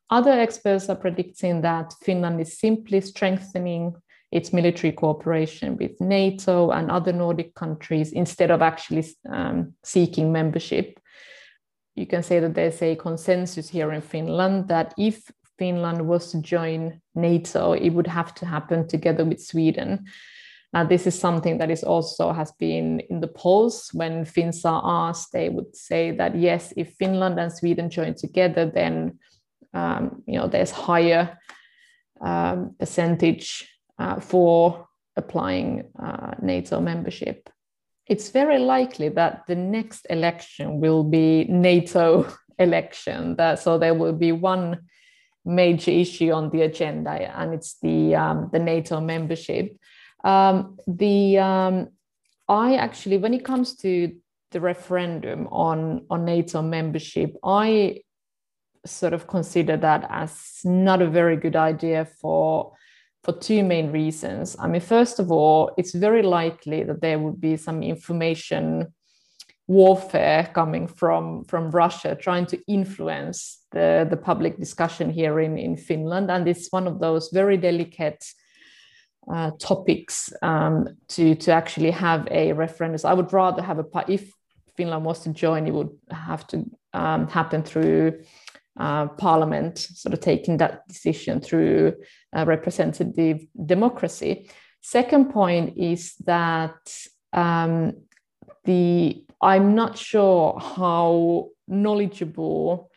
Other 0.08 0.30
experts 0.30 0.88
are 0.88 0.94
predicting 0.94 1.62
that 1.62 1.92
Finland 2.02 2.40
is 2.40 2.60
simply 2.60 3.00
strengthening 3.00 3.94
its 4.30 4.52
military 4.52 4.92
cooperation 4.92 5.76
with 5.76 6.00
NATO 6.00 6.70
and 6.70 6.88
other 6.88 7.12
Nordic 7.12 7.54
countries 7.54 8.12
instead 8.12 8.52
of 8.52 8.62
actually 8.62 9.04
um, 9.28 9.74
seeking 9.82 10.30
membership. 10.30 10.99
You 12.00 12.06
can 12.06 12.22
say 12.22 12.40
that 12.40 12.54
there's 12.54 12.80
a 12.80 12.96
consensus 12.96 13.68
here 13.68 13.92
in 13.92 14.00
Finland 14.00 14.68
that 14.68 14.94
if 14.96 15.30
Finland 15.58 16.08
was 16.08 16.32
to 16.32 16.40
join 16.40 16.98
NATO, 17.14 17.74
it 17.74 17.90
would 17.90 18.06
have 18.06 18.34
to 18.36 18.46
happen 18.46 18.88
together 18.88 19.22
with 19.22 19.38
Sweden. 19.38 20.06
Now, 20.72 20.84
this 20.84 21.06
is 21.06 21.18
something 21.18 21.58
that 21.58 21.70
is 21.70 21.84
also 21.84 22.32
has 22.32 22.52
been 22.52 23.00
in 23.10 23.20
the 23.20 23.28
polls. 23.28 23.90
When 23.92 24.24
Finns 24.24 24.64
are 24.64 24.80
asked, 24.82 25.32
they 25.32 25.50
would 25.50 25.76
say 25.76 26.12
that 26.12 26.34
yes, 26.36 26.72
if 26.74 26.94
Finland 26.94 27.38
and 27.38 27.52
Sweden 27.52 27.90
join 27.90 28.14
together, 28.14 28.64
then 28.64 29.18
um, 29.74 30.22
you 30.26 30.38
know 30.38 30.48
there's 30.48 30.70
higher 30.70 31.38
um, 32.22 32.76
percentage 32.78 33.68
uh, 33.98 34.20
for 34.20 34.88
applying 35.16 35.84
uh, 36.02 36.34
NATO 36.40 36.80
membership. 36.80 37.50
It's 38.10 38.30
very 38.30 38.58
likely 38.58 39.08
that 39.10 39.44
the 39.46 39.54
next 39.54 40.04
election 40.10 40.80
will 40.80 41.04
be 41.04 41.44
NATO 41.44 42.26
election. 42.58 43.36
That 43.36 43.60
so 43.60 43.78
there 43.78 43.94
will 43.94 44.12
be 44.12 44.32
one 44.32 44.80
major 45.44 45.92
issue 45.92 46.32
on 46.32 46.50
the 46.50 46.62
agenda, 46.62 47.12
and 47.12 47.54
it's 47.54 47.78
the 47.80 48.16
um, 48.16 48.50
the 48.52 48.58
NATO 48.58 49.00
membership. 49.00 49.76
Um, 50.24 50.76
the 50.88 51.38
um, 51.38 51.90
I 52.48 52.74
actually, 52.74 53.18
when 53.18 53.32
it 53.32 53.44
comes 53.44 53.76
to 53.76 54.12
the 54.50 54.60
referendum 54.60 55.46
on 55.46 56.04
on 56.10 56.24
NATO 56.24 56.62
membership, 56.62 57.36
I 57.44 58.02
sort 58.84 59.12
of 59.12 59.28
consider 59.28 59.76
that 59.76 60.04
as 60.10 60.62
not 60.64 61.00
a 61.00 61.08
very 61.08 61.36
good 61.36 61.54
idea 61.54 62.08
for 62.20 62.72
for 63.22 63.32
two 63.32 63.62
main 63.62 63.92
reasons. 63.92 64.56
I 64.58 64.66
mean, 64.66 64.80
first 64.80 65.18
of 65.18 65.30
all, 65.30 65.72
it's 65.76 65.94
very 65.94 66.22
likely 66.22 66.82
that 66.84 67.00
there 67.00 67.18
would 67.18 67.40
be 67.40 67.56
some 67.56 67.82
information 67.82 68.92
warfare 69.66 70.50
coming 70.52 70.88
from 70.88 71.44
from 71.44 71.70
Russia, 71.70 72.16
trying 72.16 72.46
to 72.46 72.58
influence 72.66 73.60
the, 73.70 74.06
the 74.10 74.16
public 74.16 74.58
discussion 74.58 75.10
here 75.10 75.38
in, 75.38 75.58
in 75.58 75.76
Finland. 75.76 76.30
And 76.30 76.48
it's 76.48 76.72
one 76.72 76.88
of 76.88 76.98
those 76.98 77.30
very 77.32 77.56
delicate 77.56 78.24
uh, 79.32 79.52
topics 79.58 80.32
um, 80.42 80.88
to, 81.08 81.34
to 81.36 81.52
actually 81.52 81.92
have 81.92 82.26
a 82.30 82.52
referendum. 82.52 83.00
I 83.04 83.14
would 83.14 83.32
rather 83.32 83.62
have 83.62 83.78
a, 83.78 83.84
if 84.08 84.32
Finland 84.76 85.04
was 85.04 85.20
to 85.20 85.30
join, 85.30 85.66
it 85.66 85.74
would 85.74 85.90
have 86.10 86.46
to 86.48 86.64
um, 86.92 87.28
happen 87.28 87.62
through 87.62 88.24
uh, 88.78 89.06
parliament, 89.06 89.78
sort 89.78 90.12
of 90.12 90.20
taking 90.20 90.58
that 90.58 90.86
decision 90.88 91.40
through 91.40 91.94
uh, 92.36 92.44
representative 92.46 93.46
democracy. 93.66 94.48
Second 94.80 95.30
point 95.30 95.76
is 95.76 96.14
that 96.24 96.94
um, 97.32 97.94
the 98.64 99.24
I'm 99.42 99.74
not 99.74 99.96
sure 99.96 100.58
how 100.60 101.48
knowledgeable 101.66 102.90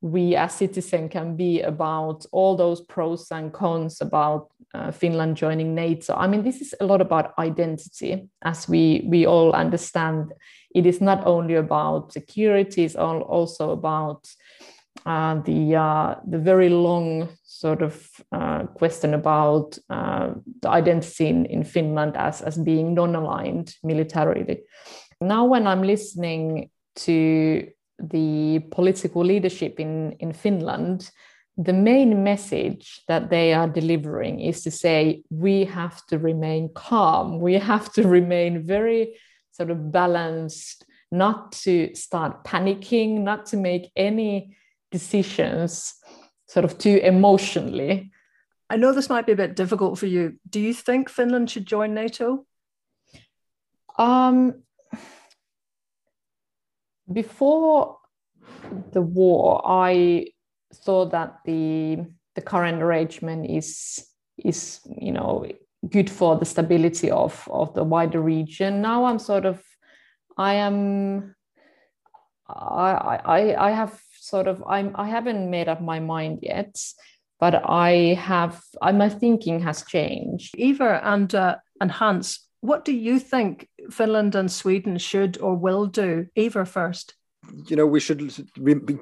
we 0.00 0.34
as 0.34 0.54
citizens 0.54 1.12
can 1.12 1.36
be 1.36 1.60
about 1.60 2.24
all 2.32 2.56
those 2.56 2.80
pros 2.80 3.30
and 3.30 3.52
cons 3.52 4.00
about 4.00 4.50
uh, 4.72 4.90
Finland 4.90 5.36
joining 5.36 5.74
NATO. 5.74 6.14
I 6.14 6.26
mean, 6.26 6.42
this 6.42 6.60
is 6.62 6.74
a 6.80 6.86
lot 6.86 7.00
about 7.00 7.34
identity, 7.38 8.28
as 8.42 8.68
we 8.68 9.04
we 9.06 9.26
all 9.26 9.52
understand. 9.52 10.32
It 10.74 10.86
is 10.86 11.00
not 11.00 11.26
only 11.26 11.56
about 11.56 12.12
security; 12.12 12.84
it's 12.84 12.96
all 12.96 13.20
also 13.22 13.70
about 13.70 14.28
uh, 15.06 15.40
the 15.42 15.76
uh, 15.76 16.14
the 16.28 16.38
very 16.38 16.68
long 16.68 17.28
sort 17.42 17.82
of 17.82 18.08
uh, 18.32 18.64
question 18.74 19.14
about 19.14 19.78
uh, 19.88 20.34
the 20.62 20.68
identity 20.68 21.26
in, 21.28 21.46
in 21.46 21.64
Finland 21.64 22.16
as 22.16 22.42
as 22.42 22.58
being 22.58 22.94
non-aligned 22.94 23.74
militarily. 23.82 24.62
Now, 25.20 25.44
when 25.44 25.66
I'm 25.66 25.82
listening 25.82 26.70
to 26.96 27.66
the 27.98 28.60
political 28.70 29.22
leadership 29.24 29.78
in, 29.78 30.12
in 30.12 30.32
Finland, 30.32 31.10
the 31.56 31.72
main 31.72 32.22
message 32.22 33.02
that 33.06 33.28
they 33.28 33.52
are 33.52 33.68
delivering 33.68 34.40
is 34.40 34.62
to 34.62 34.70
say 34.70 35.22
we 35.30 35.64
have 35.64 36.04
to 36.06 36.18
remain 36.18 36.70
calm, 36.74 37.38
we 37.40 37.54
have 37.54 37.92
to 37.92 38.08
remain 38.08 38.66
very 38.66 39.18
sort 39.52 39.70
of 39.70 39.92
balanced, 39.92 40.86
not 41.12 41.52
to 41.52 41.94
start 41.94 42.44
panicking, 42.44 43.20
not 43.20 43.44
to 43.46 43.56
make 43.56 43.90
any 43.96 44.56
decisions 44.90 45.94
sort 46.46 46.64
of 46.64 46.78
too 46.78 46.98
emotionally. 47.02 48.10
I 48.68 48.76
know 48.76 48.92
this 48.92 49.08
might 49.08 49.26
be 49.26 49.32
a 49.32 49.36
bit 49.36 49.56
difficult 49.56 49.98
for 49.98 50.06
you. 50.06 50.38
Do 50.48 50.60
you 50.60 50.74
think 50.74 51.08
Finland 51.08 51.50
should 51.50 51.66
join 51.66 51.94
NATO? 51.94 52.46
Um, 53.98 54.62
before 57.12 57.98
the 58.92 59.02
war, 59.02 59.62
I 59.64 60.28
thought 60.74 61.10
that 61.10 61.40
the 61.44 61.98
the 62.34 62.40
current 62.40 62.82
arrangement 62.82 63.50
is 63.50 64.06
is 64.38 64.80
you 65.00 65.12
know 65.12 65.46
good 65.88 66.08
for 66.10 66.36
the 66.36 66.44
stability 66.44 67.10
of 67.10 67.48
of 67.50 67.74
the 67.74 67.84
wider 67.84 68.20
region. 68.20 68.80
Now 68.80 69.04
I'm 69.04 69.18
sort 69.18 69.44
of 69.44 69.62
I 70.36 70.54
am 70.54 71.34
I 72.48 73.20
I 73.24 73.68
I 73.68 73.70
have 73.70 74.00
sort 74.30 74.46
of 74.46 74.62
I'm 74.66 74.94
I 74.94 75.08
haven't 75.08 75.50
made 75.50 75.68
up 75.68 75.80
my 75.80 76.00
mind 76.00 76.38
yet, 76.42 76.76
but 77.38 77.54
I 77.68 78.14
have 78.14 78.60
I, 78.80 78.92
my 78.92 79.08
thinking 79.08 79.60
has 79.60 79.82
changed. 79.82 80.54
Iver 80.58 80.94
and 81.02 81.34
uh, 81.34 81.56
and 81.80 81.90
Hans, 81.90 82.46
what 82.60 82.84
do 82.84 82.92
you 82.92 83.18
think 83.18 83.68
Finland 83.90 84.34
and 84.34 84.50
Sweden 84.50 84.98
should 84.98 85.38
or 85.40 85.56
will 85.56 85.86
do? 85.86 86.26
Iver 86.36 86.64
first. 86.64 87.14
You 87.66 87.74
know, 87.74 87.86
we 87.86 88.00
should 88.00 88.20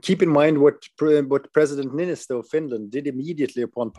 keep 0.01 0.23
in 0.23 0.31
mind 0.31 0.59
what 0.59 0.77
what 1.29 1.53
President 1.53 1.93
Niinistö 1.93 2.38
of 2.38 2.49
Finland 2.49 2.91
did 2.91 3.07
immediately 3.07 3.62
upon 3.62 3.91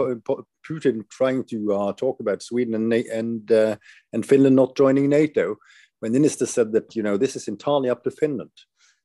Putin 0.67 1.03
trying 1.09 1.43
to 1.45 1.73
uh, 1.73 1.93
talk 1.93 2.19
about 2.19 2.41
Sweden 2.41 2.73
and 2.73 2.93
and 2.93 3.51
uh, 3.51 3.75
and 4.13 4.25
Finland 4.25 4.55
not 4.55 4.77
joining 4.77 5.09
NATO. 5.09 5.57
When 5.99 6.13
Niinistö 6.13 6.47
said 6.47 6.71
that 6.71 6.95
you 6.95 7.03
know 7.03 7.17
this 7.17 7.35
is 7.35 7.47
entirely 7.47 7.89
up 7.89 8.03
to 8.03 8.11
Finland, 8.11 8.55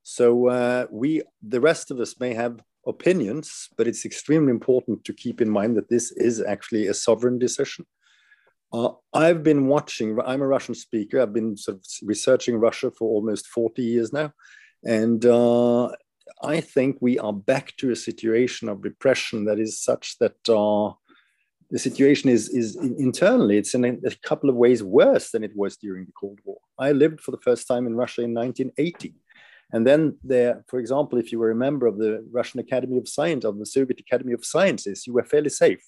So 0.05 0.49
uh, 0.49 0.87
we, 0.90 1.23
the 1.43 1.61
rest 1.61 1.90
of 1.90 1.99
us, 1.99 2.21
may 2.21 2.35
have 2.35 2.61
opinions, 2.87 3.69
but 3.77 3.88
it's 3.88 4.05
extremely 4.05 4.51
important 4.51 5.05
to 5.07 5.14
keep 5.14 5.40
in 5.40 5.49
mind 5.49 5.77
that 5.77 5.88
this 5.88 6.12
is 6.12 6.43
actually 6.43 6.87
a 6.87 6.95
sovereign 6.95 7.38
decision. 7.38 7.87
Uh, 8.71 8.90
I've 9.14 9.43
been 9.43 9.67
watching, 9.67 10.19
I'm 10.25 10.43
a 10.43 10.47
Russian 10.47 10.75
speaker. 10.75 11.21
I've 11.21 11.33
been 11.33 11.57
sort 11.57 11.79
of 11.79 11.85
researching 12.03 12.57
Russia 12.57 12.90
for 12.90 13.09
almost 13.09 13.47
40 13.47 13.83
years 13.83 14.12
now. 14.12 14.33
And 14.85 15.25
uh, 15.25 15.88
I 16.43 16.61
think 16.61 16.99
we 17.01 17.19
are 17.19 17.33
back 17.33 17.75
to 17.79 17.90
a 17.90 17.97
situation 17.97 18.69
of 18.69 18.85
repression 18.85 19.47
that 19.47 19.59
is 19.59 19.83
such 19.83 20.19
that 20.19 20.37
uh, 20.51 20.93
the 21.71 21.79
situation 21.79 22.29
is, 22.29 22.51
is 22.51 22.77
internally, 22.77 23.57
it's 23.57 23.75
in 23.75 23.85
a, 23.87 23.93
a, 24.07 24.14
couple 24.23 24.51
of 24.51 24.57
ways 24.57 24.83
worse 24.83 25.31
than 25.31 25.43
it 25.43 25.53
was 25.57 25.79
during 25.79 26.05
the 26.05 26.12
Cold 26.12 26.40
War. 26.45 26.59
I 26.79 26.93
lived 26.93 27.21
for 27.21 27.31
the 27.31 27.40
first 27.43 27.67
time 27.67 27.87
in 27.87 27.97
Russia 27.97 28.23
in 28.23 28.35
1980. 28.35 29.14
And 29.75 29.85
then 29.85 30.17
there, 30.23 30.65
for 30.69 30.79
example, 30.79 31.19
if 31.19 31.33
you 31.33 31.41
were 31.41 31.51
a 31.51 31.57
member 31.67 31.89
of 31.89 31.99
the 31.99 32.25
Russian 32.31 32.61
Academy 32.61 32.97
of 32.97 33.09
Science, 33.09 33.45
of 33.45 33.59
the 33.59 33.67
Soviet 33.67 33.99
Academy 33.99 34.33
of 34.33 34.45
Sciences, 34.45 35.05
you 35.05 35.13
were 35.13 35.25
fairly 35.25 35.49
safe. 35.49 35.85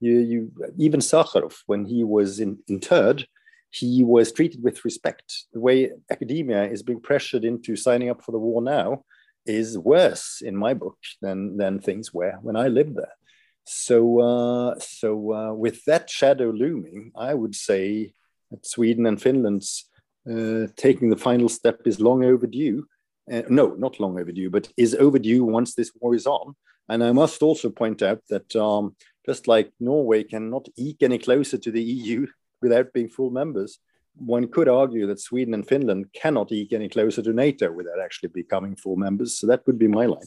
You, 0.00 0.18
you 0.18 0.52
even 0.76 1.00
Sakharov, 1.00 1.54
when 1.64 1.86
he 1.86 2.04
was 2.04 2.40
in, 2.40 2.58
interred, 2.68 3.26
he 3.70 4.04
was 4.04 4.32
treated 4.32 4.62
with 4.62 4.84
respect. 4.84 5.46
The 5.54 5.60
way 5.60 5.92
academia 6.10 6.64
is 6.64 6.82
being 6.82 7.00
pressured 7.00 7.42
into 7.46 7.74
signing 7.74 8.10
up 8.10 8.22
for 8.22 8.32
the 8.32 8.38
war 8.38 8.60
now 8.60 9.04
is 9.46 9.78
worse 9.78 10.42
in 10.44 10.54
my 10.54 10.74
book 10.74 10.98
than, 11.22 11.56
than 11.56 11.80
things 11.80 12.12
were 12.12 12.34
when 12.42 12.56
I 12.56 12.68
lived 12.68 12.96
there. 12.96 13.16
So, 13.64 14.20
uh, 14.20 14.78
so 14.78 15.32
uh, 15.32 15.54
with 15.54 15.82
that 15.86 16.10
shadow 16.10 16.50
looming, 16.50 17.12
I 17.16 17.32
would 17.32 17.54
say 17.54 18.12
that 18.50 18.66
Sweden 18.66 19.06
and 19.06 19.22
Finland's 19.22 19.88
uh, 20.30 20.66
taking 20.76 21.08
the 21.08 21.16
final 21.16 21.48
step 21.48 21.80
is 21.86 21.98
long 21.98 22.24
overdue 22.24 22.84
uh, 23.30 23.42
no, 23.48 23.74
not 23.74 24.00
long 24.00 24.18
overdue, 24.18 24.50
but 24.50 24.68
is 24.76 24.94
overdue 24.94 25.44
once 25.44 25.74
this 25.74 25.92
war 26.00 26.14
is 26.14 26.26
on. 26.26 26.54
And 26.88 27.02
I 27.04 27.12
must 27.12 27.42
also 27.42 27.70
point 27.70 28.02
out 28.02 28.22
that 28.28 28.54
um, 28.56 28.96
just 29.24 29.46
like 29.46 29.72
Norway 29.78 30.24
cannot 30.24 30.68
eke 30.76 31.02
any 31.02 31.18
closer 31.18 31.58
to 31.58 31.70
the 31.70 31.82
EU 31.82 32.26
without 32.62 32.92
being 32.92 33.08
full 33.08 33.30
members, 33.30 33.78
one 34.14 34.48
could 34.48 34.68
argue 34.68 35.06
that 35.06 35.20
Sweden 35.20 35.54
and 35.54 35.66
Finland 35.66 36.12
cannot 36.12 36.52
eke 36.52 36.72
any 36.72 36.88
closer 36.88 37.22
to 37.22 37.32
NATO 37.32 37.72
without 37.72 38.00
actually 38.02 38.28
becoming 38.28 38.76
full 38.76 38.96
members. 38.96 39.38
So 39.38 39.46
that 39.46 39.66
would 39.66 39.78
be 39.78 39.88
my 39.88 40.06
line. 40.06 40.20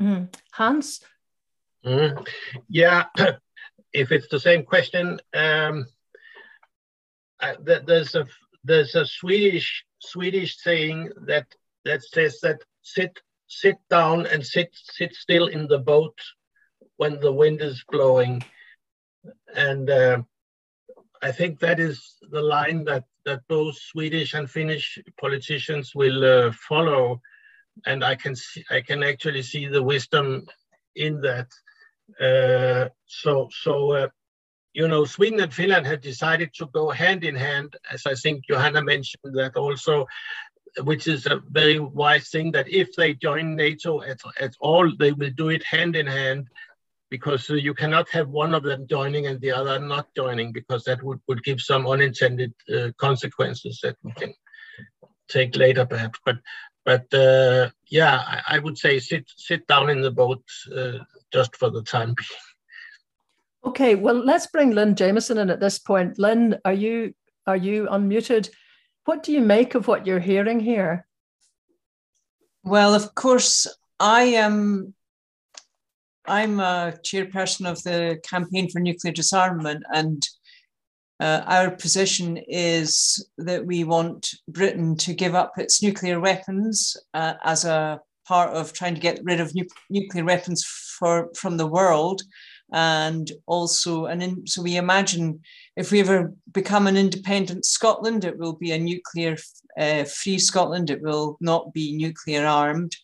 Mm. 0.00 0.34
Hans? 0.52 1.00
Mm. 1.84 2.26
Yeah, 2.68 3.04
if 3.92 4.12
it's 4.12 4.28
the 4.28 4.40
same 4.40 4.64
question, 4.64 5.20
um, 5.34 5.86
uh, 7.40 7.54
there's 7.62 8.14
a 8.14 8.26
there's 8.64 8.94
a 8.94 9.04
Swedish 9.06 9.84
Swedish 9.98 10.58
saying 10.58 11.10
that 11.26 11.46
that 11.86 12.02
says 12.02 12.40
that 12.42 12.60
sit 12.82 13.18
sit 13.48 13.76
down 13.88 14.26
and 14.26 14.44
sit 14.44 14.70
sit 14.72 15.14
still 15.14 15.46
in 15.46 15.66
the 15.68 15.78
boat 15.78 16.18
when 16.96 17.20
the 17.20 17.32
wind 17.32 17.60
is 17.62 17.82
blowing. 17.90 18.42
And 19.54 19.88
uh, 19.88 20.22
i 21.22 21.32
think 21.32 21.58
that 21.60 21.80
is 21.80 21.96
the 22.30 22.42
line 22.54 22.84
that 22.84 23.04
that 23.24 23.40
both 23.48 23.76
swedish 23.90 24.34
and 24.34 24.50
finnish 24.50 24.98
politicians 25.20 25.94
will 25.94 26.20
uh, 26.24 26.52
follow. 26.68 27.20
And 27.86 28.04
i 28.04 28.14
can 28.16 28.34
see 28.36 28.64
i 28.70 28.80
can 28.80 29.02
actually 29.02 29.42
see 29.42 29.66
the 29.66 29.82
wisdom 29.82 30.46
in 30.94 31.20
that. 31.22 31.48
Uh, 32.28 32.88
so 33.06 33.48
so 33.64 33.74
uh, 33.92 34.08
you 34.76 34.86
know 34.86 35.04
sweden 35.04 35.40
and 35.40 35.52
finland 35.52 35.86
have 35.86 36.02
decided 36.02 36.50
to 36.54 36.66
go 36.66 36.90
hand 36.90 37.24
in 37.24 37.34
hand 37.34 37.74
as 37.90 38.02
i 38.06 38.14
think 38.14 38.44
johanna 38.48 38.82
mentioned 38.82 39.32
that 39.34 39.56
also 39.56 40.06
which 40.82 41.06
is 41.06 41.26
a 41.26 41.40
very 41.50 41.78
wise 41.78 42.28
thing 42.28 42.52
that 42.52 42.68
if 42.68 42.94
they 42.94 43.14
join 43.14 43.56
NATO 43.56 44.02
at, 44.02 44.20
at 44.40 44.54
all, 44.60 44.90
they 44.98 45.12
will 45.12 45.30
do 45.30 45.48
it 45.48 45.64
hand 45.64 45.96
in 45.96 46.06
hand 46.06 46.48
because 47.10 47.48
you 47.48 47.72
cannot 47.72 48.08
have 48.10 48.28
one 48.28 48.54
of 48.54 48.62
them 48.62 48.86
joining 48.86 49.26
and 49.26 49.40
the 49.40 49.52
other 49.52 49.78
not 49.78 50.08
joining 50.16 50.52
because 50.52 50.84
that 50.84 51.02
would, 51.02 51.20
would 51.28 51.42
give 51.44 51.60
some 51.60 51.86
unintended 51.86 52.52
uh, 52.74 52.90
consequences 52.98 53.80
that 53.82 53.96
we 54.02 54.12
can 54.12 54.34
take 55.28 55.56
later 55.56 55.86
perhaps. 55.86 56.18
But 56.24 56.36
but 56.84 57.12
uh, 57.12 57.70
yeah, 57.88 58.22
I, 58.26 58.56
I, 58.56 58.58
would 58.60 58.78
say 58.78 59.00
sit 59.00 59.28
sit 59.36 59.66
down 59.66 59.90
in 59.90 60.00
the 60.00 60.10
boat 60.10 60.42
uh, 60.74 60.98
just 61.32 61.56
for 61.56 61.70
the 61.70 61.82
time 61.82 62.14
being. 62.14 62.40
Okay, 63.64 63.94
well 63.96 64.14
let's 64.24 64.46
bring 64.46 64.70
Lynn 64.70 64.94
Jamieson 64.94 65.38
in 65.38 65.50
at 65.50 65.60
this 65.60 65.78
point. 65.78 66.18
Lynn, 66.18 66.58
are 66.64 66.72
you 66.72 67.14
are 67.46 67.56
you 67.56 67.86
unmuted? 67.90 68.50
What 69.06 69.22
do 69.22 69.32
you 69.32 69.40
make 69.40 69.76
of 69.76 69.86
what 69.86 70.04
you're 70.04 70.18
hearing 70.18 70.58
here? 70.58 71.06
Well, 72.64 72.92
of 72.92 73.14
course, 73.14 73.68
I 74.00 74.22
am. 74.22 74.94
I'm 76.26 76.58
a 76.58 76.92
chairperson 77.04 77.70
of 77.70 77.80
the 77.84 78.18
campaign 78.24 78.68
for 78.68 78.80
nuclear 78.80 79.12
disarmament, 79.12 79.84
and 79.94 80.26
uh, 81.20 81.42
our 81.46 81.70
position 81.70 82.36
is 82.48 83.24
that 83.38 83.64
we 83.64 83.84
want 83.84 84.34
Britain 84.48 84.96
to 84.96 85.14
give 85.14 85.36
up 85.36 85.52
its 85.56 85.80
nuclear 85.80 86.18
weapons 86.18 86.96
uh, 87.14 87.34
as 87.44 87.64
a 87.64 88.00
part 88.26 88.50
of 88.54 88.72
trying 88.72 88.96
to 88.96 89.00
get 89.00 89.20
rid 89.22 89.38
of 89.38 89.54
nu- 89.54 89.68
nuclear 89.88 90.24
weapons 90.24 90.64
for, 90.98 91.30
from 91.36 91.56
the 91.56 91.66
world. 91.68 92.22
And 92.72 93.30
also, 93.46 94.06
and 94.06 94.22
in, 94.22 94.46
so 94.46 94.62
we 94.62 94.76
imagine 94.76 95.40
if 95.76 95.92
we 95.92 96.00
ever 96.00 96.32
become 96.52 96.86
an 96.86 96.96
independent 96.96 97.64
Scotland, 97.64 98.24
it 98.24 98.38
will 98.38 98.54
be 98.54 98.72
a 98.72 98.78
nuclear 98.78 99.36
uh, 99.78 100.04
free 100.04 100.38
Scotland. 100.38 100.90
It 100.90 101.02
will 101.02 101.36
not 101.40 101.72
be 101.72 101.96
nuclear 101.96 102.44
armed. 102.44 102.96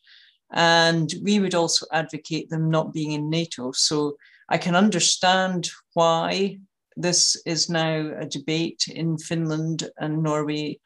And 0.53 1.13
we 1.23 1.39
would 1.41 1.55
also 1.55 1.87
advocate 1.93 2.51
them 2.51 2.71
not 2.71 2.93
being 2.93 3.13
in 3.13 3.31
NATO. 3.31 3.73
So 3.73 4.17
I 4.49 4.59
can 4.59 4.75
understand 4.75 5.71
why 5.95 6.59
this 6.97 7.41
is 7.47 7.71
now 7.71 8.13
a 8.19 8.27
debate 8.27 8.85
in 8.89 9.17
Finland 9.17 9.89
and 9.99 10.23
Norway 10.23 10.79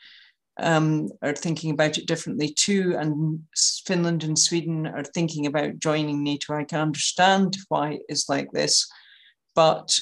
um, 0.59 1.09
are 1.23 1.35
thinking 1.35 1.71
about 1.71 1.99
it 1.99 2.07
differently 2.07 2.49
too. 2.49 2.97
And 2.99 3.41
Finland 3.87 4.25
and 4.25 4.39
Sweden 4.39 4.87
are 4.87 5.05
thinking 5.05 5.47
about 5.47 5.79
joining 5.79 6.23
NATO. 6.23 6.55
I 6.55 6.65
can 6.65 6.81
understand 6.81 7.57
why 7.69 7.99
it's 8.09 8.29
like 8.29 8.51
this. 8.53 8.89
But 9.55 9.99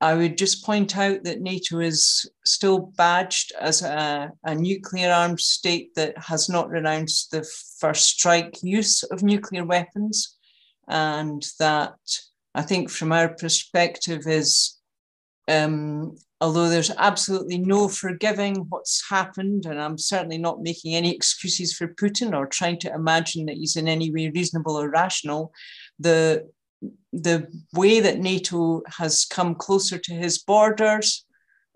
I 0.00 0.14
would 0.14 0.38
just 0.38 0.64
point 0.64 0.96
out 0.96 1.24
that 1.24 1.40
NATO 1.40 1.80
is 1.80 2.30
still 2.44 2.92
badged 2.96 3.52
as 3.60 3.82
a, 3.82 4.30
a 4.44 4.54
nuclear 4.54 5.10
armed 5.10 5.40
state 5.40 5.94
that 5.96 6.16
has 6.18 6.48
not 6.48 6.68
renounced 6.68 7.30
the 7.30 7.48
first 7.78 8.04
strike 8.04 8.62
use 8.62 9.02
of 9.02 9.22
nuclear 9.22 9.64
weapons. 9.64 10.36
And 10.88 11.44
that 11.58 11.98
I 12.54 12.62
think, 12.62 12.90
from 12.90 13.12
our 13.12 13.28
perspective, 13.28 14.22
is 14.26 14.77
um, 15.48 16.16
although 16.40 16.68
there's 16.68 16.90
absolutely 16.90 17.58
no 17.58 17.88
forgiving 17.88 18.66
what's 18.68 19.08
happened, 19.08 19.66
and 19.66 19.80
I'm 19.80 19.98
certainly 19.98 20.38
not 20.38 20.62
making 20.62 20.94
any 20.94 21.14
excuses 21.14 21.72
for 21.72 21.88
Putin 21.88 22.36
or 22.36 22.46
trying 22.46 22.78
to 22.80 22.92
imagine 22.92 23.46
that 23.46 23.56
he's 23.56 23.76
in 23.76 23.88
any 23.88 24.10
way 24.10 24.30
reasonable 24.30 24.78
or 24.78 24.90
rational, 24.90 25.52
the 25.98 26.48
the 27.12 27.48
way 27.72 27.98
that 27.98 28.20
NATO 28.20 28.82
has 28.98 29.24
come 29.24 29.56
closer 29.56 29.98
to 29.98 30.14
his 30.14 30.38
borders 30.38 31.26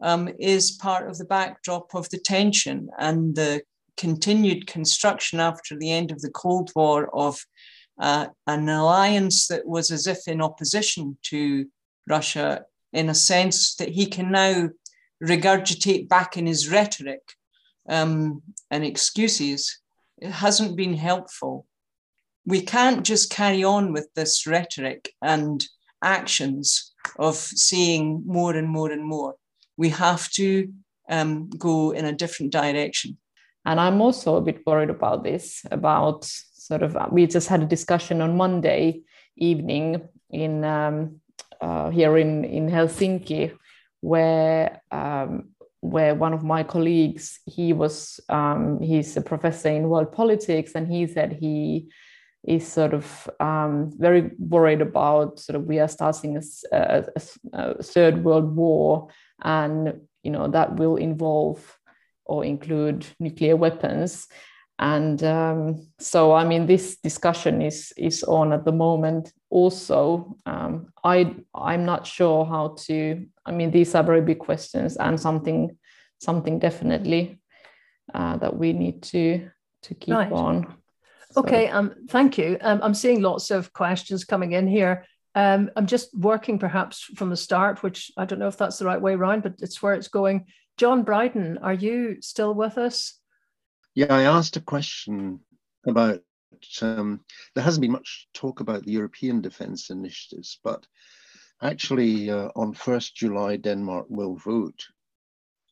um, 0.00 0.28
is 0.38 0.70
part 0.70 1.08
of 1.08 1.18
the 1.18 1.24
backdrop 1.24 1.94
of 1.94 2.08
the 2.10 2.18
tension 2.18 2.88
and 2.98 3.34
the 3.34 3.62
continued 3.96 4.66
construction 4.66 5.40
after 5.40 5.76
the 5.76 5.90
end 5.90 6.12
of 6.12 6.20
the 6.20 6.30
Cold 6.30 6.70
War 6.76 7.10
of 7.14 7.44
uh, 8.00 8.26
an 8.46 8.68
alliance 8.68 9.48
that 9.48 9.66
was 9.66 9.90
as 9.90 10.06
if 10.06 10.28
in 10.28 10.40
opposition 10.40 11.18
to 11.24 11.66
Russia, 12.08 12.64
in 12.92 13.08
a 13.08 13.14
sense 13.14 13.74
that 13.76 13.88
he 13.88 14.06
can 14.06 14.30
now 14.30 14.68
regurgitate 15.22 16.08
back 16.08 16.36
in 16.36 16.46
his 16.46 16.68
rhetoric 16.68 17.22
um, 17.88 18.42
and 18.70 18.84
excuses. 18.84 19.80
It 20.18 20.30
hasn't 20.30 20.76
been 20.76 20.94
helpful 20.94 21.66
we 22.44 22.60
can't 22.60 23.04
just 23.04 23.30
carry 23.30 23.62
on 23.62 23.92
with 23.92 24.08
this 24.14 24.46
rhetoric 24.46 25.12
and 25.22 25.64
actions 26.02 26.92
of 27.18 27.36
seeing 27.36 28.22
more 28.26 28.54
and 28.54 28.68
more 28.68 28.90
and 28.90 29.04
more. 29.04 29.34
We 29.76 29.90
have 29.90 30.28
to 30.32 30.72
um, 31.08 31.50
go 31.50 31.92
in 31.92 32.04
a 32.04 32.12
different 32.12 32.52
direction. 32.52 33.18
And 33.64 33.78
I'm 33.78 34.00
also 34.00 34.36
a 34.36 34.40
bit 34.40 34.66
worried 34.66 34.90
about 34.90 35.22
this, 35.22 35.64
about 35.70 36.24
sort 36.24 36.82
of, 36.82 36.96
we 37.12 37.26
just 37.26 37.48
had 37.48 37.62
a 37.62 37.66
discussion 37.66 38.20
on 38.20 38.36
Monday 38.36 39.02
evening 39.36 40.08
in 40.30 40.64
um, 40.64 41.20
uh, 41.62 41.90
here 41.90 42.18
in, 42.18 42.44
in 42.44 42.68
Helsinki, 42.68 43.56
where 44.00 44.82
um, 44.90 45.48
where 45.80 46.14
one 46.14 46.32
of 46.32 46.44
my 46.44 46.62
colleagues, 46.62 47.40
he 47.44 47.72
was, 47.72 48.20
um, 48.28 48.80
he's 48.80 49.16
a 49.16 49.20
professor 49.20 49.68
in 49.68 49.88
world 49.88 50.12
politics, 50.12 50.72
and 50.76 50.86
he 50.86 51.08
said 51.08 51.32
he 51.32 51.88
is 52.44 52.66
sort 52.66 52.94
of 52.94 53.28
um, 53.40 53.90
very 53.98 54.30
worried 54.38 54.80
about 54.80 55.38
sort 55.38 55.56
of 55.56 55.66
we 55.66 55.78
are 55.78 55.88
starting 55.88 56.36
a, 56.36 56.42
a, 56.72 57.04
a, 57.52 57.82
third 57.82 58.24
world 58.24 58.56
war 58.56 59.08
and 59.42 60.00
you 60.24 60.30
know 60.30 60.48
that 60.48 60.74
will 60.74 60.96
involve 60.96 61.78
or 62.24 62.44
include 62.44 63.06
nuclear 63.20 63.54
weapons 63.54 64.26
and 64.82 65.22
um, 65.22 65.86
so 66.00 66.32
I 66.32 66.44
mean 66.44 66.66
this 66.66 66.96
discussion 66.96 67.62
is 67.62 67.92
is 67.96 68.24
on 68.24 68.52
at 68.52 68.64
the 68.64 68.72
moment. 68.72 69.32
Also, 69.48 70.36
um, 70.44 70.88
I 71.04 71.36
I'm 71.54 71.84
not 71.84 72.04
sure 72.04 72.44
how 72.44 72.74
to. 72.86 73.24
I 73.46 73.52
mean 73.52 73.70
these 73.70 73.94
are 73.94 74.02
very 74.02 74.22
big 74.22 74.40
questions 74.40 74.96
and 74.96 75.20
something 75.20 75.78
something 76.18 76.58
definitely 76.58 77.38
uh, 78.12 78.38
that 78.38 78.56
we 78.56 78.72
need 78.72 79.02
to 79.14 79.48
to 79.82 79.94
keep 79.94 80.14
right. 80.14 80.32
on. 80.32 80.74
So. 81.30 81.42
Okay, 81.42 81.68
um, 81.68 81.94
thank 82.08 82.36
you. 82.36 82.58
Um, 82.60 82.80
I'm 82.82 82.94
seeing 82.94 83.22
lots 83.22 83.52
of 83.52 83.72
questions 83.72 84.24
coming 84.24 84.52
in 84.52 84.66
here. 84.66 85.06
Um, 85.36 85.70
I'm 85.76 85.86
just 85.86 86.12
working 86.12 86.58
perhaps 86.58 87.04
from 87.16 87.30
the 87.30 87.36
start, 87.36 87.84
which 87.84 88.10
I 88.16 88.24
don't 88.24 88.40
know 88.40 88.48
if 88.48 88.58
that's 88.58 88.78
the 88.78 88.84
right 88.84 89.00
way 89.00 89.14
around, 89.14 89.44
but 89.44 89.54
it's 89.60 89.80
where 89.80 89.94
it's 89.94 90.08
going. 90.08 90.46
John 90.76 91.04
Bryden, 91.04 91.58
are 91.58 91.72
you 91.72 92.16
still 92.20 92.52
with 92.52 92.78
us? 92.78 93.21
Yeah, 93.94 94.14
I 94.14 94.22
asked 94.22 94.56
a 94.56 94.60
question 94.60 95.40
about 95.86 96.20
um, 96.80 97.20
there 97.54 97.64
hasn't 97.64 97.82
been 97.82 97.92
much 97.92 98.26
talk 98.32 98.60
about 98.60 98.84
the 98.84 98.92
European 98.92 99.42
defence 99.42 99.90
initiatives, 99.90 100.58
but 100.64 100.86
actually 101.60 102.30
uh, 102.30 102.48
on 102.56 102.72
1st 102.72 103.14
July, 103.14 103.56
Denmark 103.56 104.06
will 104.08 104.36
vote 104.36 104.86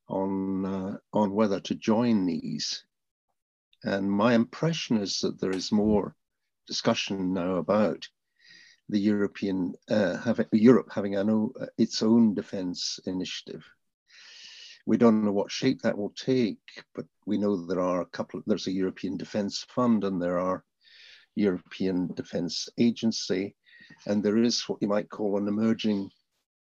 on, 0.09 0.67
uh, 0.67 0.97
on 1.15 1.33
whether 1.33 1.61
to 1.61 1.75
join 1.75 2.27
these. 2.27 2.85
And 3.85 4.11
my 4.11 4.35
impression 4.35 4.99
is 4.99 5.21
that 5.21 5.41
there 5.41 5.57
is 5.57 5.73
more 5.73 6.15
discussion 6.67 7.33
now 7.33 7.57
about 7.57 8.07
the 8.91 9.01
European 9.01 9.75
uh, 9.89 10.19
having 10.19 10.47
Europe 10.53 10.89
having 10.93 11.17
an, 11.17 11.51
uh, 11.59 11.67
its 11.79 12.03
own 12.03 12.35
defence 12.35 13.01
initiative. 13.07 13.65
We 14.87 14.97
don't 14.97 15.25
know 15.25 15.33
what 15.33 15.51
shape 15.51 15.83
that 15.83 15.97
will 15.97 16.13
take, 16.17 16.59
but 16.95 17.05
we 17.27 17.39
know 17.39 17.57
there 17.57 17.81
are 17.81 18.01
a 18.01 18.07
couple. 18.07 18.43
There's 18.47 18.67
a 18.67 18.73
European 18.73 19.17
Defence 19.17 19.67
Fund, 19.69 20.05
and 20.05 20.21
there 20.21 20.39
are 20.39 20.65
European 21.37 22.09
Defence 22.15 22.69
Agency, 22.79 23.55
and 24.07 24.23
there 24.23 24.39
is 24.39 24.63
what 24.69 24.81
you 24.81 24.89
might 24.89 25.11
call 25.11 25.37
an 25.37 25.49
emerging 25.49 26.11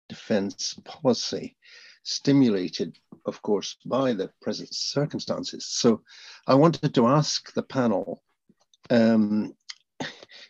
defence 0.10 0.80
policy, 0.86 1.56
stimulated, 2.04 2.98
of 3.26 3.42
course, 3.42 3.78
by 3.86 4.14
the 4.14 4.30
present 4.42 4.74
circumstances. 4.74 5.66
So, 5.68 6.02
I 6.48 6.56
wanted 6.56 6.96
to 6.96 7.08
ask 7.08 7.54
the 7.54 7.64
panel, 7.64 8.24
um, 8.90 9.54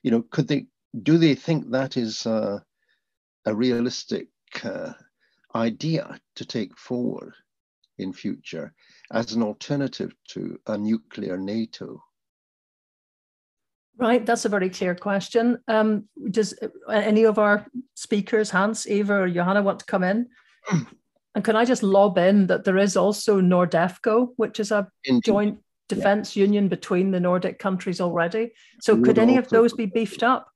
you 0.04 0.12
know, 0.12 0.22
could 0.22 0.48
they 0.48 0.68
do 1.04 1.18
they 1.18 1.36
think 1.36 1.70
that 1.72 1.98
is 1.98 2.26
uh, 2.26 2.60
a 3.46 3.54
realistic 3.54 4.30
uh, 4.64 4.94
idea 5.54 6.20
to 6.36 6.46
take 6.46 6.78
forward 6.78 7.34
in 7.98 8.14
future 8.14 8.74
as 9.12 9.34
an 9.34 9.44
alternative 9.44 10.14
to 10.30 10.60
a 10.68 10.78
nuclear 10.78 11.38
NATO? 11.38 12.04
Right, 13.98 14.24
that's 14.24 14.46
a 14.46 14.50
very 14.50 14.70
clear 14.70 14.94
question. 14.94 15.58
Um, 15.68 16.08
does 16.30 16.54
uh, 16.62 16.92
any 16.92 17.24
of 17.24 17.40
our 17.40 17.66
speakers, 17.96 18.52
Hans, 18.52 18.86
Iver, 18.86 19.24
or 19.24 19.30
Johanna, 19.30 19.64
want 19.64 19.80
to 19.80 19.86
come 19.86 20.04
in? 20.04 20.28
and 21.36 21.44
can 21.44 21.56
I 21.56 21.66
just 21.66 21.82
lob 21.82 22.18
in 22.20 22.48
that 22.48 22.64
there 22.64 22.78
is 22.78 22.96
also 22.96 23.42
Nordefco, 23.42 24.30
which 24.36 24.60
is 24.60 24.72
a 24.72 24.88
Indeed. 25.06 25.24
joint 25.24 25.60
defense 25.90 26.36
yeah. 26.36 26.44
union 26.44 26.68
between 26.68 27.10
the 27.12 27.20
Nordic 27.20 27.58
countries 27.58 28.00
already. 28.00 28.52
So, 28.82 29.02
could 29.02 29.18
any 29.18 29.38
of 29.38 29.50
those 29.50 29.74
be 29.74 29.88
beefed 29.88 30.22
up? 30.22 30.48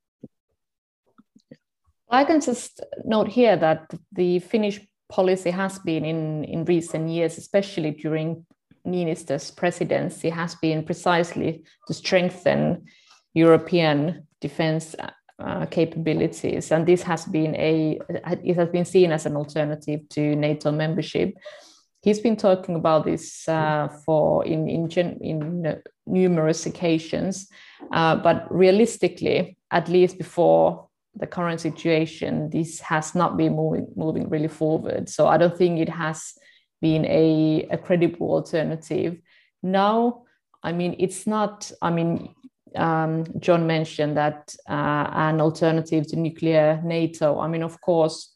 I 2.10 2.26
can 2.26 2.42
just 2.42 2.82
note 3.06 3.30
here 3.30 3.56
that 3.56 3.92
the 4.12 4.40
Finnish 4.40 4.82
policy 5.12 5.52
has 5.52 5.78
been 5.80 6.06
in, 6.06 6.44
in 6.46 6.66
recent 6.66 7.10
years, 7.10 7.38
especially 7.38 7.92
during 7.92 8.46
Niinistö's 8.88 9.52
presidency, 9.52 10.30
has 10.30 10.56
been 10.56 10.84
precisely 10.84 11.64
to 11.88 11.94
strengthen 11.94 12.86
European 13.34 14.28
defense 14.40 14.96
uh, 15.40 15.66
capabilities, 15.68 16.72
and 16.72 16.86
this 16.86 17.04
has 17.04 17.26
been 17.26 17.56
a 17.56 18.00
it 18.44 18.56
has 18.56 18.70
been 18.70 18.86
seen 18.86 19.12
as 19.12 19.26
an 19.26 19.36
alternative 19.36 20.02
to 20.10 20.36
NATO 20.36 20.72
membership. 20.72 21.34
He's 22.04 22.20
been 22.20 22.36
talking 22.36 22.76
about 22.76 23.06
this 23.06 23.48
uh, 23.48 23.88
for 24.06 24.46
in 24.46 24.68
in, 24.70 24.90
in 25.22 25.82
numerous 26.06 26.66
occasions, 26.66 27.48
uh, 27.92 28.16
but 28.16 28.46
realistically, 28.50 29.58
at 29.70 29.88
least 29.90 30.18
before 30.18 30.88
the 31.16 31.28
current 31.28 31.60
situation, 31.60 32.50
this 32.50 32.80
has 32.80 33.16
not 33.16 33.38
been 33.38 33.56
moving, 33.56 33.88
moving 33.96 34.30
really 34.30 34.48
forward. 34.48 35.10
So 35.10 35.28
I 35.28 35.38
don't 35.38 35.58
think 35.58 35.80
it 35.80 35.90
has 35.90 36.34
been 36.82 37.06
a, 37.06 37.68
a 37.72 37.78
credible 37.78 38.32
alternative. 38.32 39.18
Now, 39.62 40.24
I 40.64 40.72
mean, 40.72 40.96
it's 41.00 41.28
not, 41.28 41.72
I 41.82 41.92
mean, 41.92 42.34
um, 42.76 43.26
John 43.40 43.68
mentioned 43.68 44.16
that 44.18 44.56
uh, 44.70 45.10
an 45.12 45.42
alternative 45.42 46.08
to 46.08 46.16
nuclear 46.16 46.82
NATO. 46.84 47.40
I 47.40 47.48
mean, 47.48 47.64
of 47.64 47.80
course, 47.82 48.32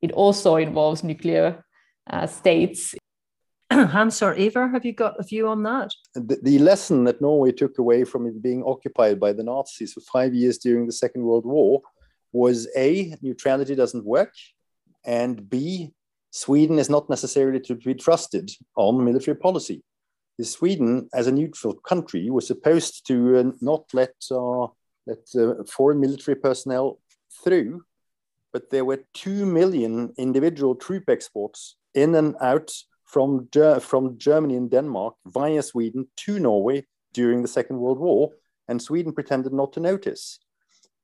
it 0.00 0.12
also 0.12 0.56
involves 0.56 1.02
nuclear 1.02 1.64
uh, 2.08 2.26
states. 2.26 2.94
Hans 3.72 4.22
or 4.22 4.38
Iver, 4.38 4.68
have 4.68 4.84
you 4.84 4.92
got 4.92 5.18
a 5.18 5.24
view 5.24 5.48
on 5.48 5.62
that? 5.64 5.90
The, 6.14 6.38
the, 6.42 6.58
lesson 6.58 7.04
that 7.04 7.20
Norway 7.20 7.50
took 7.50 7.78
away 7.78 8.04
from 8.04 8.26
it 8.26 8.40
being 8.42 8.62
occupied 8.62 9.18
by 9.18 9.32
the 9.32 9.42
Nazis 9.42 9.94
for 9.94 10.00
five 10.00 10.34
years 10.34 10.58
during 10.58 10.86
the 10.86 10.92
Second 10.92 11.24
World 11.24 11.46
War 11.46 11.80
was 12.34 12.68
A, 12.76 13.16
neutrality 13.22 13.74
doesn't 13.74 14.04
work, 14.04 14.34
and 15.06 15.48
B, 15.48 15.92
Sweden 16.30 16.78
is 16.80 16.90
not 16.90 17.08
necessarily 17.08 17.60
to 17.60 17.76
be 17.76 17.94
trusted 17.94 18.50
on 18.76 19.04
military 19.04 19.36
policy. 19.36 19.82
Sweden, 20.42 21.08
as 21.14 21.28
a 21.28 21.32
neutral 21.32 21.74
country, 21.74 22.28
was 22.28 22.46
supposed 22.46 23.06
to 23.06 23.38
uh, 23.38 23.52
not 23.60 23.84
let, 23.94 24.14
uh, 24.32 24.66
let 25.06 25.18
uh, 25.38 25.62
foreign 25.70 26.00
military 26.00 26.34
personnel 26.34 26.98
through, 27.44 27.84
but 28.52 28.68
there 28.70 28.84
were 28.84 29.04
2 29.14 29.46
million 29.46 30.12
individual 30.18 30.74
troop 30.74 31.04
exports 31.08 31.76
in 31.94 32.16
and 32.16 32.34
out 32.40 32.72
from, 33.04 33.48
from 33.80 34.18
Germany 34.18 34.56
and 34.56 34.68
Denmark 34.68 35.14
via 35.26 35.62
Sweden 35.62 36.08
to 36.16 36.40
Norway 36.40 36.84
during 37.12 37.42
the 37.42 37.48
Second 37.48 37.78
World 37.78 38.00
War, 38.00 38.30
and 38.66 38.82
Sweden 38.82 39.12
pretended 39.12 39.52
not 39.52 39.72
to 39.74 39.80
notice. 39.80 40.40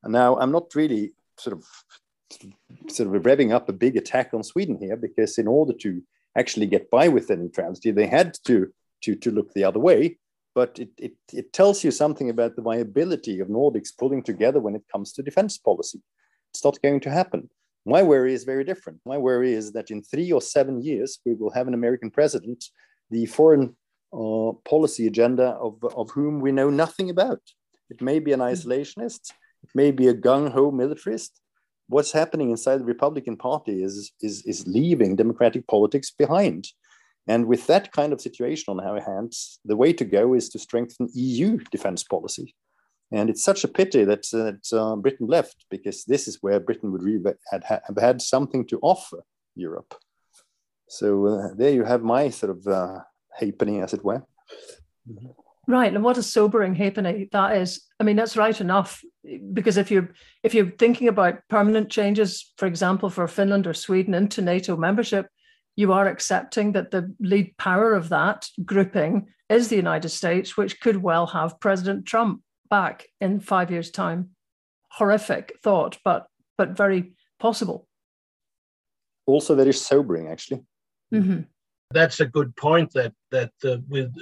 Now, 0.03 0.37
I'm 0.39 0.51
not 0.51 0.75
really 0.75 1.13
sort 1.41 1.57
of 1.57 1.65
sort 2.89 3.15
of 3.15 3.23
revving 3.23 3.53
up 3.53 3.69
a 3.69 3.73
big 3.73 3.97
attack 3.97 4.33
on 4.33 4.43
Sweden 4.43 4.79
here 4.79 4.97
because 4.97 5.39
in 5.39 5.49
order 5.49 5.73
to 5.73 6.03
actually 6.39 6.67
get 6.67 6.91
by 6.91 7.09
with 7.09 7.27
the 7.29 7.37
neutrality, 7.37 7.91
they 7.91 8.07
had 8.07 8.37
to 8.47 8.73
to 9.03 9.15
to 9.17 9.31
look 9.31 9.53
the 9.53 9.65
other 9.65 9.81
way. 9.81 10.19
But 10.55 10.79
it, 10.81 10.91
it, 10.99 11.13
it 11.33 11.53
tells 11.53 11.85
you 11.85 11.93
something 11.93 12.29
about 12.29 12.57
the 12.57 12.63
viability 12.63 13.39
of 13.39 13.49
Nordics 13.49 13.97
pulling 13.97 14.23
together 14.23 14.61
when 14.61 14.75
it 14.75 14.83
comes 14.91 15.13
to 15.13 15.23
defense 15.23 15.57
policy. 15.59 16.01
It's 16.53 16.65
not 16.65 16.83
going 16.83 17.01
to 17.01 17.11
happen. 17.11 17.49
My 17.87 18.03
worry 18.03 18.35
is 18.35 18.45
very 18.45 18.65
different. 18.65 19.01
My 19.07 19.17
worry 19.17 19.53
is 19.55 19.73
that 19.73 19.91
in 19.91 20.03
three 20.03 20.33
or 20.33 20.43
seven 20.43 20.83
years, 20.83 21.21
we 21.25 21.35
will 21.35 21.51
have 21.53 21.69
an 21.69 21.75
American 21.75 22.11
president, 22.11 22.65
the 23.11 23.27
foreign 23.27 23.77
uh, 24.13 24.53
policy 24.69 25.07
agenda 25.07 25.51
of, 25.51 25.83
of 25.97 26.11
whom 26.11 26.41
we 26.41 26.53
know 26.53 26.69
nothing 26.69 27.11
about. 27.11 27.41
It 27.89 28.03
may 28.03 28.19
be 28.19 28.33
an 28.33 28.41
isolationist, 28.41 29.33
it 29.63 29.71
may 29.75 29.91
be 29.91 30.09
a 30.09 30.15
gung 30.15 30.51
ho 30.53 30.71
militarist. 30.71 31.41
What's 31.89 32.13
happening 32.13 32.51
inside 32.51 32.79
the 32.79 32.85
Republican 32.85 33.37
Party 33.37 33.83
is, 33.83 34.13
is, 34.21 34.43
is 34.47 34.67
leaving 34.67 35.17
democratic 35.17 35.67
politics 35.67 36.11
behind. 36.11 36.69
And 37.27 37.47
with 37.47 37.67
that 37.67 37.93
kind 37.93 38.13
of 38.13 38.21
situation 38.21 38.67
on 38.69 38.81
our 38.81 39.01
hands, 39.01 39.59
the 39.65 39.77
way 39.77 39.93
to 39.95 40.05
go 40.05 40.35
is 40.35 40.49
to 40.51 40.59
strengthen 40.59 41.09
EU 41.15 41.59
defense 41.71 42.03
policy. 42.05 42.55
And 43.13 43.29
it's 43.29 43.43
such 43.43 43.65
a 43.65 43.69
pity 43.69 44.05
that, 44.05 44.23
that 44.31 44.73
uh, 44.73 44.97
Britain 44.97 45.27
left 45.27 45.67
because 45.69 46.05
this 46.05 46.29
is 46.29 46.39
where 46.41 46.61
Britain 46.61 46.93
would 46.93 47.05
had, 47.51 47.65
have 47.65 47.99
had 47.99 48.23
something 48.23 48.67
to 48.69 48.79
offer 48.83 49.25
Europe. 49.57 49.95
So 50.89 51.27
uh, 51.27 51.49
there 51.57 51.73
you 51.73 51.85
have 51.85 52.03
my 52.03 52.31
sort 52.31 52.51
of 52.57 52.67
uh, 52.67 53.01
happening, 53.39 53.81
as 53.81 53.95
it 53.95 54.05
were. 54.05 54.23
Mm-hmm. 55.09 55.29
Right, 55.71 55.95
and 55.95 56.03
what 56.03 56.19
a 56.19 56.23
sobering 56.25 56.75
halfpenny 56.75 57.29
that 57.31 57.57
is. 57.57 57.87
I 58.01 58.03
mean, 58.03 58.17
that's 58.17 58.37
right 58.37 58.61
enough 58.61 59.05
because 59.53 59.77
if 59.77 59.89
you're 59.89 60.09
if 60.43 60.53
you're 60.53 60.69
thinking 60.69 61.07
about 61.07 61.47
permanent 61.49 61.91
changes, 61.91 62.53
for 62.57 62.67
example, 62.67 63.09
for 63.09 63.29
Finland 63.29 63.69
or 63.69 63.75
Sweden 63.75 64.13
into 64.13 64.43
NATO 64.43 64.77
membership, 64.77 65.29
you 65.77 65.93
are 65.93 66.09
accepting 66.09 66.73
that 66.73 66.91
the 66.91 67.15
lead 67.21 67.57
power 67.57 67.95
of 67.95 68.09
that 68.09 68.49
grouping 68.65 69.29
is 69.49 69.69
the 69.69 69.77
United 69.77 70.09
States, 70.09 70.57
which 70.57 70.81
could 70.81 71.05
well 71.05 71.29
have 71.29 71.61
President 71.61 72.05
Trump 72.05 72.43
back 72.69 73.07
in 73.21 73.39
five 73.39 73.71
years' 73.71 73.93
time. 73.93 74.31
Horrific 74.89 75.57
thought, 75.63 75.99
but 76.05 76.27
but 76.59 76.77
very 76.77 77.13
possible. 77.39 77.87
Also, 79.25 79.55
very 79.55 79.73
sobering, 79.73 80.27
actually. 80.27 80.65
Mm-hmm. 81.15 81.43
That's 81.93 82.19
a 82.19 82.27
good 82.27 82.57
point. 82.57 82.93
That 82.95 83.13
that 83.31 83.53
uh, 83.65 83.77
with 83.89 84.13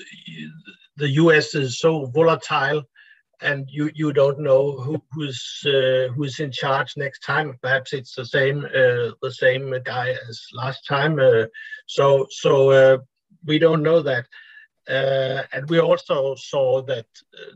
the 0.99 1.11
US 1.23 1.55
is 1.55 1.81
so 1.81 2.07
volatile 2.07 2.83
and 3.41 3.69
you 3.71 3.91
you 3.95 4.13
don't 4.13 4.41
know 4.41 4.73
who, 4.73 5.03
who's 5.13 5.63
uh, 5.67 6.09
who's 6.15 6.41
in 6.41 6.51
charge 6.51 6.97
next 6.97 7.21
time. 7.21 7.57
Perhaps 7.63 7.93
it's 7.93 8.15
the 8.15 8.27
same 8.27 8.65
uh, 8.65 9.13
the 9.23 9.33
same 9.33 9.75
guy 9.85 10.17
as 10.29 10.47
last 10.53 10.87
time. 10.87 11.19
Uh, 11.19 11.47
so 11.87 12.27
so 12.31 12.71
uh, 12.71 12.99
we 13.45 13.59
don't 13.59 13.83
know 13.83 14.03
that. 14.03 14.27
Uh, 14.89 15.43
and 15.53 15.69
we 15.69 15.79
also 15.79 16.35
saw 16.35 16.83
that 16.83 17.07
uh, 17.35 17.55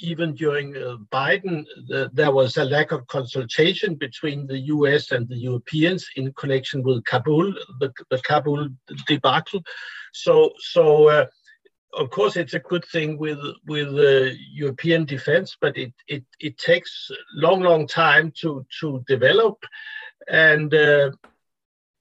even 0.00 0.34
during 0.34 0.72
Biden, 1.12 1.64
the, 1.86 2.10
there 2.12 2.32
was 2.32 2.56
a 2.56 2.64
lack 2.64 2.92
of 2.92 3.06
consultation 3.06 3.94
between 3.94 4.46
the 4.46 4.58
US 4.58 5.12
and 5.12 5.28
the 5.28 5.36
Europeans 5.36 6.08
in 6.16 6.32
connection 6.32 6.82
with 6.82 7.04
Kabul, 7.04 7.52
the, 7.78 7.92
the 8.10 8.18
Kabul 8.18 8.68
debacle. 9.06 9.62
So, 10.12 10.52
so 10.58 11.28
of 11.94 12.10
course, 12.10 12.36
it's 12.36 12.54
a 12.54 12.58
good 12.58 12.84
thing 12.86 13.18
with 13.18 13.38
with 13.66 13.88
uh, 13.88 14.34
European 14.50 15.04
defense, 15.04 15.56
but 15.60 15.76
it, 15.76 15.92
it 16.08 16.24
it 16.40 16.58
takes 16.58 17.10
long, 17.34 17.60
long 17.60 17.86
time 17.86 18.32
to 18.40 18.64
to 18.80 19.04
develop, 19.06 19.62
and 20.28 20.72
uh, 20.74 21.10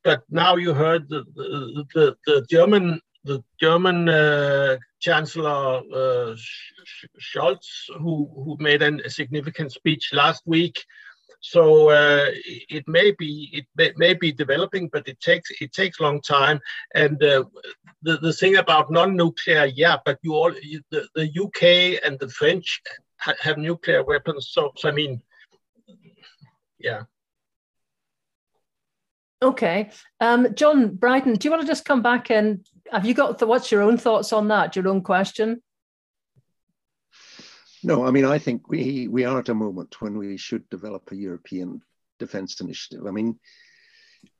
but 0.03 0.23
now 0.29 0.55
you 0.55 0.73
heard 0.73 1.09
the 1.09 1.23
the, 1.35 1.85
the, 1.93 2.17
the 2.25 2.45
German 2.49 3.01
the 3.23 3.43
German 3.59 4.09
uh, 4.09 4.77
Chancellor 4.99 5.81
uh, 5.93 6.35
Scholz, 7.19 7.67
who, 7.99 8.29
who 8.33 8.57
made 8.59 8.81
an, 8.81 9.01
a 9.05 9.09
significant 9.09 9.71
speech 9.71 10.11
last 10.13 10.41
week. 10.45 10.83
So 11.39 11.89
uh, 11.89 12.25
it 12.45 12.87
may 12.87 13.11
be 13.11 13.65
it 13.77 13.97
may, 13.97 14.13
be 14.13 14.31
developing, 14.31 14.89
but 14.89 15.07
it 15.07 15.19
takes 15.19 15.49
it 15.61 15.73
takes 15.73 15.99
long 15.99 16.21
time. 16.21 16.59
And 16.93 17.21
uh, 17.23 17.45
the 18.01 18.17
the 18.17 18.33
thing 18.33 18.57
about 18.57 18.91
non-nuclear, 18.91 19.65
yeah, 19.65 19.97
but 20.05 20.19
you 20.21 20.33
all 20.33 20.51
the, 20.91 21.07
the 21.15 21.29
UK 21.43 22.01
and 22.05 22.19
the 22.19 22.29
French 22.29 22.81
ha 23.17 23.33
have 23.39 23.57
nuclear 23.57 24.03
weapons. 24.03 24.49
So, 24.51 24.71
so 24.75 24.89
I 24.89 24.91
mean, 24.91 25.21
yeah. 26.79 27.03
Okay. 29.41 29.89
Um, 30.19 30.53
John 30.53 30.95
Brighton, 30.95 31.33
do 31.33 31.47
you 31.47 31.51
want 31.51 31.61
to 31.61 31.67
just 31.67 31.85
come 31.85 32.03
back 32.03 32.29
and 32.29 32.63
have 32.91 33.05
you 33.05 33.13
got 33.13 33.39
the, 33.39 33.47
what's 33.47 33.71
your 33.71 33.81
own 33.81 33.97
thoughts 33.97 34.33
on 34.33 34.49
that? 34.49 34.75
Your 34.75 34.87
own 34.87 35.01
question? 35.01 35.63
No, 37.83 38.05
I 38.05 38.11
mean, 38.11 38.25
I 38.25 38.37
think 38.37 38.69
we, 38.69 39.07
we 39.07 39.25
are 39.25 39.39
at 39.39 39.49
a 39.49 39.55
moment 39.55 40.01
when 40.01 40.17
we 40.17 40.37
should 40.37 40.69
develop 40.69 41.11
a 41.11 41.15
European 41.15 41.81
defense 42.19 42.61
initiative. 42.61 43.07
I 43.07 43.11
mean, 43.11 43.39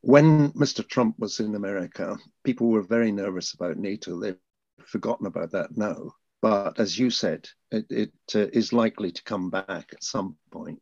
when 0.02 0.52
Mr. 0.52 0.88
Trump 0.88 1.18
was 1.18 1.39
in 1.39 1.56
America, 1.56 2.18
people 2.44 2.68
were 2.68 2.84
very 2.84 3.12
nervous 3.12 3.54
about 3.54 3.78
NATO. 3.78 4.20
They've 4.20 4.38
forgotten 4.86 5.26
about 5.26 5.52
that 5.52 5.76
now. 5.76 6.14
But 6.42 6.80
as 6.80 6.98
you 6.98 7.10
said, 7.10 7.48
it, 7.72 7.86
it 7.89 8.14
uh, 8.36 8.48
is 8.52 8.74
likely 8.74 9.12
to 9.12 9.24
come 9.24 9.50
back 9.50 9.68
at 9.92 10.04
some 10.04 10.38
point. 10.52 10.82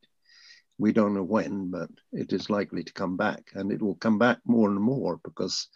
We 0.77 0.93
don't 0.93 1.13
know 1.13 1.23
when, 1.23 1.69
but 1.69 1.89
it 2.13 2.31
is 2.31 2.49
likely 2.49 2.83
to 2.83 2.93
come 2.93 3.17
back. 3.17 3.51
And 3.53 3.71
it 3.71 3.81
will 3.81 3.95
come 3.95 4.17
back 4.17 4.39
more 4.45 4.69
and 4.69 4.79
more 4.79 5.19
because 5.23 5.67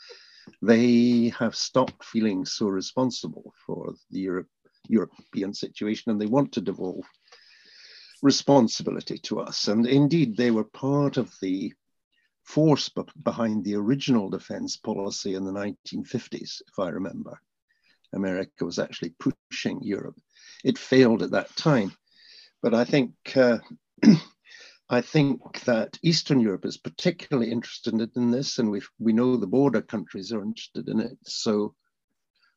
they 0.61 1.34
have 1.38 1.55
stopped 1.55 2.03
feeling 2.03 2.45
so 2.45 2.67
responsible 2.67 3.53
for 3.65 3.93
the 4.09 4.19
Europe, 4.19 4.47
European 4.88 5.53
situation 5.53 6.11
and 6.11 6.19
they 6.19 6.25
want 6.25 6.51
to 6.53 6.61
devolve 6.61 7.05
responsibility 8.21 9.17
to 9.19 9.39
us. 9.39 9.67
And 9.67 9.86
indeed, 9.86 10.38
they 10.38 10.51
were 10.51 10.63
part 10.63 11.17
of 11.17 11.34
the 11.41 11.73
force 12.43 12.89
behind 13.23 13.63
the 13.63 13.75
original 13.75 14.29
defense 14.29 14.77
policy 14.77 15.36
in 15.36 15.45
the 15.45 15.51
1950s, 15.51 16.61
if 16.67 16.79
I 16.79 16.89
remember. 16.89 17.39
America 18.13 18.65
was 18.65 18.79
actually 18.79 19.13
pushing 19.19 19.81
Europe. 19.81 20.19
It 20.63 20.77
failed 20.77 21.23
at 21.23 21.31
that 21.31 21.55
time. 21.55 21.93
But 22.61 22.73
I 22.73 22.86
think 22.86 23.13
uh, 23.36 23.57
I 24.89 25.01
think 25.01 25.61
that 25.61 25.97
Eastern 26.03 26.39
Europe 26.39 26.65
is 26.65 26.77
particularly 26.77 27.51
interested 27.51 27.93
in 28.15 28.31
this, 28.31 28.59
and 28.59 28.69
we 28.69 28.81
we 28.99 29.11
know 29.11 29.36
the 29.36 29.47
border 29.47 29.81
countries 29.81 30.31
are 30.31 30.43
interested 30.43 30.88
in 30.88 30.99
it. 30.99 31.17
So 31.23 31.75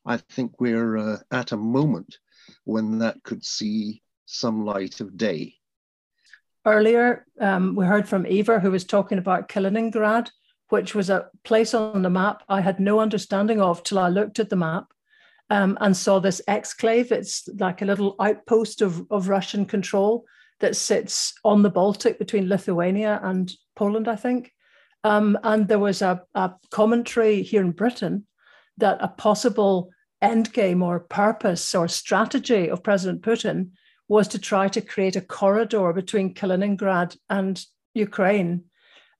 I 0.06 0.18
think 0.18 0.60
we're 0.60 0.96
uh, 0.96 1.18
at 1.32 1.52
a 1.52 1.56
moment 1.56 2.18
when 2.64 2.98
that 2.98 3.22
could 3.24 3.44
see 3.44 4.02
some 4.24 4.64
light 4.64 5.00
of 5.00 5.16
day. 5.16 5.54
Earlier, 6.64 7.26
um, 7.40 7.74
we 7.74 7.84
heard 7.84 8.08
from 8.08 8.26
Iver, 8.26 8.60
who 8.60 8.70
was 8.70 8.84
talking 8.84 9.18
about 9.18 9.48
Kaliningrad, 9.48 10.30
which 10.68 10.94
was 10.94 11.10
a 11.10 11.28
place 11.44 11.74
on 11.74 12.02
the 12.02 12.10
map 12.10 12.42
I 12.48 12.60
had 12.60 12.80
no 12.80 13.00
understanding 13.00 13.60
of 13.60 13.82
till 13.82 13.98
I 13.98 14.08
looked 14.08 14.38
at 14.38 14.50
the 14.50 14.56
map 14.56 14.86
um, 15.50 15.78
and 15.80 15.96
saw 15.96 16.18
this 16.18 16.40
exclave. 16.48 17.12
It's 17.12 17.48
like 17.58 17.82
a 17.82 17.86
little 17.86 18.16
outpost 18.20 18.82
of, 18.82 19.06
of 19.10 19.28
Russian 19.28 19.64
control 19.64 20.24
that 20.60 20.76
sits 20.76 21.34
on 21.44 21.62
the 21.62 21.70
Baltic 21.70 22.18
between 22.18 22.48
Lithuania 22.48 23.20
and 23.22 23.52
Poland, 23.74 24.08
I 24.08 24.16
think. 24.16 24.52
Um, 25.04 25.38
and 25.44 25.68
there 25.68 25.78
was 25.78 26.02
a, 26.02 26.22
a, 26.34 26.54
commentary 26.70 27.42
here 27.42 27.60
in 27.60 27.70
Britain 27.70 28.26
that 28.78 28.98
a 29.00 29.08
possible 29.08 29.90
endgame 30.22 30.82
or 30.82 31.00
purpose 31.00 31.74
or 31.74 31.88
strategy 31.88 32.68
of 32.70 32.82
President 32.82 33.22
Putin 33.22 33.70
was 34.08 34.28
to 34.28 34.38
try 34.38 34.68
to 34.68 34.80
create 34.80 35.16
a 35.16 35.20
corridor 35.20 35.92
between 35.92 36.34
Kaliningrad 36.34 37.16
and 37.28 37.62
Ukraine, 37.94 38.64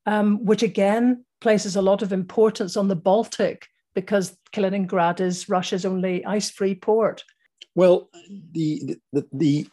um, 0.06 0.44
which 0.44 0.62
again 0.62 1.24
places 1.40 1.76
a 1.76 1.82
lot 1.82 2.02
of 2.02 2.12
importance 2.12 2.76
on 2.76 2.88
the 2.88 2.96
Baltic 2.96 3.66
because 3.94 4.36
Kaliningrad 4.52 5.20
is 5.20 5.48
Russia's 5.48 5.84
only 5.84 6.24
ice 6.24 6.50
free 6.50 6.74
port. 6.74 7.24
Well, 7.74 8.08
the, 8.52 8.96
the, 9.12 9.26
the 9.32 9.66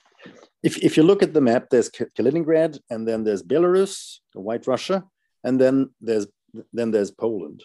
if, 0.63 0.77
if 0.77 0.97
you 0.97 1.03
look 1.03 1.21
at 1.21 1.33
the 1.33 1.41
map, 1.41 1.69
there's 1.69 1.89
Kaliningrad, 1.89 2.79
and 2.89 3.07
then 3.07 3.23
there's 3.23 3.43
Belarus, 3.43 4.19
the 4.33 4.39
White 4.39 4.65
Russia, 4.65 5.03
and 5.43 5.59
then 5.59 5.89
there's 5.99 6.27
then 6.71 6.91
there's 6.91 7.11
Poland. 7.11 7.63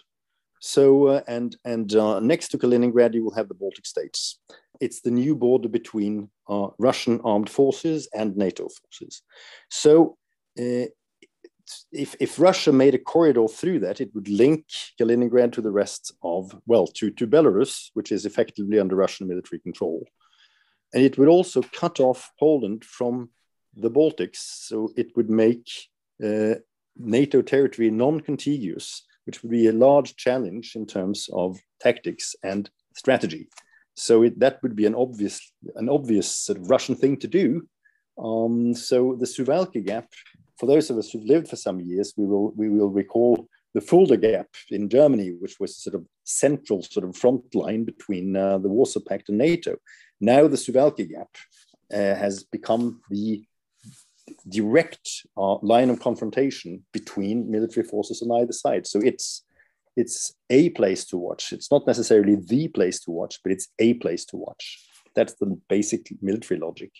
So 0.59 1.07
uh, 1.07 1.21
and 1.27 1.55
and 1.65 1.93
uh, 1.95 2.19
next 2.19 2.49
to 2.49 2.57
Kaliningrad, 2.57 3.13
you 3.13 3.23
will 3.23 3.35
have 3.35 3.47
the 3.47 3.53
Baltic 3.53 3.85
states. 3.85 4.39
It's 4.79 5.01
the 5.01 5.11
new 5.11 5.35
border 5.35 5.69
between 5.69 6.29
uh, 6.47 6.67
Russian 6.77 7.19
armed 7.23 7.49
forces 7.49 8.07
and 8.13 8.35
NATO 8.37 8.67
forces. 8.69 9.21
So 9.69 10.17
uh, 10.59 10.87
if 11.91 12.15
if 12.19 12.39
Russia 12.39 12.71
made 12.71 12.95
a 12.95 12.99
corridor 12.99 13.47
through 13.47 13.79
that, 13.79 14.01
it 14.01 14.13
would 14.13 14.27
link 14.27 14.65
Kaliningrad 14.99 15.53
to 15.53 15.61
the 15.61 15.71
rest 15.71 16.13
of 16.23 16.55
well 16.65 16.87
to 16.87 17.11
to 17.11 17.27
Belarus, 17.27 17.89
which 17.93 18.11
is 18.11 18.25
effectively 18.25 18.79
under 18.79 18.95
Russian 18.95 19.27
military 19.27 19.59
control. 19.59 20.05
And 20.93 21.03
it 21.03 21.17
would 21.17 21.27
also 21.27 21.61
cut 21.61 21.99
off 21.99 22.31
Poland 22.39 22.83
from 22.83 23.29
the 23.75 23.91
Baltics. 23.91 24.37
So 24.37 24.91
it 24.97 25.15
would 25.15 25.29
make 25.29 25.69
uh, 26.23 26.55
NATO 26.97 27.41
territory 27.41 27.91
non 27.91 28.19
contiguous, 28.19 29.03
which 29.29 29.43
would 29.43 29.51
be 29.51 29.67
a 29.67 29.81
large 29.87 30.15
challenge 30.15 30.75
in 30.75 30.87
terms 30.87 31.29
of 31.33 31.59
tactics 31.79 32.35
and 32.41 32.67
strategy. 32.95 33.47
So 33.93 34.23
it, 34.23 34.39
that 34.39 34.57
would 34.63 34.75
be 34.75 34.87
an 34.87 34.95
obvious, 34.95 35.39
an 35.75 35.87
obvious 35.87 36.27
sort 36.45 36.57
of 36.57 36.67
Russian 36.67 36.95
thing 36.95 37.15
to 37.17 37.27
do. 37.27 37.67
Um, 38.17 38.73
so 38.73 39.15
the 39.19 39.27
Suwalki 39.27 39.85
Gap, 39.85 40.07
for 40.57 40.65
those 40.65 40.89
of 40.89 40.97
us 40.97 41.11
who've 41.11 41.31
lived 41.33 41.47
for 41.47 41.57
some 41.57 41.79
years, 41.79 42.15
we 42.17 42.25
will 42.25 42.53
we 42.55 42.69
will 42.69 42.89
recall 42.89 43.47
the 43.75 43.81
Fulda 43.81 44.17
Gap 44.17 44.47
in 44.71 44.89
Germany, 44.89 45.29
which 45.39 45.59
was 45.59 45.77
sort 45.77 45.95
of 45.95 46.07
central 46.23 46.81
sort 46.81 47.05
of 47.07 47.15
front 47.15 47.43
line 47.53 47.83
between 47.85 48.35
uh, 48.35 48.57
the 48.57 48.67
Warsaw 48.75 49.01
Pact 49.07 49.29
and 49.29 49.37
NATO. 49.37 49.75
Now 50.19 50.47
the 50.47 50.57
Suwalki 50.57 51.07
Gap 51.07 51.31
uh, 51.93 52.15
has 52.23 52.43
become 52.45 53.01
the 53.11 53.43
direct 54.47 55.25
uh, 55.37 55.57
line 55.61 55.89
of 55.89 55.99
confrontation 55.99 56.83
between 56.91 57.49
military 57.49 57.85
forces 57.85 58.21
on 58.21 58.41
either 58.41 58.53
side. 58.53 58.87
So 58.87 58.99
it's 58.99 59.43
it's 59.95 60.33
a 60.49 60.69
place 60.69 61.03
to 61.05 61.17
watch. 61.17 61.51
It's 61.51 61.71
not 61.71 61.85
necessarily 61.85 62.35
the 62.35 62.69
place 62.69 62.99
to 63.01 63.11
watch, 63.11 63.39
but 63.43 63.51
it's 63.51 63.67
a 63.79 63.95
place 63.95 64.23
to 64.25 64.37
watch. 64.37 64.79
That's 65.15 65.33
the 65.33 65.59
basic 65.67 66.09
military 66.21 66.59
logic. 66.59 66.91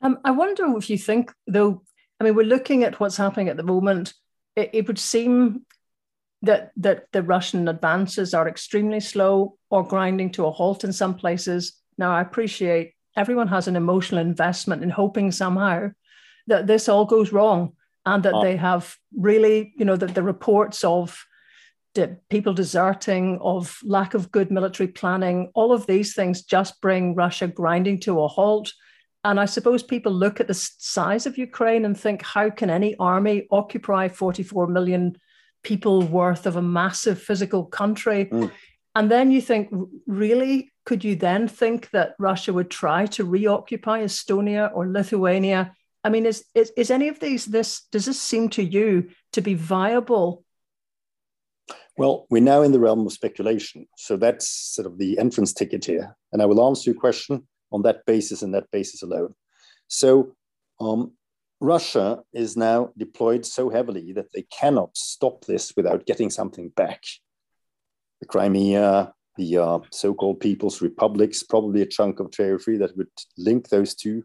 Um, 0.00 0.18
I 0.24 0.30
wonder 0.30 0.76
if 0.78 0.88
you 0.88 0.96
think, 0.96 1.32
though, 1.46 1.82
I 2.18 2.24
mean, 2.24 2.34
we're 2.34 2.46
looking 2.46 2.84
at 2.84 2.98
what's 2.98 3.16
happening 3.16 3.48
at 3.48 3.56
the 3.56 3.62
moment. 3.62 4.14
It, 4.56 4.70
it 4.72 4.86
would 4.86 4.98
seem 4.98 5.66
that 6.42 6.70
that 6.76 7.06
the 7.12 7.22
Russian 7.22 7.68
advances 7.68 8.32
are 8.32 8.48
extremely 8.48 9.00
slow 9.00 9.58
or 9.70 9.86
grinding 9.86 10.30
to 10.32 10.46
a 10.46 10.52
halt 10.52 10.84
in 10.84 10.92
some 10.92 11.14
places. 11.16 11.74
Now, 11.98 12.12
I 12.12 12.20
appreciate 12.20 12.94
everyone 13.16 13.48
has 13.48 13.66
an 13.66 13.76
emotional 13.76 14.20
investment 14.20 14.82
in 14.82 14.90
hoping 14.90 15.32
somehow 15.32 15.90
that 16.48 16.66
this 16.66 16.88
all 16.88 17.04
goes 17.04 17.32
wrong 17.32 17.72
and 18.04 18.22
that 18.22 18.34
oh. 18.34 18.42
they 18.42 18.56
have 18.56 18.96
really, 19.16 19.72
you 19.76 19.84
know, 19.84 19.96
that 19.96 20.14
the 20.14 20.22
reports 20.22 20.82
of 20.84 21.24
people 22.30 22.52
deserting, 22.52 23.38
of 23.40 23.78
lack 23.84 24.14
of 24.14 24.30
good 24.30 24.50
military 24.50 24.88
planning, 24.88 25.50
all 25.54 25.72
of 25.72 25.86
these 25.86 26.14
things 26.14 26.42
just 26.42 26.80
bring 26.80 27.14
Russia 27.14 27.48
grinding 27.48 27.98
to 28.00 28.20
a 28.20 28.28
halt. 28.28 28.72
And 29.24 29.40
I 29.40 29.46
suppose 29.46 29.82
people 29.82 30.12
look 30.12 30.40
at 30.40 30.46
the 30.46 30.54
size 30.54 31.26
of 31.26 31.38
Ukraine 31.38 31.84
and 31.84 31.98
think, 31.98 32.22
how 32.22 32.50
can 32.50 32.70
any 32.70 32.94
army 32.98 33.46
occupy 33.50 34.08
44 34.08 34.68
million 34.68 35.16
people 35.62 36.02
worth 36.02 36.46
of 36.46 36.56
a 36.56 36.62
massive 36.62 37.20
physical 37.20 37.64
country? 37.64 38.26
Mm. 38.26 38.52
And 38.94 39.10
then 39.10 39.30
you 39.30 39.40
think, 39.40 39.68
really, 40.06 40.72
could 40.86 41.04
you 41.04 41.16
then 41.16 41.48
think 41.48 41.90
that 41.90 42.14
Russia 42.18 42.52
would 42.52 42.70
try 42.70 43.06
to 43.06 43.24
reoccupy 43.24 44.02
Estonia 44.02 44.70
or 44.74 44.88
Lithuania? 44.88 45.74
I 46.04 46.10
mean, 46.10 46.26
is, 46.26 46.44
is, 46.54 46.72
is 46.76 46.90
any 46.90 47.08
of 47.08 47.20
these 47.20 47.46
this 47.46 47.86
does 47.90 48.06
this 48.06 48.20
seem 48.20 48.48
to 48.50 48.62
you 48.62 49.10
to 49.32 49.40
be 49.40 49.54
viable? 49.54 50.44
Well, 51.96 52.26
we're 52.30 52.40
now 52.40 52.62
in 52.62 52.72
the 52.72 52.78
realm 52.78 53.04
of 53.04 53.12
speculation. 53.12 53.86
So 53.96 54.16
that's 54.16 54.48
sort 54.48 54.86
of 54.86 54.98
the 54.98 55.18
entrance 55.18 55.52
ticket 55.52 55.84
here. 55.84 56.16
And 56.32 56.40
I 56.40 56.46
will 56.46 56.64
answer 56.64 56.90
your 56.90 57.00
question 57.00 57.48
on 57.72 57.82
that 57.82 58.06
basis 58.06 58.42
and 58.42 58.54
that 58.54 58.70
basis 58.70 59.02
alone. 59.02 59.34
So 59.88 60.36
um, 60.80 61.12
Russia 61.60 62.20
is 62.32 62.56
now 62.56 62.90
deployed 62.96 63.44
so 63.44 63.68
heavily 63.68 64.12
that 64.12 64.32
they 64.32 64.42
cannot 64.42 64.96
stop 64.96 65.44
this 65.44 65.72
without 65.76 66.06
getting 66.06 66.30
something 66.30 66.68
back. 66.70 67.02
The 68.20 68.26
Crimea, 68.26 69.12
the 69.36 69.58
uh, 69.58 69.78
so-called 69.90 70.38
People's 70.38 70.80
Republics, 70.80 71.42
probably 71.42 71.82
a 71.82 71.86
chunk 71.86 72.20
of 72.20 72.30
territory 72.30 72.76
that 72.78 72.96
would 72.96 73.10
link 73.36 73.68
those 73.68 73.94
two 73.94 74.22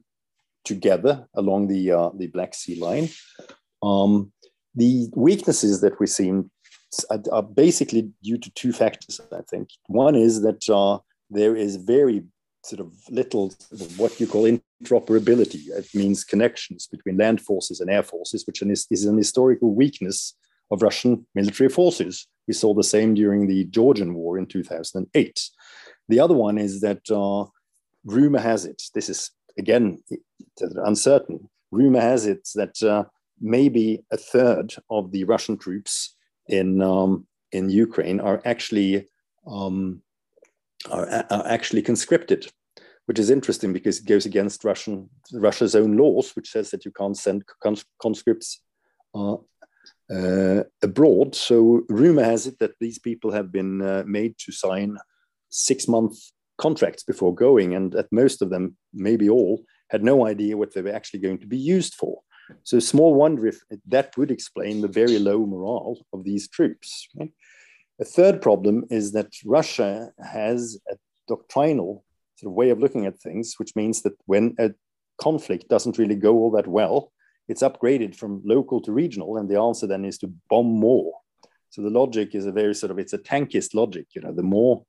together 0.63 1.27
along 1.35 1.67
the 1.67 1.91
uh, 1.91 2.09
the 2.15 2.27
Black 2.27 2.53
Sea 2.53 2.75
line. 2.75 3.09
Um, 3.81 4.31
the 4.75 5.09
weaknesses 5.15 5.81
that 5.81 5.99
we're 5.99 6.07
seeing 6.07 6.49
are 7.31 7.43
basically 7.43 8.11
due 8.23 8.37
to 8.37 8.51
two 8.51 8.71
factors. 8.71 9.19
I 9.31 9.41
think 9.49 9.69
one 9.87 10.15
is 10.15 10.41
that 10.41 10.69
uh, 10.69 10.99
there 11.29 11.55
is 11.55 11.75
very 11.75 12.23
sort 12.63 12.79
of 12.79 12.93
little 13.09 13.53
what 13.97 14.19
you 14.19 14.27
call 14.27 14.43
interoperability. 14.43 15.67
It 15.69 15.93
means 15.93 16.23
connections 16.23 16.87
between 16.87 17.17
land 17.17 17.41
forces 17.41 17.79
and 17.79 17.89
air 17.89 18.03
forces, 18.03 18.45
which 18.47 18.61
is 18.61 19.05
an 19.05 19.17
historical 19.17 19.73
weakness 19.73 20.35
of 20.71 20.81
Russian 20.81 21.25
military 21.35 21.69
forces. 21.69 22.27
We 22.47 22.53
saw 22.53 22.73
the 22.73 22.83
same 22.83 23.13
during 23.13 23.47
the 23.47 23.65
Georgian 23.65 24.13
War 24.13 24.37
in 24.37 24.45
2008. 24.45 25.49
The 26.09 26.19
other 26.19 26.33
one 26.33 26.57
is 26.57 26.81
that 26.81 27.09
uh, 27.09 27.45
rumor 28.05 28.39
has 28.39 28.65
it, 28.65 28.81
this 28.93 29.09
is 29.09 29.31
again 29.57 30.01
uncertain, 30.61 31.49
rumor 31.71 32.01
has 32.01 32.25
it 32.25 32.47
that 32.55 32.81
uh, 32.83 33.05
maybe 33.39 34.03
a 34.11 34.17
third 34.17 34.75
of 34.89 35.11
the 35.11 35.23
Russian 35.23 35.57
troops 35.57 36.15
in, 36.47 36.81
um, 36.81 37.27
in 37.51 37.69
Ukraine 37.69 38.19
are 38.19 38.41
actually 38.45 39.07
um, 39.45 40.01
are, 40.89 41.25
are, 41.29 41.47
actually 41.47 41.81
conscripted, 41.81 42.51
which 43.05 43.19
is 43.19 43.29
interesting 43.29 43.73
because 43.73 43.99
it 43.99 44.05
goes 44.05 44.25
against 44.25 44.63
Russian 44.63 45.09
Russia's 45.33 45.75
own 45.75 45.97
laws, 45.97 46.35
which 46.35 46.49
says 46.49 46.71
that 46.71 46.85
you 46.85 46.91
can't 46.91 47.17
send 47.17 47.43
cons- 47.61 47.85
conscripts 48.01 48.61
uh, 49.15 49.35
uh, 50.13 50.63
abroad. 50.81 51.35
So 51.35 51.83
rumor 51.89 52.23
has 52.23 52.47
it 52.47 52.59
that 52.59 52.75
these 52.79 52.99
people 52.99 53.31
have 53.31 53.51
been 53.51 53.81
uh, 53.81 54.03
made 54.05 54.37
to 54.39 54.51
sign 54.51 54.97
six 55.49 55.87
month 55.87 56.17
contracts 56.57 57.03
before 57.03 57.33
going, 57.33 57.73
and 57.73 57.91
that 57.93 58.11
most 58.11 58.41
of 58.41 58.49
them, 58.49 58.77
maybe 58.93 59.29
all, 59.29 59.63
had 59.93 60.03
no 60.03 60.25
idea 60.25 60.57
what 60.57 60.73
they 60.73 60.81
were 60.81 60.93
actually 60.93 61.21
going 61.21 61.37
to 61.37 61.47
be 61.47 61.57
used 61.57 61.93
for. 61.93 62.19
So 62.63 62.79
small 62.79 63.13
wonder 63.13 63.47
if 63.47 63.61
that 63.87 64.17
would 64.17 64.31
explain 64.31 64.81
the 64.81 64.87
very 65.01 65.19
low 65.19 65.45
morale 65.45 65.99
of 66.11 66.25
these 66.25 66.49
troops. 66.49 67.07
Right? 67.15 67.31
A 68.01 68.05
third 68.05 68.41
problem 68.41 68.85
is 68.89 69.13
that 69.13 69.31
Russia 69.45 70.09
has 70.21 70.77
a 70.91 70.95
doctrinal 71.27 72.03
sort 72.35 72.49
of 72.51 72.55
way 72.55 72.71
of 72.71 72.79
looking 72.79 73.05
at 73.05 73.19
things, 73.19 73.55
which 73.57 73.75
means 73.75 74.01
that 74.01 74.17
when 74.25 74.55
a 74.59 74.71
conflict 75.21 75.69
doesn't 75.69 75.99
really 75.99 76.15
go 76.15 76.33
all 76.35 76.51
that 76.51 76.67
well, 76.67 77.11
it's 77.47 77.61
upgraded 77.61 78.15
from 78.15 78.41
local 78.43 78.81
to 78.81 78.91
regional, 78.91 79.37
and 79.37 79.47
the 79.49 79.59
answer 79.59 79.85
then 79.85 80.05
is 80.05 80.17
to 80.17 80.33
bomb 80.49 80.67
more. 80.67 81.13
So 81.69 81.81
the 81.81 81.89
logic 81.89 82.33
is 82.33 82.45
a 82.45 82.51
very 82.51 82.73
sort 82.73 82.91
of 82.91 82.99
it's 82.99 83.13
a 83.13 83.17
tankist 83.17 83.73
logic. 83.73 84.07
You 84.15 84.21
know, 84.21 84.33
the 84.33 84.43
more 84.43 84.85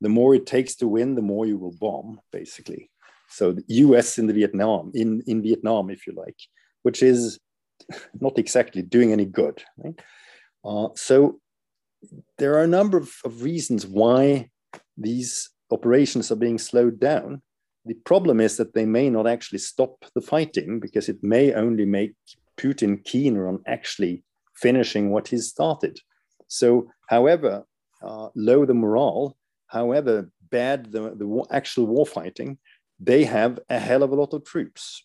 the 0.00 0.08
more 0.08 0.34
it 0.34 0.46
takes 0.46 0.74
to 0.76 0.88
win, 0.88 1.14
the 1.14 1.22
more 1.22 1.46
you 1.46 1.56
will 1.56 1.76
bomb, 1.80 2.20
basically. 2.30 2.90
So 3.34 3.52
the 3.52 3.64
U.S. 3.68 4.18
in 4.18 4.26
the 4.26 4.32
Vietnam 4.32 4.92
in 4.94 5.22
in 5.26 5.42
Vietnam, 5.42 5.90
if 5.90 6.06
you 6.06 6.12
like, 6.14 6.36
which 6.82 7.02
is 7.02 7.38
not 8.20 8.38
exactly 8.38 8.82
doing 8.82 9.12
any 9.12 9.24
good. 9.24 9.62
Right? 9.76 9.98
Uh, 10.64 10.88
so 10.94 11.40
there 12.38 12.54
are 12.54 12.62
a 12.62 12.76
number 12.78 12.96
of, 12.98 13.10
of 13.24 13.42
reasons 13.42 13.86
why 13.86 14.50
these 14.96 15.50
operations 15.70 16.30
are 16.30 16.36
being 16.36 16.58
slowed 16.58 17.00
down. 17.00 17.42
The 17.86 17.94
problem 17.94 18.40
is 18.40 18.56
that 18.56 18.74
they 18.74 18.86
may 18.86 19.10
not 19.10 19.26
actually 19.26 19.58
stop 19.58 20.04
the 20.14 20.20
fighting 20.20 20.80
because 20.80 21.08
it 21.08 21.22
may 21.22 21.52
only 21.52 21.84
make 21.84 22.14
Putin 22.56 23.04
keener 23.04 23.48
on 23.48 23.62
actually 23.66 24.22
finishing 24.54 25.10
what 25.10 25.28
he's 25.28 25.48
started. 25.48 25.98
So, 26.46 26.88
however 27.08 27.64
uh, 28.02 28.28
low 28.34 28.64
the 28.64 28.74
morale, 28.74 29.36
however 29.66 30.30
bad 30.50 30.92
the, 30.92 31.14
the 31.16 31.44
actual 31.50 31.86
war 31.86 32.06
fighting, 32.06 32.58
they 32.98 33.24
have 33.24 33.58
a 33.68 33.78
hell 33.78 34.02
of 34.02 34.10
a 34.10 34.14
lot 34.14 34.34
of 34.34 34.44
troops. 34.44 35.04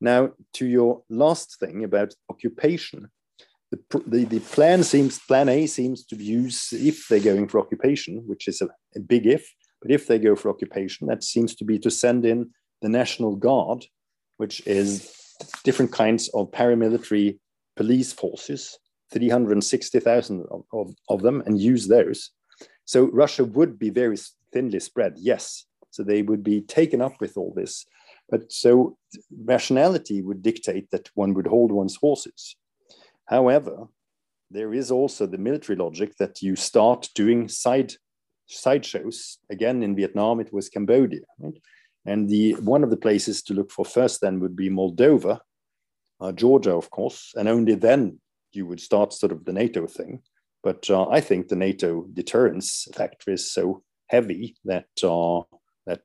Now, 0.00 0.32
to 0.54 0.66
your 0.66 1.02
last 1.08 1.58
thing 1.58 1.84
about 1.84 2.14
occupation, 2.28 3.08
the, 3.70 4.02
the, 4.06 4.24
the, 4.24 4.40
plan 4.40 4.84
seems 4.84 5.18
plan 5.18 5.48
A 5.48 5.66
seems 5.66 6.04
to 6.06 6.16
use 6.16 6.68
if 6.72 7.08
they're 7.08 7.18
going 7.18 7.48
for 7.48 7.58
occupation, 7.58 8.22
which 8.26 8.46
is 8.46 8.60
a, 8.60 8.68
a, 8.94 9.00
big 9.00 9.26
if, 9.26 9.52
but 9.82 9.90
if 9.90 10.06
they 10.06 10.18
go 10.18 10.36
for 10.36 10.50
occupation, 10.50 11.08
that 11.08 11.24
seems 11.24 11.54
to 11.56 11.64
be 11.64 11.78
to 11.80 11.90
send 11.90 12.24
in 12.24 12.50
the 12.82 12.88
National 12.88 13.34
Guard, 13.34 13.84
which 14.36 14.64
is 14.66 15.34
different 15.64 15.92
kinds 15.92 16.28
of 16.28 16.50
paramilitary 16.52 17.38
police 17.76 18.12
forces, 18.12 18.78
360,000 19.12 20.46
of, 20.50 20.62
of, 20.72 20.94
of 21.08 21.22
them, 21.22 21.42
and 21.46 21.60
use 21.60 21.88
those. 21.88 22.30
So 22.84 23.10
Russia 23.10 23.44
would 23.44 23.78
be 23.78 23.90
very 23.90 24.16
thinly 24.52 24.80
spread, 24.80 25.14
yes. 25.16 25.64
So 25.96 26.02
they 26.02 26.22
would 26.22 26.42
be 26.42 26.60
taken 26.60 27.00
up 27.00 27.20
with 27.20 27.36
all 27.36 27.54
this. 27.56 27.86
But 28.28 28.52
so 28.52 28.98
rationality 29.44 30.20
would 30.20 30.42
dictate 30.42 30.90
that 30.90 31.10
one 31.14 31.32
would 31.34 31.46
hold 31.46 31.72
one's 31.72 31.96
horses. 31.96 32.56
However, 33.26 33.86
there 34.50 34.74
is 34.74 34.90
also 34.90 35.26
the 35.26 35.38
military 35.38 35.76
logic 35.76 36.16
that 36.18 36.42
you 36.42 36.54
start 36.56 37.08
doing 37.14 37.48
side 37.48 37.94
sideshows. 38.48 39.38
Again, 39.50 39.82
in 39.82 39.96
Vietnam, 39.96 40.38
it 40.38 40.52
was 40.52 40.68
Cambodia, 40.68 41.22
right? 41.40 41.60
And 42.04 42.28
the 42.28 42.52
one 42.54 42.84
of 42.84 42.90
the 42.90 42.96
places 42.96 43.42
to 43.44 43.54
look 43.54 43.72
for 43.72 43.84
first 43.84 44.20
then 44.20 44.38
would 44.40 44.54
be 44.54 44.68
Moldova, 44.70 45.40
uh, 46.20 46.32
Georgia, 46.32 46.74
of 46.74 46.90
course, 46.90 47.32
and 47.36 47.48
only 47.48 47.74
then 47.74 48.20
you 48.52 48.66
would 48.66 48.80
start 48.80 49.12
sort 49.12 49.32
of 49.32 49.44
the 49.44 49.52
NATO 49.52 49.86
thing. 49.86 50.22
But 50.62 50.90
uh, 50.90 51.08
I 51.08 51.20
think 51.20 51.48
the 51.48 51.56
NATO 51.56 52.06
deterrence 52.12 52.86
factor 52.94 53.32
is 53.32 53.50
so 53.50 53.82
heavy 54.08 54.56
that 54.64 54.86
uh, 55.02 55.40
that 55.86 56.00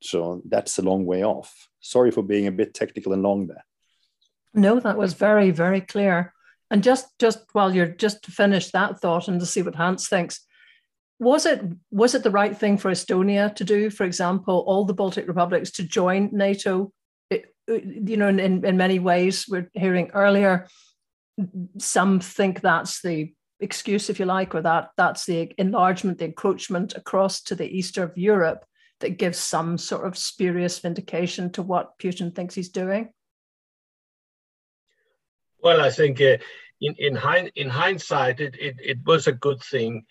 that's 0.45 0.77
a 0.77 0.83
long 0.83 1.05
way 1.05 1.23
off. 1.23 1.69
Sorry 1.79 2.11
for 2.11 2.23
being 2.23 2.47
a 2.47 2.51
bit 2.51 2.73
technical 2.73 3.13
and 3.13 3.23
long 3.23 3.47
there. 3.47 3.65
No, 4.53 4.79
that 4.79 4.97
was 4.97 5.13
very 5.13 5.51
very 5.51 5.81
clear. 5.81 6.33
And 6.69 6.83
just 6.83 7.07
just 7.19 7.39
while 7.53 7.75
you're 7.75 7.87
just 7.87 8.23
to 8.23 8.31
finish 8.31 8.71
that 8.71 8.99
thought 8.99 9.27
and 9.27 9.39
to 9.39 9.45
see 9.45 9.61
what 9.61 9.75
Hans 9.75 10.07
thinks, 10.07 10.45
was 11.19 11.45
it 11.45 11.61
was 11.89 12.15
it 12.15 12.23
the 12.23 12.31
right 12.31 12.57
thing 12.57 12.77
for 12.77 12.91
Estonia 12.91 13.53
to 13.55 13.63
do, 13.63 13.89
for 13.89 14.05
example, 14.05 14.63
all 14.67 14.85
the 14.85 14.93
Baltic 14.93 15.27
republics 15.27 15.71
to 15.71 15.83
join 15.83 16.29
NATO? 16.31 16.91
It, 17.29 17.53
you 17.67 18.17
know, 18.17 18.27
in, 18.27 18.65
in 18.65 18.77
many 18.77 18.99
ways, 18.99 19.45
we're 19.49 19.69
hearing 19.73 20.11
earlier, 20.13 20.67
some 21.77 22.19
think 22.19 22.61
that's 22.61 23.01
the 23.01 23.33
excuse, 23.59 24.09
if 24.09 24.19
you 24.19 24.25
like, 24.25 24.55
or 24.55 24.61
that 24.61 24.89
that's 24.97 25.25
the 25.25 25.53
enlargement, 25.57 26.19
the 26.19 26.25
encroachment 26.25 26.95
across 26.95 27.41
to 27.43 27.55
the 27.55 27.69
east 27.69 27.97
of 27.97 28.17
Europe 28.17 28.65
that 29.01 29.17
gives 29.17 29.37
some 29.37 29.77
sort 29.77 30.05
of 30.05 30.17
spurious 30.17 30.79
vindication 30.79 31.51
to 31.51 31.61
what 31.61 31.99
Putin 31.99 32.33
thinks 32.33 32.55
he's 32.55 32.69
doing? 32.69 33.09
Well, 35.61 35.81
I 35.81 35.91
think 35.91 36.19
uh, 36.21 36.37
in 36.79 36.95
in, 36.97 37.15
hind, 37.15 37.51
in 37.55 37.69
hindsight, 37.69 38.39
it, 38.39 38.55
it, 38.59 38.75
it 38.83 38.97
was 39.05 39.27
a 39.27 39.31
good 39.31 39.61
thing, 39.61 40.05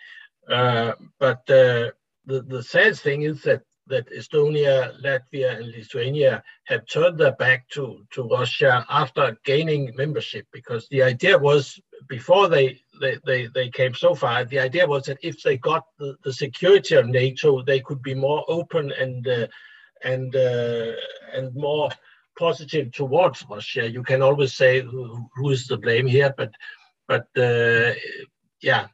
uh, 0.48 0.92
but 1.18 1.38
uh, 1.50 1.90
the 2.26 2.42
the 2.46 2.62
sad 2.62 2.96
thing 2.96 3.22
is 3.22 3.42
that 3.42 3.62
that 3.90 4.10
Estonia, 4.10 4.98
Latvia, 5.02 5.58
and 5.58 5.66
Lithuania 5.66 6.42
have 6.64 6.86
turned 6.86 7.18
their 7.18 7.32
back 7.32 7.68
to, 7.70 8.06
to 8.12 8.22
Russia 8.22 8.86
after 8.88 9.36
gaining 9.44 9.92
membership 9.96 10.46
because 10.52 10.88
the 10.88 11.02
idea 11.02 11.36
was 11.36 11.78
before 12.08 12.48
they, 12.48 12.80
they, 13.00 13.18
they, 13.24 13.46
they 13.46 13.68
came 13.70 13.94
so 13.94 14.14
far, 14.14 14.44
the 14.44 14.58
idea 14.58 14.86
was 14.86 15.04
that 15.04 15.18
if 15.22 15.42
they 15.42 15.56
got 15.56 15.84
the, 15.98 16.16
the 16.24 16.32
security 16.32 16.94
of 16.94 17.06
NATO, 17.06 17.62
they 17.62 17.80
could 17.80 18.02
be 18.02 18.14
more 18.14 18.44
open 18.48 18.92
and 18.92 19.26
uh, 19.26 19.46
and 20.02 20.34
uh, 20.34 20.92
and 21.34 21.54
more 21.54 21.90
positive 22.38 22.92
towards 22.92 23.44
Russia. 23.50 23.90
You 23.90 24.02
can 24.02 24.22
always 24.22 24.54
say 24.54 24.80
who, 24.80 25.28
who 25.34 25.50
is 25.50 25.66
the 25.66 25.76
blame 25.76 26.06
here, 26.06 26.32
but 26.36 26.52
but 27.08 27.26
uh, 27.36 27.94
yeah. 28.60 28.86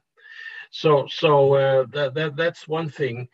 So 0.70 1.07
so 1.09 1.54
uh, 1.54 1.86
that, 1.92 2.14
that 2.14 2.36
that's 2.36 2.68
one 2.68 2.90
thing. 2.90 3.28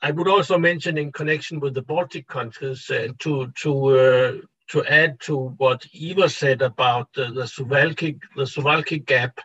I 0.00 0.10
would 0.10 0.28
also 0.28 0.58
mention 0.58 0.98
in 0.98 1.12
connection 1.12 1.60
with 1.60 1.74
the 1.74 1.82
Baltic 1.82 2.26
countries 2.28 2.88
uh, 2.90 3.08
to 3.20 3.52
to 3.62 3.98
uh, 3.98 4.32
to 4.70 4.84
add 4.86 5.20
to 5.20 5.54
what 5.58 5.86
Iver 5.94 6.28
said 6.28 6.62
about 6.62 7.08
uh, 7.16 7.30
the 7.32 7.44
Suwalki 7.44 8.18
the 8.36 8.44
Suwalki 8.44 9.04
Gap. 9.04 9.38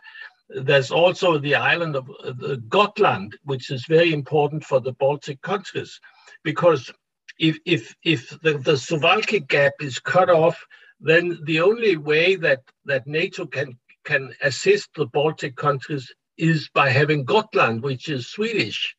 There's 0.48 0.90
also 0.90 1.38
the 1.38 1.54
island 1.54 1.96
of 1.96 2.10
uh, 2.24 2.56
Gotland, 2.68 3.36
which 3.44 3.70
is 3.70 3.84
very 3.86 4.12
important 4.12 4.64
for 4.64 4.80
the 4.80 4.92
Baltic 4.92 5.40
countries, 5.42 6.00
because 6.42 6.90
if 7.38 7.58
if 7.64 7.94
if 8.02 8.30
the, 8.40 8.58
the 8.58 9.44
Gap 9.48 9.74
is 9.80 9.98
cut 9.98 10.30
off, 10.30 10.64
then 11.00 11.38
the 11.44 11.60
only 11.60 11.96
way 11.96 12.36
that 12.36 12.60
that 12.86 13.06
NATO 13.06 13.46
can 13.46 13.78
can 14.04 14.32
assist 14.42 14.88
the 14.94 15.06
Baltic 15.06 15.54
countries 15.56 16.12
is 16.38 16.70
by 16.72 16.88
having 16.88 17.24
Gotland, 17.24 17.82
which 17.82 18.08
is 18.08 18.28
Swedish, 18.28 18.96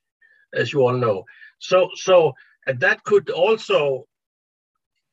as 0.54 0.72
you 0.72 0.82
all 0.82 0.98
know. 0.98 1.24
So, 1.60 1.90
so 1.96 2.34
and 2.68 2.80
that 2.82 3.04
could 3.04 3.30
also, 3.30 4.06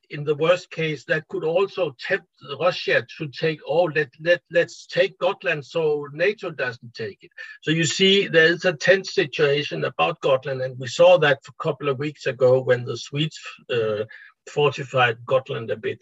in 0.09 0.23
the 0.23 0.35
worst 0.35 0.71
case, 0.71 1.03
that 1.05 1.27
could 1.27 1.43
also 1.43 1.95
tempt 1.99 2.27
Russia 2.59 3.05
to 3.17 3.27
take, 3.27 3.59
oh, 3.67 3.83
let, 3.83 4.09
let, 4.19 4.41
let's 4.51 4.87
take 4.87 5.17
Gotland 5.19 5.65
so 5.65 6.07
NATO 6.13 6.51
doesn't 6.51 6.93
take 6.93 7.19
it. 7.23 7.31
So 7.61 7.71
you 7.71 7.83
see, 7.83 8.27
there 8.27 8.47
is 8.47 8.65
a 8.65 8.73
tense 8.73 9.13
situation 9.13 9.83
about 9.85 10.21
Gotland, 10.21 10.61
and 10.61 10.79
we 10.79 10.87
saw 10.87 11.17
that 11.19 11.39
a 11.47 11.63
couple 11.63 11.89
of 11.89 11.99
weeks 11.99 12.25
ago 12.25 12.61
when 12.61 12.85
the 12.85 12.97
Swedes 12.97 13.39
uh, 13.69 14.05
fortified 14.49 15.25
Gotland 15.25 15.71
a 15.71 15.77
bit. 15.77 15.99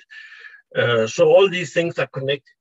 Uh, 0.75 1.07
so 1.07 1.27
all 1.27 1.49
these 1.49 1.73
things 1.73 1.97
are 1.99 2.07
connected. 2.07 2.51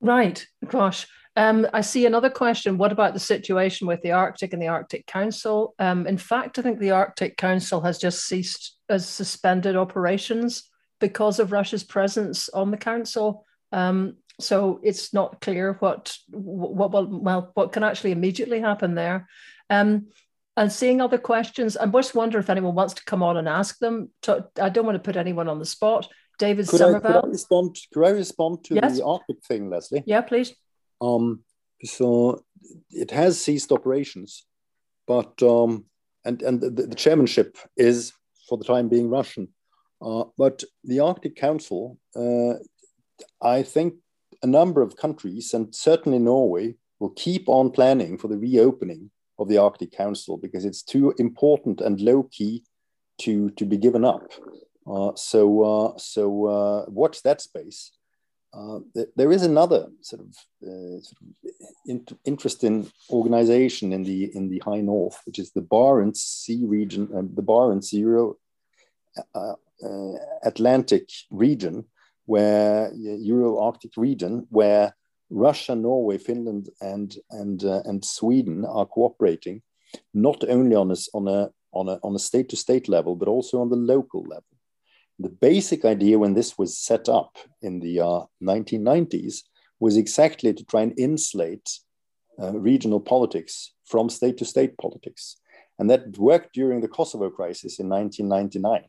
Right, 0.00 0.44
gosh. 0.66 1.06
Um, 1.34 1.66
I 1.72 1.80
see 1.80 2.04
another 2.04 2.28
question. 2.28 2.76
What 2.76 2.92
about 2.92 3.14
the 3.14 3.20
situation 3.20 3.86
with 3.86 4.02
the 4.02 4.12
Arctic 4.12 4.52
and 4.52 4.60
the 4.60 4.68
Arctic 4.68 5.06
Council? 5.06 5.74
Um, 5.78 6.06
in 6.06 6.18
fact, 6.18 6.58
I 6.58 6.62
think 6.62 6.78
the 6.78 6.90
Arctic 6.90 7.36
Council 7.36 7.80
has 7.80 7.98
just 7.98 8.26
ceased, 8.26 8.76
has 8.88 9.08
suspended 9.08 9.76
operations 9.76 10.68
because 11.00 11.38
of 11.38 11.52
Russia's 11.52 11.84
presence 11.84 12.48
on 12.50 12.70
the 12.70 12.76
council. 12.76 13.46
Um, 13.72 14.16
so 14.38 14.80
it's 14.82 15.14
not 15.14 15.40
clear 15.40 15.76
what 15.80 16.16
what 16.30 16.90
well, 16.90 17.06
well 17.06 17.50
what 17.54 17.72
can 17.72 17.82
actually 17.82 18.12
immediately 18.12 18.60
happen 18.60 18.94
there. 18.94 19.28
Um, 19.70 20.08
and 20.56 20.70
seeing 20.70 21.00
other 21.00 21.18
questions, 21.18 21.78
I 21.78 21.86
just 21.86 22.14
wonder 22.14 22.38
if 22.38 22.50
anyone 22.50 22.74
wants 22.74 22.94
to 22.94 23.04
come 23.04 23.22
on 23.22 23.38
and 23.38 23.48
ask 23.48 23.78
them. 23.78 24.10
I 24.60 24.68
don't 24.68 24.84
want 24.84 24.96
to 24.96 25.02
put 25.02 25.16
anyone 25.16 25.48
on 25.48 25.58
the 25.58 25.64
spot. 25.64 26.08
David 26.38 26.68
could 26.68 26.78
Somerville. 26.78 27.10
I, 27.10 27.20
could 27.20 27.24
I 27.24 27.30
respond? 27.30 27.78
Could 27.92 28.04
I 28.04 28.10
respond 28.10 28.64
to 28.64 28.74
yes? 28.74 28.98
the 28.98 29.04
Arctic 29.04 29.42
thing, 29.44 29.70
Lesley? 29.70 30.02
Yeah, 30.06 30.20
please. 30.20 30.54
Um, 31.02 31.40
so 31.84 32.44
it 32.90 33.10
has 33.10 33.40
ceased 33.40 33.72
operations, 33.72 34.46
but 35.06 35.42
um, 35.42 35.84
and 36.24 36.40
and 36.42 36.60
the, 36.60 36.70
the, 36.70 36.94
chairmanship 36.94 37.58
is 37.76 38.12
for 38.48 38.56
the 38.56 38.64
time 38.64 38.88
being 38.88 39.10
Russian. 39.10 39.48
Uh, 40.00 40.24
but 40.38 40.62
the 40.84 41.00
Arctic 41.00 41.36
Council, 41.36 41.98
uh, 42.16 42.54
I 43.44 43.62
think, 43.62 43.94
a 44.42 44.46
number 44.46 44.82
of 44.82 44.96
countries 44.96 45.54
and 45.54 45.74
certainly 45.74 46.18
Norway 46.18 46.74
will 46.98 47.10
keep 47.10 47.48
on 47.48 47.70
planning 47.70 48.18
for 48.18 48.28
the 48.28 48.38
reopening 48.38 49.10
of 49.38 49.48
the 49.48 49.58
Arctic 49.58 49.92
Council 49.92 50.36
because 50.36 50.64
it's 50.64 50.82
too 50.82 51.14
important 51.18 51.80
and 51.80 52.00
low 52.00 52.24
key 52.30 52.64
to 53.18 53.50
to 53.50 53.64
be 53.64 53.76
given 53.76 54.04
up. 54.04 54.32
Uh, 54.86 55.12
so 55.16 55.62
uh, 55.62 55.98
so 55.98 56.46
uh, 56.46 56.84
watch 56.88 57.22
that 57.22 57.40
space. 57.40 57.92
Uh, 58.54 58.80
th 58.94 59.08
there 59.16 59.32
is 59.32 59.42
another 59.42 59.82
sort 60.02 60.20
of, 60.20 60.30
uh, 60.68 60.98
sort 61.08 61.20
of 61.22 61.28
in 61.86 62.04
interesting 62.24 62.76
organization 63.10 63.92
in 63.92 64.02
the 64.04 64.30
in 64.36 64.48
the 64.50 64.60
high 64.68 64.82
north, 64.82 65.18
which 65.26 65.38
is 65.38 65.50
the 65.52 65.66
Barents 65.74 66.22
Sea 66.42 66.62
region, 66.66 67.02
the 67.34 67.42
Barents 67.42 67.92
Euro 67.92 68.36
Atlantic 70.42 71.08
region, 71.30 71.84
where 72.26 72.92
Euro 73.32 73.58
Arctic 73.58 73.92
region, 73.96 74.46
where 74.50 74.94
Russia, 75.30 75.74
Norway, 75.74 76.18
Finland, 76.18 76.68
and 76.80 77.16
and 77.30 77.62
and 77.62 78.04
Sweden 78.04 78.64
are 78.64 78.86
cooperating, 78.86 79.62
not 80.12 80.44
only 80.48 80.76
on 80.76 80.90
a 80.90 80.96
on 81.14 81.26
a 81.28 81.50
on 81.72 81.88
a 81.88 81.98
on 82.02 82.14
a 82.14 82.18
state 82.18 82.48
to 82.50 82.56
state 82.56 82.86
level, 82.88 83.16
but 83.16 83.28
also 83.28 83.60
on 83.60 83.70
the 83.70 83.76
local 83.94 84.22
level. 84.22 84.51
The 85.22 85.28
basic 85.28 85.84
idea 85.84 86.18
when 86.18 86.34
this 86.34 86.58
was 86.58 86.76
set 86.76 87.08
up 87.08 87.38
in 87.60 87.78
the 87.78 88.00
uh, 88.00 88.22
1990s 88.42 89.44
was 89.78 89.96
exactly 89.96 90.52
to 90.52 90.64
try 90.64 90.82
and 90.82 90.98
insulate 90.98 91.78
uh, 92.42 92.58
regional 92.58 92.98
politics 92.98 93.72
from 93.84 94.10
state 94.10 94.36
to 94.38 94.44
state 94.44 94.76
politics. 94.78 95.36
And 95.78 95.88
that 95.90 96.18
worked 96.18 96.54
during 96.54 96.80
the 96.80 96.88
Kosovo 96.88 97.30
crisis 97.30 97.78
in 97.78 97.88
1999. 97.88 98.82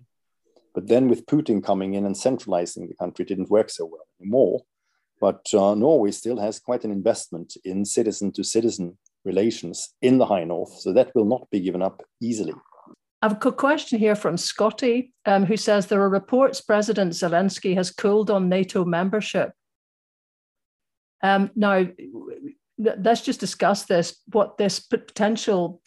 But 0.74 0.88
then, 0.88 1.08
with 1.08 1.28
Putin 1.28 1.64
coming 1.64 1.94
in 1.94 2.04
and 2.04 2.18
centralizing 2.18 2.88
the 2.88 2.96
country, 2.96 3.26
didn't 3.26 3.52
work 3.52 3.70
so 3.70 3.86
well 3.86 4.08
anymore. 4.20 4.64
But 5.22 5.46
uh, 5.54 5.76
Norway 5.76 6.10
still 6.10 6.40
has 6.40 6.58
quite 6.58 6.84
an 6.84 6.92
investment 6.92 7.58
in 7.64 7.86
citizen 7.86 8.32
to 8.32 8.44
citizen 8.44 8.98
relations 9.24 9.94
in 10.02 10.18
the 10.18 10.26
high 10.26 10.46
north. 10.46 10.80
So 10.80 10.94
that 10.94 11.14
will 11.14 11.26
not 11.26 11.48
be 11.52 11.60
given 11.60 11.84
up 11.84 12.02
easily. 12.20 12.56
I 13.24 13.30
have 13.30 13.38
a 13.46 13.52
question 13.54 14.00
here 14.00 14.16
from 14.16 14.36
Scotty, 14.36 15.14
um, 15.26 15.46
who 15.46 15.56
says 15.56 15.88
there 15.88 16.02
are 16.02 16.10
reports 16.10 16.60
President 16.60 17.14
Zelensky 17.14 17.74
has 17.74 17.90
cooled 17.90 18.30
on 18.30 18.50
NATO 18.50 18.84
membership. 18.84 19.54
Um, 21.22 21.50
now, 21.56 21.88
let's 22.78 23.22
just 23.22 23.40
discuss 23.40 23.84
this. 23.84 24.20
What 24.34 24.58
this 24.58 24.82
potential 24.82 25.82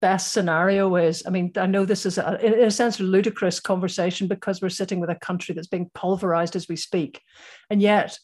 best 0.00 0.32
scenario 0.32 0.94
is. 0.94 1.24
I 1.26 1.30
mean, 1.30 1.50
I 1.56 1.66
know 1.66 1.84
this 1.84 2.06
is, 2.06 2.16
a, 2.16 2.38
in 2.46 2.54
a 2.62 2.70
sense, 2.70 3.00
a 3.00 3.02
ludicrous 3.02 3.58
conversation 3.58 4.28
because 4.28 4.62
we're 4.62 4.68
sitting 4.68 5.00
with 5.00 5.10
a 5.10 5.16
country 5.16 5.56
that's 5.56 5.66
being 5.66 5.90
pulverized 5.94 6.54
as 6.54 6.68
we 6.68 6.76
speak, 6.76 7.20
and 7.70 7.82
yet. 7.82 8.16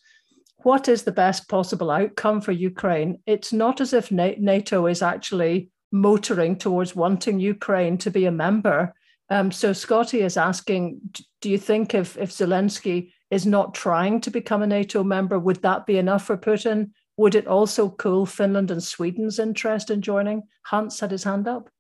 What 0.59 0.89
is 0.89 1.03
the 1.03 1.13
best 1.13 1.47
possible 1.51 1.91
outcome 1.91 2.41
for 2.41 2.53
Ukraine? 2.53 3.19
It's 3.27 3.53
not 3.53 3.83
as 3.83 3.93
if 3.93 4.11
NATO 4.11 4.87
is 4.87 5.03
actually 5.03 5.69
motoring 5.95 6.57
towards 6.57 6.97
wanting 6.97 7.39
Ukraine 7.39 7.97
to 7.99 8.11
be 8.11 8.27
a 8.27 8.33
member. 8.33 8.93
Um, 9.31 9.53
so 9.53 9.73
Scotty 9.73 10.23
is 10.23 10.37
asking, 10.37 11.01
do 11.41 11.49
you 11.49 11.57
think 11.57 11.95
if, 11.95 12.19
if 12.19 12.33
Zelensky 12.33 13.13
is 13.31 13.47
not 13.47 13.75
trying 13.75 14.21
to 14.23 14.31
become 14.31 14.63
a 14.63 14.67
NATO 14.67 15.05
member, 15.05 15.39
would 15.39 15.63
that 15.63 15.87
be 15.87 15.97
enough 15.97 16.25
for 16.25 16.37
Putin? 16.37 16.91
Would 17.17 17.37
it 17.37 17.47
also 17.47 17.91
cool 17.91 18.27
Finland 18.27 18.73
and 18.73 18.83
Sweden's 18.83 19.39
interest 19.39 19.89
in 19.89 20.03
joining? 20.03 20.43
Hans 20.63 20.99
had 20.99 21.13
his 21.13 21.23
hand 21.23 21.47
up. 21.47 21.71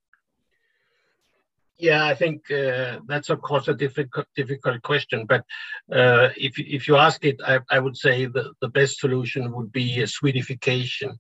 Yeah, 1.84 2.06
I 2.06 2.14
think 2.14 2.50
uh, 2.50 3.00
that's 3.06 3.28
of 3.28 3.42
course 3.42 3.68
a 3.68 3.74
difficult 3.74 4.26
difficult 4.34 4.80
question. 4.80 5.26
But 5.26 5.42
uh, 5.92 6.30
if 6.34 6.58
if 6.58 6.88
you 6.88 6.96
ask 6.96 7.22
it, 7.26 7.36
I, 7.46 7.58
I 7.70 7.78
would 7.78 7.96
say 7.96 8.24
the, 8.24 8.54
the 8.62 8.70
best 8.70 9.00
solution 9.00 9.52
would 9.52 9.70
be 9.70 10.00
a 10.00 10.06
Swedification, 10.06 11.18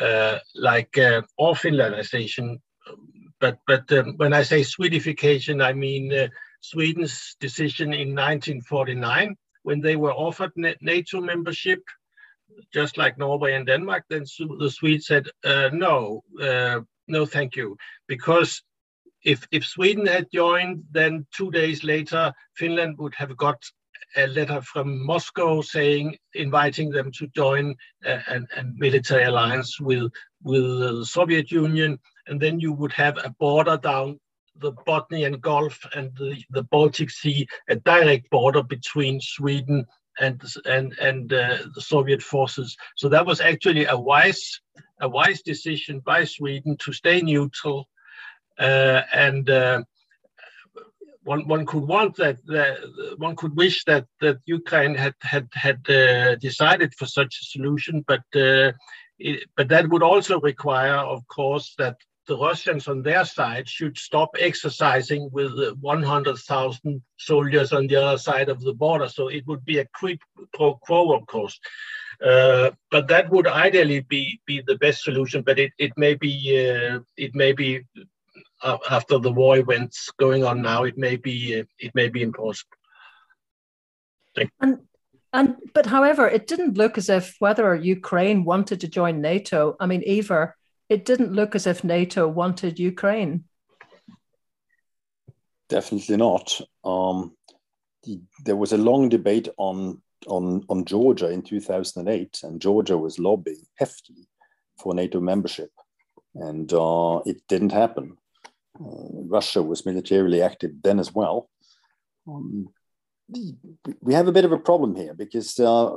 uh, 0.00 0.38
like 0.54 0.96
uh, 0.98 1.22
or 1.36 1.54
Finlandization. 1.54 2.60
But 3.40 3.58
but 3.66 3.90
um, 3.90 4.14
when 4.18 4.32
I 4.32 4.44
say 4.44 4.60
Swedification, 4.60 5.60
I 5.60 5.72
mean 5.72 6.12
uh, 6.12 6.28
Sweden's 6.60 7.36
decision 7.40 7.92
in 7.92 8.14
1949 8.14 9.34
when 9.64 9.80
they 9.80 9.96
were 9.96 10.14
offered 10.14 10.52
NATO 10.80 11.20
membership, 11.20 11.82
just 12.72 12.96
like 12.98 13.18
Norway 13.18 13.54
and 13.54 13.66
Denmark. 13.66 14.04
Then 14.08 14.26
the 14.60 14.70
Swedes 14.70 15.08
said 15.08 15.26
uh, 15.42 15.70
no, 15.72 16.22
no, 17.08 17.26
thank 17.26 17.56
you, 17.56 17.76
because 18.06 18.62
if 19.24 19.46
if 19.50 19.64
Sweden 19.64 20.06
had 20.06 20.26
joined, 20.32 20.84
then 20.90 21.26
two 21.36 21.50
days 21.50 21.84
later 21.84 22.32
Finland 22.54 22.98
would 22.98 23.14
have 23.14 23.36
got 23.36 23.62
a 24.16 24.26
letter 24.28 24.60
from 24.62 25.04
Moscow 25.04 25.60
saying 25.60 26.16
inviting 26.34 26.90
them 26.90 27.10
to 27.12 27.26
join 27.28 27.74
a, 28.04 28.12
a, 28.12 28.60
a 28.60 28.64
military 28.76 29.24
alliance 29.24 29.80
with 29.80 30.10
with 30.42 30.62
the 30.62 31.04
Soviet 31.04 31.50
Union, 31.50 31.98
and 32.26 32.40
then 32.40 32.60
you 32.60 32.72
would 32.72 32.92
have 32.92 33.18
a 33.18 33.34
border 33.38 33.76
down 33.76 34.18
the 34.60 34.72
Bothnian 34.86 35.40
Gulf 35.40 35.78
and 35.94 36.10
the, 36.16 36.42
the 36.50 36.64
Baltic 36.64 37.10
Sea, 37.10 37.46
a 37.68 37.76
direct 37.76 38.28
border 38.30 38.62
between 38.62 39.20
Sweden 39.20 39.86
and 40.20 40.42
and 40.64 40.96
and 41.00 41.32
uh, 41.32 41.58
the 41.74 41.80
Soviet 41.80 42.22
forces. 42.22 42.76
So 42.96 43.08
that 43.08 43.26
was 43.26 43.40
actually 43.40 43.86
a 43.86 43.96
wise 43.96 44.60
a 45.00 45.08
wise 45.08 45.42
decision 45.42 46.00
by 46.00 46.24
Sweden 46.24 46.76
to 46.78 46.92
stay 46.92 47.20
neutral 47.20 47.88
and 48.58 49.48
uh, 49.50 49.82
one 51.22 51.46
one 51.46 51.66
could 51.66 51.84
want 51.84 52.16
that, 52.16 52.44
that 52.46 52.78
one 53.18 53.36
could 53.36 53.56
wish 53.56 53.84
that 53.84 54.06
that 54.20 54.38
Ukraine 54.46 54.94
had 54.94 55.14
had 55.20 55.48
had 55.52 55.88
uh, 55.90 56.36
decided 56.36 56.94
for 56.94 57.06
such 57.06 57.38
a 57.40 57.44
solution, 57.44 58.04
but 58.06 58.22
it, 59.18 59.44
but 59.56 59.68
that 59.68 59.88
would 59.88 60.02
also 60.02 60.40
require, 60.40 60.96
of 60.96 61.26
course, 61.28 61.74
that 61.78 61.96
the 62.28 62.36
Russians 62.36 62.86
on 62.86 63.02
their 63.02 63.24
side 63.24 63.68
should 63.68 63.96
stop 63.96 64.30
exercising 64.38 65.30
with 65.32 65.52
100,000 65.80 67.02
soldiers 67.16 67.72
on 67.72 67.86
the 67.86 67.96
other 67.96 68.18
side 68.18 68.50
of 68.50 68.60
the 68.60 68.74
border. 68.74 69.08
So 69.08 69.28
it 69.28 69.46
would 69.46 69.64
be 69.64 69.78
a 69.78 69.86
quid 69.94 70.20
pro 70.52 70.74
quo, 70.74 71.16
of 71.16 71.26
course. 71.26 71.58
Uh, 72.24 72.70
but 72.90 73.08
that 73.08 73.30
would 73.30 73.46
ideally 73.46 74.00
be 74.00 74.40
be 74.46 74.60
the 74.66 74.76
best 74.76 75.04
solution. 75.04 75.42
But 75.42 75.58
it, 75.58 75.72
it 75.78 75.92
may 75.96 76.14
be 76.14 76.34
uh, 76.68 77.00
it 77.16 77.34
may 77.34 77.52
be 77.52 77.84
after 78.62 79.18
the 79.18 79.32
war 79.32 79.56
events 79.58 80.10
going 80.18 80.44
on 80.44 80.62
now, 80.62 80.84
it 80.84 80.98
may 80.98 81.16
be 81.16 81.64
it 81.78 81.94
may 81.94 82.08
be 82.08 82.22
impossible. 82.22 82.76
And 84.60 84.78
and 85.32 85.56
but 85.74 85.86
however, 85.86 86.26
it 86.26 86.46
didn't 86.46 86.78
look 86.78 86.98
as 86.98 87.08
if 87.08 87.36
whether 87.38 87.74
Ukraine 87.74 88.44
wanted 88.44 88.80
to 88.80 88.88
join 88.88 89.20
NATO. 89.20 89.76
I 89.80 89.86
mean, 89.86 90.02
either 90.06 90.54
it 90.88 91.04
didn't 91.04 91.32
look 91.32 91.54
as 91.54 91.66
if 91.66 91.84
NATO 91.84 92.26
wanted 92.26 92.78
Ukraine. 92.78 93.44
Definitely 95.68 96.16
not. 96.16 96.60
Um, 96.82 97.36
the, 98.04 98.20
there 98.44 98.56
was 98.56 98.72
a 98.72 98.78
long 98.78 99.08
debate 99.08 99.48
on 99.58 100.00
on, 100.26 100.64
on 100.68 100.84
Georgia 100.84 101.30
in 101.30 101.42
2008, 101.42 102.40
and 102.42 102.60
Georgia 102.60 102.98
was 102.98 103.18
lobbying 103.18 103.64
heftily 103.80 104.26
for 104.78 104.94
NATO 104.94 105.20
membership, 105.20 105.70
and 106.34 106.72
uh, 106.72 107.20
it 107.24 107.42
didn't 107.48 107.72
happen. 107.72 108.17
Uh, 108.80 109.24
Russia 109.26 109.62
was 109.62 109.86
militarily 109.86 110.42
active 110.42 110.72
then 110.82 110.98
as 110.98 111.14
well. 111.14 111.50
Um, 112.26 112.68
we 114.00 114.14
have 114.14 114.28
a 114.28 114.32
bit 114.32 114.44
of 114.44 114.52
a 114.52 114.58
problem 114.58 114.94
here 114.94 115.14
because 115.14 115.58
uh, 115.58 115.96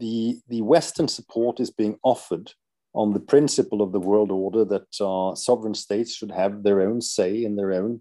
the, 0.00 0.40
the 0.48 0.62
Western 0.62 1.08
support 1.08 1.60
is 1.60 1.70
being 1.70 1.98
offered 2.02 2.52
on 2.94 3.12
the 3.12 3.20
principle 3.20 3.82
of 3.82 3.92
the 3.92 4.00
world 4.00 4.30
order 4.30 4.64
that 4.64 5.00
uh, 5.00 5.34
sovereign 5.34 5.74
states 5.74 6.14
should 6.14 6.30
have 6.30 6.62
their 6.62 6.80
own 6.80 7.00
say 7.00 7.44
in 7.44 7.56
their 7.56 7.72
own, 7.72 8.00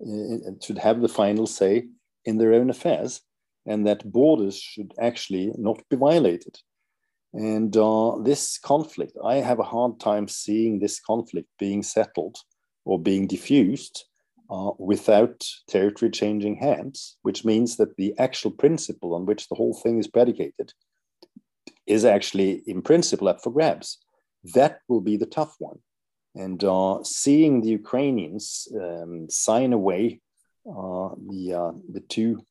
uh, 0.00 0.50
should 0.62 0.78
have 0.78 1.00
the 1.00 1.08
final 1.08 1.46
say 1.46 1.88
in 2.24 2.38
their 2.38 2.54
own 2.54 2.70
affairs, 2.70 3.20
and 3.66 3.86
that 3.86 4.10
borders 4.10 4.58
should 4.58 4.92
actually 5.00 5.52
not 5.58 5.82
be 5.90 5.96
violated. 5.96 6.56
And 7.32 7.76
uh, 7.76 8.16
this 8.22 8.58
conflict, 8.58 9.16
I 9.22 9.36
have 9.36 9.58
a 9.60 9.64
hard 9.64 10.00
time 10.00 10.26
seeing 10.26 10.78
this 10.78 11.00
conflict 11.00 11.48
being 11.58 11.82
settled 11.82 12.36
or 12.90 12.98
being 12.98 13.26
diffused 13.28 13.96
uh, 14.50 14.72
without 14.78 15.46
territory 15.68 16.10
changing 16.10 16.56
hands, 16.56 17.16
which 17.22 17.44
means 17.44 17.76
that 17.76 17.96
the 17.96 18.12
actual 18.18 18.50
principle 18.50 19.14
on 19.14 19.24
which 19.26 19.48
the 19.48 19.54
whole 19.54 19.74
thing 19.82 19.96
is 19.98 20.08
predicated 20.08 20.72
is 21.86 22.04
actually, 22.04 22.62
in 22.66 22.82
principle, 22.82 23.28
up 23.28 23.40
for 23.42 23.52
grabs. 23.52 23.98
That 24.54 24.80
will 24.88 25.00
be 25.10 25.16
the 25.16 25.32
tough 25.38 25.54
one. 25.60 25.78
And 26.34 26.62
uh, 26.64 27.04
seeing 27.04 27.60
the 27.60 27.72
Ukrainians 27.82 28.66
um, 28.74 29.28
sign 29.28 29.72
away 29.72 30.20
uh, 30.66 31.10
the, 31.30 31.42
uh, 31.62 31.72
the 31.96 32.04
two 32.14 32.44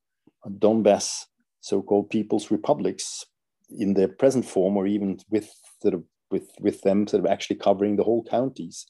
Donbass 0.48 1.26
so 1.60 1.82
called 1.82 2.10
people's 2.10 2.50
republics 2.50 3.26
in 3.78 3.94
their 3.94 4.08
present 4.08 4.46
form, 4.46 4.78
or 4.78 4.88
even 4.88 5.20
with, 5.30 5.50
sort 5.82 5.96
of, 5.96 6.04
with, 6.32 6.48
with 6.62 6.82
them 6.82 7.08
sort 7.08 7.26
of 7.26 7.30
actually 7.30 7.58
covering 7.58 7.98
the 7.98 8.04
whole 8.04 8.24
counties. 8.24 8.86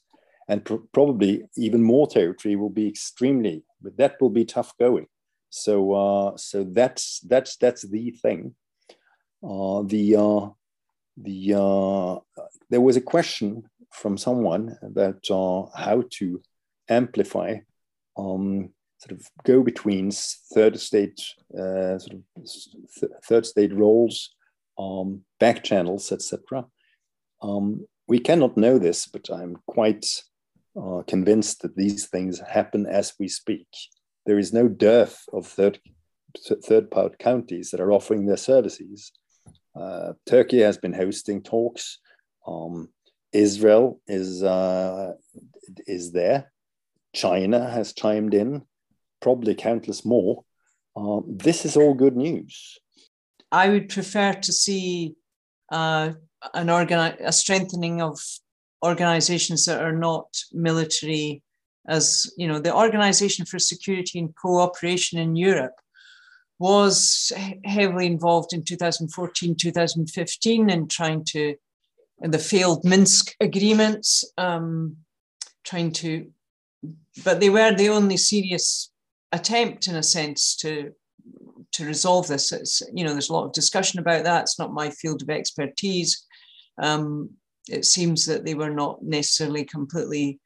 And 0.50 0.64
pr- 0.64 0.86
probably 0.92 1.44
even 1.56 1.80
more 1.82 2.08
territory 2.08 2.56
will 2.56 2.74
be 2.82 2.88
extremely, 2.88 3.62
but 3.80 3.96
that 3.98 4.20
will 4.20 4.30
be 4.30 4.44
tough 4.44 4.76
going. 4.78 5.06
So, 5.48 5.92
uh, 5.92 6.36
so 6.36 6.64
that's 6.64 7.20
that's 7.20 7.56
that's 7.56 7.82
the 7.88 8.10
thing. 8.10 8.56
Uh, 9.42 9.82
the 9.86 10.16
uh, 10.16 10.48
the 11.16 11.54
uh, 11.54 12.42
there 12.68 12.80
was 12.80 12.96
a 12.96 13.00
question 13.00 13.62
from 13.92 14.18
someone 14.18 14.76
about 14.82 15.24
uh, 15.30 15.66
how 15.76 16.02
to 16.18 16.42
amplify 16.88 17.56
um, 18.16 18.70
sort 18.98 19.18
of 19.18 19.26
go 19.44 19.62
betweens 19.62 20.38
third 20.52 20.78
state 20.78 21.20
uh, 21.54 21.98
sort 21.98 22.14
of 22.14 22.24
th- 22.98 23.12
third 23.24 23.46
state 23.46 23.72
roles 23.72 24.34
um, 24.78 25.22
back 25.38 25.62
channels 25.62 26.12
etc 26.12 26.66
um, 27.40 27.86
we 28.08 28.18
cannot 28.18 28.56
know 28.56 28.78
this 28.78 29.06
but 29.06 29.30
i'm 29.30 29.56
quite 29.66 30.06
uh, 30.76 31.02
convinced 31.06 31.62
that 31.62 31.76
these 31.76 32.06
things 32.06 32.40
happen 32.40 32.86
as 32.86 33.14
we 33.18 33.28
speak 33.28 33.68
there 34.26 34.38
is 34.38 34.52
no 34.52 34.68
dearth 34.68 35.24
of 35.32 35.46
third 35.46 35.80
third 36.66 36.90
part 36.90 37.18
counties 37.18 37.70
that 37.70 37.80
are 37.80 37.92
offering 37.92 38.26
their 38.26 38.36
services 38.36 39.12
uh, 39.74 40.12
Turkey 40.26 40.60
has 40.60 40.78
been 40.78 40.92
hosting 40.92 41.42
talks. 41.42 41.98
Um, 42.46 42.88
Israel 43.32 44.00
is 44.06 44.42
uh, 44.42 45.12
is 45.86 46.12
there. 46.12 46.52
China 47.14 47.68
has 47.68 47.92
chimed 47.92 48.34
in. 48.34 48.62
Probably 49.20 49.54
countless 49.54 50.04
more. 50.04 50.44
Uh, 50.96 51.20
this 51.26 51.64
is 51.64 51.76
all 51.76 51.94
good 51.94 52.16
news. 52.16 52.78
I 53.52 53.68
would 53.68 53.88
prefer 53.88 54.32
to 54.32 54.52
see 54.52 55.14
uh, 55.70 56.12
an 56.54 56.66
organi- 56.66 57.20
a 57.20 57.32
strengthening 57.32 58.00
of 58.00 58.18
organizations 58.84 59.64
that 59.64 59.82
are 59.82 59.96
not 59.96 60.26
military, 60.52 61.42
as 61.88 62.30
you 62.36 62.48
know, 62.48 62.58
the 62.58 62.74
Organization 62.74 63.44
for 63.44 63.58
Security 63.58 64.18
and 64.18 64.34
Cooperation 64.34 65.18
in 65.18 65.36
Europe 65.36 65.74
was 66.58 67.32
heavily 67.64 68.06
involved 68.06 68.52
in 68.52 68.62
2014, 68.62 69.56
2015 69.56 70.70
in 70.70 70.88
trying 70.88 71.24
to, 71.24 71.54
in 72.22 72.30
the 72.30 72.38
failed 72.38 72.84
Minsk 72.84 73.34
agreements, 73.40 74.24
um, 74.36 74.96
trying 75.64 75.92
to, 75.92 76.30
but 77.24 77.40
they 77.40 77.48
were 77.48 77.74
the 77.74 77.88
only 77.88 78.18
serious 78.18 78.92
attempt 79.32 79.88
in 79.88 79.96
a 79.96 80.02
sense 80.02 80.56
to 80.56 80.92
to 81.72 81.84
resolve 81.84 82.26
this. 82.26 82.52
It's, 82.52 82.82
you 82.92 83.04
know, 83.04 83.12
there's 83.12 83.30
a 83.30 83.32
lot 83.32 83.44
of 83.44 83.52
discussion 83.52 84.00
about 84.00 84.24
that. 84.24 84.42
It's 84.42 84.58
not 84.58 84.72
my 84.72 84.90
field 84.90 85.22
of 85.22 85.30
expertise. 85.30 86.26
Um, 86.82 87.30
it 87.68 87.84
seems 87.84 88.26
that 88.26 88.44
they 88.44 88.54
were 88.54 88.70
not 88.70 89.02
necessarily 89.02 89.64
completely 89.64 90.40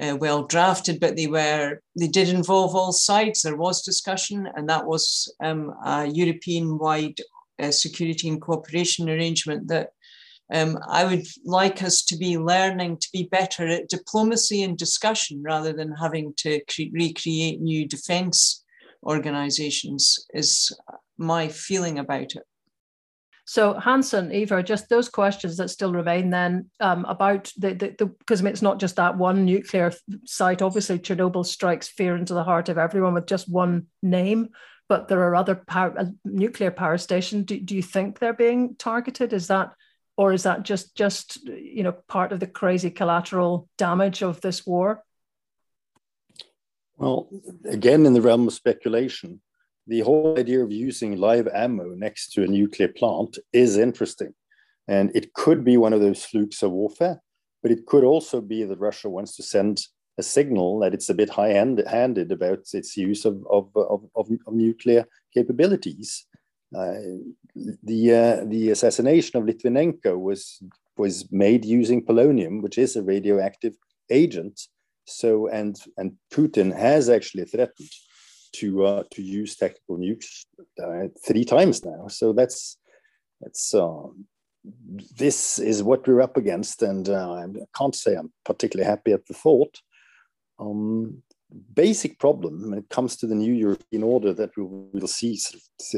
uh, 0.00 0.16
well 0.18 0.44
drafted, 0.44 0.98
but 1.00 1.16
they 1.16 1.26
were 1.26 1.80
they 1.98 2.08
did 2.08 2.28
involve 2.28 2.74
all 2.74 2.92
sides. 2.92 3.42
There 3.42 3.56
was 3.56 3.82
discussion, 3.82 4.48
and 4.56 4.68
that 4.68 4.86
was 4.86 5.32
um, 5.42 5.72
a 5.84 6.06
European-wide 6.06 7.20
uh, 7.62 7.70
security 7.70 8.28
and 8.28 8.40
cooperation 8.40 9.08
arrangement 9.08 9.68
that 9.68 9.90
um, 10.52 10.78
I 10.88 11.04
would 11.04 11.26
like 11.44 11.82
us 11.82 12.02
to 12.06 12.16
be 12.16 12.36
learning 12.36 12.98
to 12.98 13.08
be 13.12 13.28
better 13.30 13.66
at 13.68 13.88
diplomacy 13.88 14.62
and 14.62 14.76
discussion 14.76 15.42
rather 15.42 15.72
than 15.72 15.92
having 15.92 16.34
to 16.38 16.60
cre- 16.68 16.92
recreate 16.92 17.60
new 17.60 17.86
defence 17.86 18.64
organisations. 19.04 20.26
Is 20.34 20.76
my 21.18 21.48
feeling 21.48 21.98
about 21.98 22.34
it. 22.34 22.42
So 23.46 23.74
Hanson, 23.74 24.32
Iver, 24.32 24.62
just 24.62 24.88
those 24.88 25.10
questions 25.10 25.58
that 25.58 25.68
still 25.68 25.92
remain 25.92 26.30
then 26.30 26.70
um, 26.80 27.04
about 27.04 27.52
the 27.58 27.74
the 27.74 28.06
because 28.06 28.40
I 28.40 28.44
mean, 28.44 28.52
it's 28.52 28.62
not 28.62 28.80
just 28.80 28.96
that 28.96 29.18
one 29.18 29.44
nuclear 29.44 29.92
site. 30.24 30.62
Obviously, 30.62 30.98
Chernobyl 30.98 31.44
strikes 31.44 31.88
fear 31.88 32.16
into 32.16 32.32
the 32.32 32.44
heart 32.44 32.70
of 32.70 32.78
everyone 32.78 33.12
with 33.14 33.26
just 33.26 33.48
one 33.48 33.86
name, 34.02 34.48
but 34.88 35.08
there 35.08 35.20
are 35.20 35.36
other 35.36 35.56
power, 35.56 35.94
uh, 35.98 36.06
nuclear 36.24 36.70
power 36.70 36.96
stations. 36.96 37.44
Do, 37.44 37.60
do 37.60 37.76
you 37.76 37.82
think 37.82 38.18
they're 38.18 38.32
being 38.32 38.76
targeted? 38.76 39.34
Is 39.34 39.48
that 39.48 39.74
or 40.16 40.32
is 40.32 40.44
that 40.44 40.62
just 40.62 40.96
just 40.96 41.46
you 41.46 41.82
know 41.82 41.92
part 42.08 42.32
of 42.32 42.40
the 42.40 42.46
crazy 42.46 42.90
collateral 42.90 43.68
damage 43.76 44.22
of 44.22 44.40
this 44.40 44.66
war? 44.66 45.02
Well, 46.96 47.28
again, 47.64 48.06
in 48.06 48.14
the 48.14 48.22
realm 48.22 48.46
of 48.46 48.54
speculation, 48.54 49.40
the 49.86 50.00
whole 50.00 50.38
idea 50.38 50.62
of 50.62 50.72
using 50.72 51.16
live 51.16 51.48
ammo 51.48 51.94
next 51.94 52.32
to 52.32 52.42
a 52.42 52.46
nuclear 52.46 52.88
plant 52.88 53.38
is 53.52 53.76
interesting. 53.76 54.34
And 54.88 55.14
it 55.14 55.32
could 55.34 55.64
be 55.64 55.76
one 55.76 55.92
of 55.92 56.00
those 56.00 56.24
flukes 56.24 56.62
of 56.62 56.72
warfare, 56.72 57.20
but 57.62 57.70
it 57.70 57.86
could 57.86 58.04
also 58.04 58.40
be 58.40 58.64
that 58.64 58.78
Russia 58.78 59.08
wants 59.08 59.36
to 59.36 59.42
send 59.42 59.80
a 60.18 60.22
signal 60.22 60.78
that 60.80 60.94
it's 60.94 61.08
a 61.08 61.14
bit 61.14 61.30
high 61.30 61.48
handed 61.48 62.30
about 62.30 62.60
its 62.72 62.96
use 62.96 63.24
of, 63.24 63.44
of, 63.50 63.70
of, 63.74 64.04
of, 64.14 64.28
nuclear 64.52 65.04
capabilities. 65.34 66.26
Uh, 66.76 66.94
the, 67.82 68.12
uh, 68.14 68.44
the 68.46 68.70
assassination 68.70 69.38
of 69.38 69.46
Litvinenko 69.46 70.18
was, 70.18 70.62
was 70.96 71.30
made 71.32 71.64
using 71.64 72.04
polonium, 72.04 72.62
which 72.62 72.78
is 72.78 72.94
a 72.94 73.02
radioactive 73.02 73.74
agent. 74.10 74.60
So, 75.06 75.48
and, 75.48 75.76
and 75.96 76.12
Putin 76.32 76.76
has 76.76 77.08
actually 77.08 77.44
threatened 77.44 77.90
to 78.54 78.84
uh, 78.84 79.02
to 79.12 79.22
use 79.22 79.56
tactical 79.56 79.98
nukes 79.98 80.46
uh, 80.82 81.08
three 81.26 81.44
times 81.44 81.84
now. 81.84 82.08
So 82.08 82.32
that's 82.32 82.78
that's 83.40 83.74
uh, 83.74 84.06
this 85.16 85.58
is 85.58 85.82
what 85.82 86.06
we're 86.06 86.22
up 86.22 86.36
against, 86.36 86.82
and 86.82 87.08
uh, 87.08 87.32
I 87.32 87.46
can't 87.76 87.94
say 87.94 88.14
I'm 88.14 88.32
particularly 88.44 88.88
happy 88.88 89.12
at 89.12 89.26
the 89.26 89.34
thought. 89.34 89.80
Um, 90.58 91.22
basic 91.74 92.18
problem 92.18 92.70
when 92.70 92.78
it 92.78 92.88
comes 92.88 93.16
to 93.16 93.26
the 93.26 93.34
new 93.34 93.52
European 93.52 94.02
order 94.02 94.32
that 94.32 94.56
we 94.56 94.64
will 94.64 95.06
see 95.06 95.38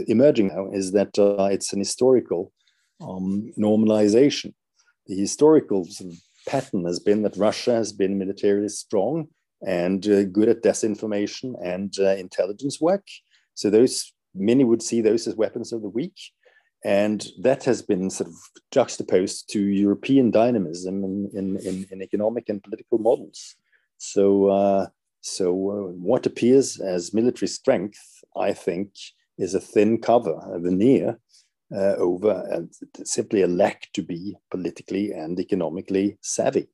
emerging 0.09 0.49
now 0.49 0.71
is 0.73 0.93
that 0.93 1.19
uh, 1.19 1.49
it's 1.51 1.73
an 1.73 1.79
historical 1.79 2.53
um, 3.01 3.53
normalization. 3.59 4.53
The 5.07 5.17
historical 5.17 5.87
pattern 6.49 6.85
has 6.85 6.99
been 6.99 7.23
that 7.23 7.37
Russia 7.37 7.75
has 7.75 7.93
been 7.93 8.19
militarily 8.19 8.69
strong 8.69 9.29
and 9.67 10.07
uh, 10.09 10.25
good 10.25 10.49
at 10.49 10.63
disinformation 10.63 11.55
and 11.63 11.95
uh, 11.99 12.11
intelligence 12.17 12.81
work. 12.81 13.07
So 13.55 13.71
those 13.71 14.13
many 14.35 14.65
would 14.65 14.83
see 14.83 15.01
those 15.01 15.27
as 15.27 15.35
weapons 15.35 15.73
of 15.73 15.83
the 15.83 15.89
weak. 15.89 16.17
And 16.85 17.27
that 17.41 17.65
has 17.65 17.83
been 17.83 18.11
sort 18.11 18.29
of 18.29 18.35
juxtaposed 18.71 19.51
to 19.51 19.61
European 19.61 20.31
dynamism 20.31 21.03
in, 21.03 21.31
in, 21.35 21.57
in, 21.67 21.87
in 21.91 22.03
economic 22.03 22.49
and 22.49 22.63
political 22.63 22.99
models. 22.99 23.57
So, 23.99 24.49
uh, 24.49 24.87
so 25.21 25.51
uh, 25.51 25.91
what 25.93 26.27
appears 26.27 26.79
as 26.79 27.15
military 27.15 27.49
strength, 27.49 27.99
I 28.37 28.53
think, 28.53 28.93
is 29.39 29.55
a 29.55 29.61
thin 29.61 30.01
cover, 30.01 30.39
a 30.55 30.61
veneer 30.61 31.19
uh, 31.75 31.97
over 31.97 32.47
and 32.51 32.71
simply 33.05 33.43
a 33.43 33.49
lack 33.49 33.89
to 33.95 34.03
be 34.03 34.37
politically 34.51 35.13
and 35.13 35.41
economically 35.41 36.19
savvy. 36.21 36.69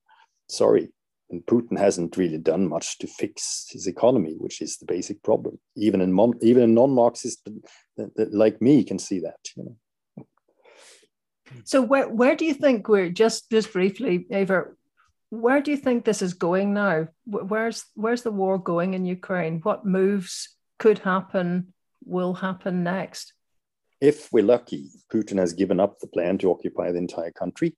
Sorry, 0.48 0.90
and 1.32 1.44
Putin 1.46 1.78
hasn't 1.78 2.16
really 2.16 2.38
done 2.38 2.68
much 2.68 2.98
to 2.98 3.06
fix 3.06 3.66
his 3.70 3.86
economy, 3.86 4.34
which 4.38 4.60
is 4.60 4.76
the 4.76 4.84
basic 4.84 5.22
problem. 5.22 5.58
Even 5.76 6.00
in 6.00 6.12
mon- 6.12 6.38
even 6.42 6.62
a 6.62 6.66
non-Marxist 6.66 7.48
like 8.16 8.60
me 8.60 8.84
can 8.84 8.98
see 8.98 9.20
that. 9.20 9.38
You 9.56 9.64
know. 9.64 10.26
So 11.64 11.82
where 11.82 12.08
where 12.08 12.36
do 12.36 12.44
you 12.44 12.54
think 12.54 12.86
we're 12.86 13.10
just 13.10 13.50
just 13.50 13.72
briefly, 13.72 14.26
Iver? 14.32 14.76
Where 15.30 15.62
do 15.62 15.70
you 15.70 15.78
think 15.78 16.04
this 16.04 16.20
is 16.20 16.34
going 16.34 16.74
now? 16.74 17.08
Where's 17.24 17.84
where's 17.94 18.22
the 18.22 18.30
war 18.30 18.58
going 18.58 18.94
in 18.94 19.06
Ukraine? 19.06 19.60
What 19.62 19.86
moves 19.86 20.54
could 20.78 20.98
happen, 20.98 21.72
will 22.04 22.34
happen 22.34 22.82
next? 22.82 23.32
If 24.00 24.32
we're 24.32 24.44
lucky, 24.44 24.90
Putin 25.12 25.38
has 25.38 25.52
given 25.52 25.80
up 25.80 26.00
the 26.00 26.08
plan 26.08 26.36
to 26.38 26.50
occupy 26.50 26.90
the 26.90 26.98
entire 26.98 27.30
country 27.30 27.76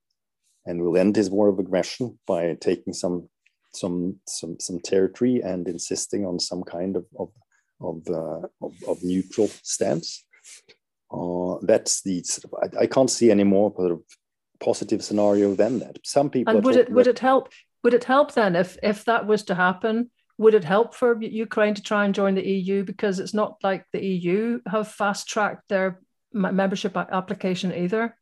and 0.66 0.82
will 0.82 0.96
end 0.96 1.14
his 1.14 1.30
war 1.30 1.48
of 1.48 1.59
aggression 1.59 2.18
by 2.26 2.57
taking 2.61 2.94
some 2.94 3.28
some 3.77 4.16
some 4.27 4.57
some 4.61 4.81
territory 4.81 5.41
and 5.43 5.68
insisting 5.68 6.25
on 6.27 6.39
some 6.39 6.62
kind 6.62 6.97
of 6.97 7.05
of 7.18 7.31
of, 7.81 8.03
uh, 8.09 8.47
of, 8.62 8.72
of, 8.89 9.03
neutral 9.03 9.49
stance. 9.62 10.25
Uh, 11.12 11.57
that's 11.62 12.03
the 12.03 12.22
sort 12.22 12.45
of, 12.45 12.79
I, 12.79 12.85
I, 12.85 12.87
can't 12.87 13.11
see 13.11 13.31
any 13.31 13.45
more 13.45 13.72
sort 13.77 13.93
of 13.93 14.03
positive 14.61 15.05
scenario 15.05 15.55
than 15.55 15.81
that. 15.81 15.99
Some 16.05 16.31
people 16.31 16.55
and 16.55 16.64
would 16.64 16.77
it 16.77 16.91
would 16.91 17.07
it 17.07 17.18
help 17.18 17.51
would 17.83 17.95
it 17.95 18.05
help 18.05 18.33
then 18.33 18.57
if 18.57 18.79
if 18.83 19.05
that 19.05 19.27
was 19.27 19.45
to 19.45 19.55
happen? 19.55 20.11
Would 20.39 20.55
it 20.55 20.64
help 20.64 20.95
for 20.95 21.20
Ukraine 21.22 21.75
to 21.75 21.83
try 21.83 22.05
and 22.05 22.14
join 22.14 22.35
the 22.35 22.47
EU 22.47 22.83
because 22.83 23.20
it's 23.20 23.35
not 23.35 23.57
like 23.62 23.85
the 23.93 24.05
EU 24.05 24.61
have 24.66 24.89
fast 24.89 25.29
tracked 25.29 25.68
their 25.68 26.01
membership 26.33 26.97
application 26.97 27.72
either? 27.72 28.16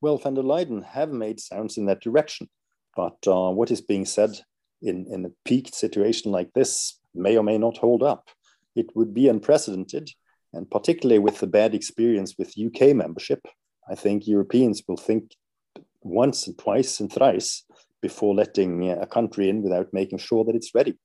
Well, 0.00 0.18
van 0.18 0.34
der 0.34 0.42
Leyen 0.42 0.84
have 0.84 1.10
made 1.10 1.40
sounds 1.40 1.76
in 1.76 1.86
that 1.86 2.00
direction, 2.00 2.48
but 2.94 3.16
uh, 3.26 3.50
what 3.50 3.72
is 3.72 3.80
being 3.80 4.04
said 4.04 4.38
in, 4.82 5.06
in 5.10 5.24
a 5.24 5.30
peaked 5.44 5.74
situation 5.74 6.32
like 6.32 6.52
this 6.52 6.98
may 7.14 7.36
or 7.36 7.42
may 7.42 7.58
not 7.58 7.78
hold 7.78 8.02
up. 8.02 8.28
It 8.76 8.86
would 8.94 9.12
be 9.12 9.28
unprecedented, 9.28 10.10
and 10.52 10.70
particularly 10.70 11.18
with 11.18 11.40
the 11.40 11.46
bad 11.46 11.74
experience 11.74 12.34
with 12.38 12.54
UK 12.58 12.94
membership, 12.94 13.40
I 13.90 13.94
think 13.94 14.26
Europeans 14.26 14.82
will 14.86 14.96
think 14.96 15.34
once 16.02 16.46
and 16.46 16.56
twice 16.58 17.00
and 17.00 17.12
thrice 17.12 17.64
before 18.00 18.34
letting 18.34 18.90
a 18.90 19.06
country 19.06 19.48
in 19.48 19.62
without 19.62 19.92
making 19.92 20.18
sure 20.18 20.44
that 20.44 20.54
it's 20.54 20.74
ready 20.74 20.96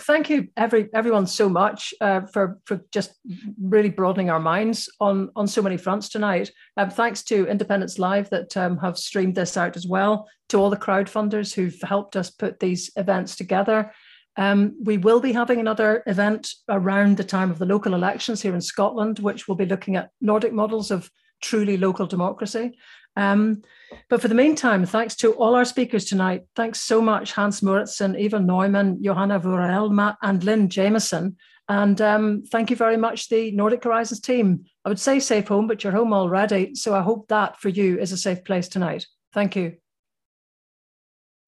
thank 0.00 0.30
you 0.30 0.48
every 0.56 0.88
everyone 0.94 1.26
so 1.26 1.48
much 1.48 1.94
uh, 2.00 2.22
for 2.32 2.58
for 2.64 2.80
just 2.92 3.12
really 3.60 3.90
broadening 3.90 4.30
our 4.30 4.40
minds 4.40 4.88
on 5.00 5.30
on 5.36 5.46
so 5.46 5.62
many 5.62 5.76
fronts 5.76 6.08
tonight. 6.08 6.50
Um, 6.76 6.90
thanks 6.90 7.22
to 7.24 7.46
Independence 7.46 7.98
Live 7.98 8.30
that 8.30 8.56
um, 8.56 8.78
have 8.78 8.98
streamed 8.98 9.34
this 9.34 9.56
out 9.56 9.76
as 9.76 9.86
well. 9.86 10.28
To 10.50 10.58
all 10.58 10.70
the 10.70 10.76
crowdfunders 10.76 11.54
who've 11.54 11.80
helped 11.82 12.16
us 12.16 12.30
put 12.30 12.60
these 12.60 12.90
events 12.96 13.36
together. 13.36 13.92
Um, 14.36 14.76
we 14.82 14.98
will 14.98 15.20
be 15.20 15.32
having 15.32 15.60
another 15.60 16.02
event 16.06 16.52
around 16.68 17.16
the 17.16 17.24
time 17.24 17.50
of 17.50 17.58
the 17.58 17.66
local 17.66 17.94
elections 17.94 18.42
here 18.42 18.54
in 18.54 18.60
Scotland, 18.60 19.18
which 19.18 19.46
will 19.46 19.56
be 19.56 19.66
looking 19.66 19.96
at 19.96 20.10
Nordic 20.20 20.52
models 20.52 20.90
of 20.90 21.10
truly 21.40 21.76
local 21.76 22.06
democracy. 22.06 22.78
Um, 23.16 23.62
but 24.08 24.20
for 24.20 24.28
the 24.28 24.34
meantime, 24.34 24.86
thanks 24.86 25.16
to 25.16 25.32
all 25.32 25.54
our 25.54 25.64
speakers 25.64 26.04
tonight. 26.04 26.42
Thanks 26.54 26.80
so 26.80 27.00
much, 27.00 27.32
Hans 27.32 27.60
Mouritzen, 27.60 28.20
Iver 28.20 28.40
Neumann, 28.40 29.02
Johanna 29.02 29.40
Vuorelma, 29.40 30.16
and 30.22 30.42
Lynn 30.44 30.68
Jamieson. 30.68 31.36
And 31.68 32.00
um, 32.00 32.42
thank 32.50 32.70
you 32.70 32.76
very 32.76 32.96
much, 32.96 33.28
the 33.28 33.52
Nordic 33.52 33.84
Horizons 33.84 34.20
team. 34.20 34.64
I 34.84 34.88
would 34.88 34.98
say 34.98 35.20
safe 35.20 35.48
home, 35.48 35.68
but 35.68 35.84
you're 35.84 35.92
home 35.92 36.12
already. 36.12 36.74
So 36.74 36.94
I 36.94 37.02
hope 37.02 37.28
that 37.28 37.60
for 37.60 37.68
you 37.68 37.98
is 37.98 38.12
a 38.12 38.16
safe 38.16 38.42
place 38.44 38.68
tonight. 38.68 39.06
Thank 39.32 39.54
you. 39.54 39.79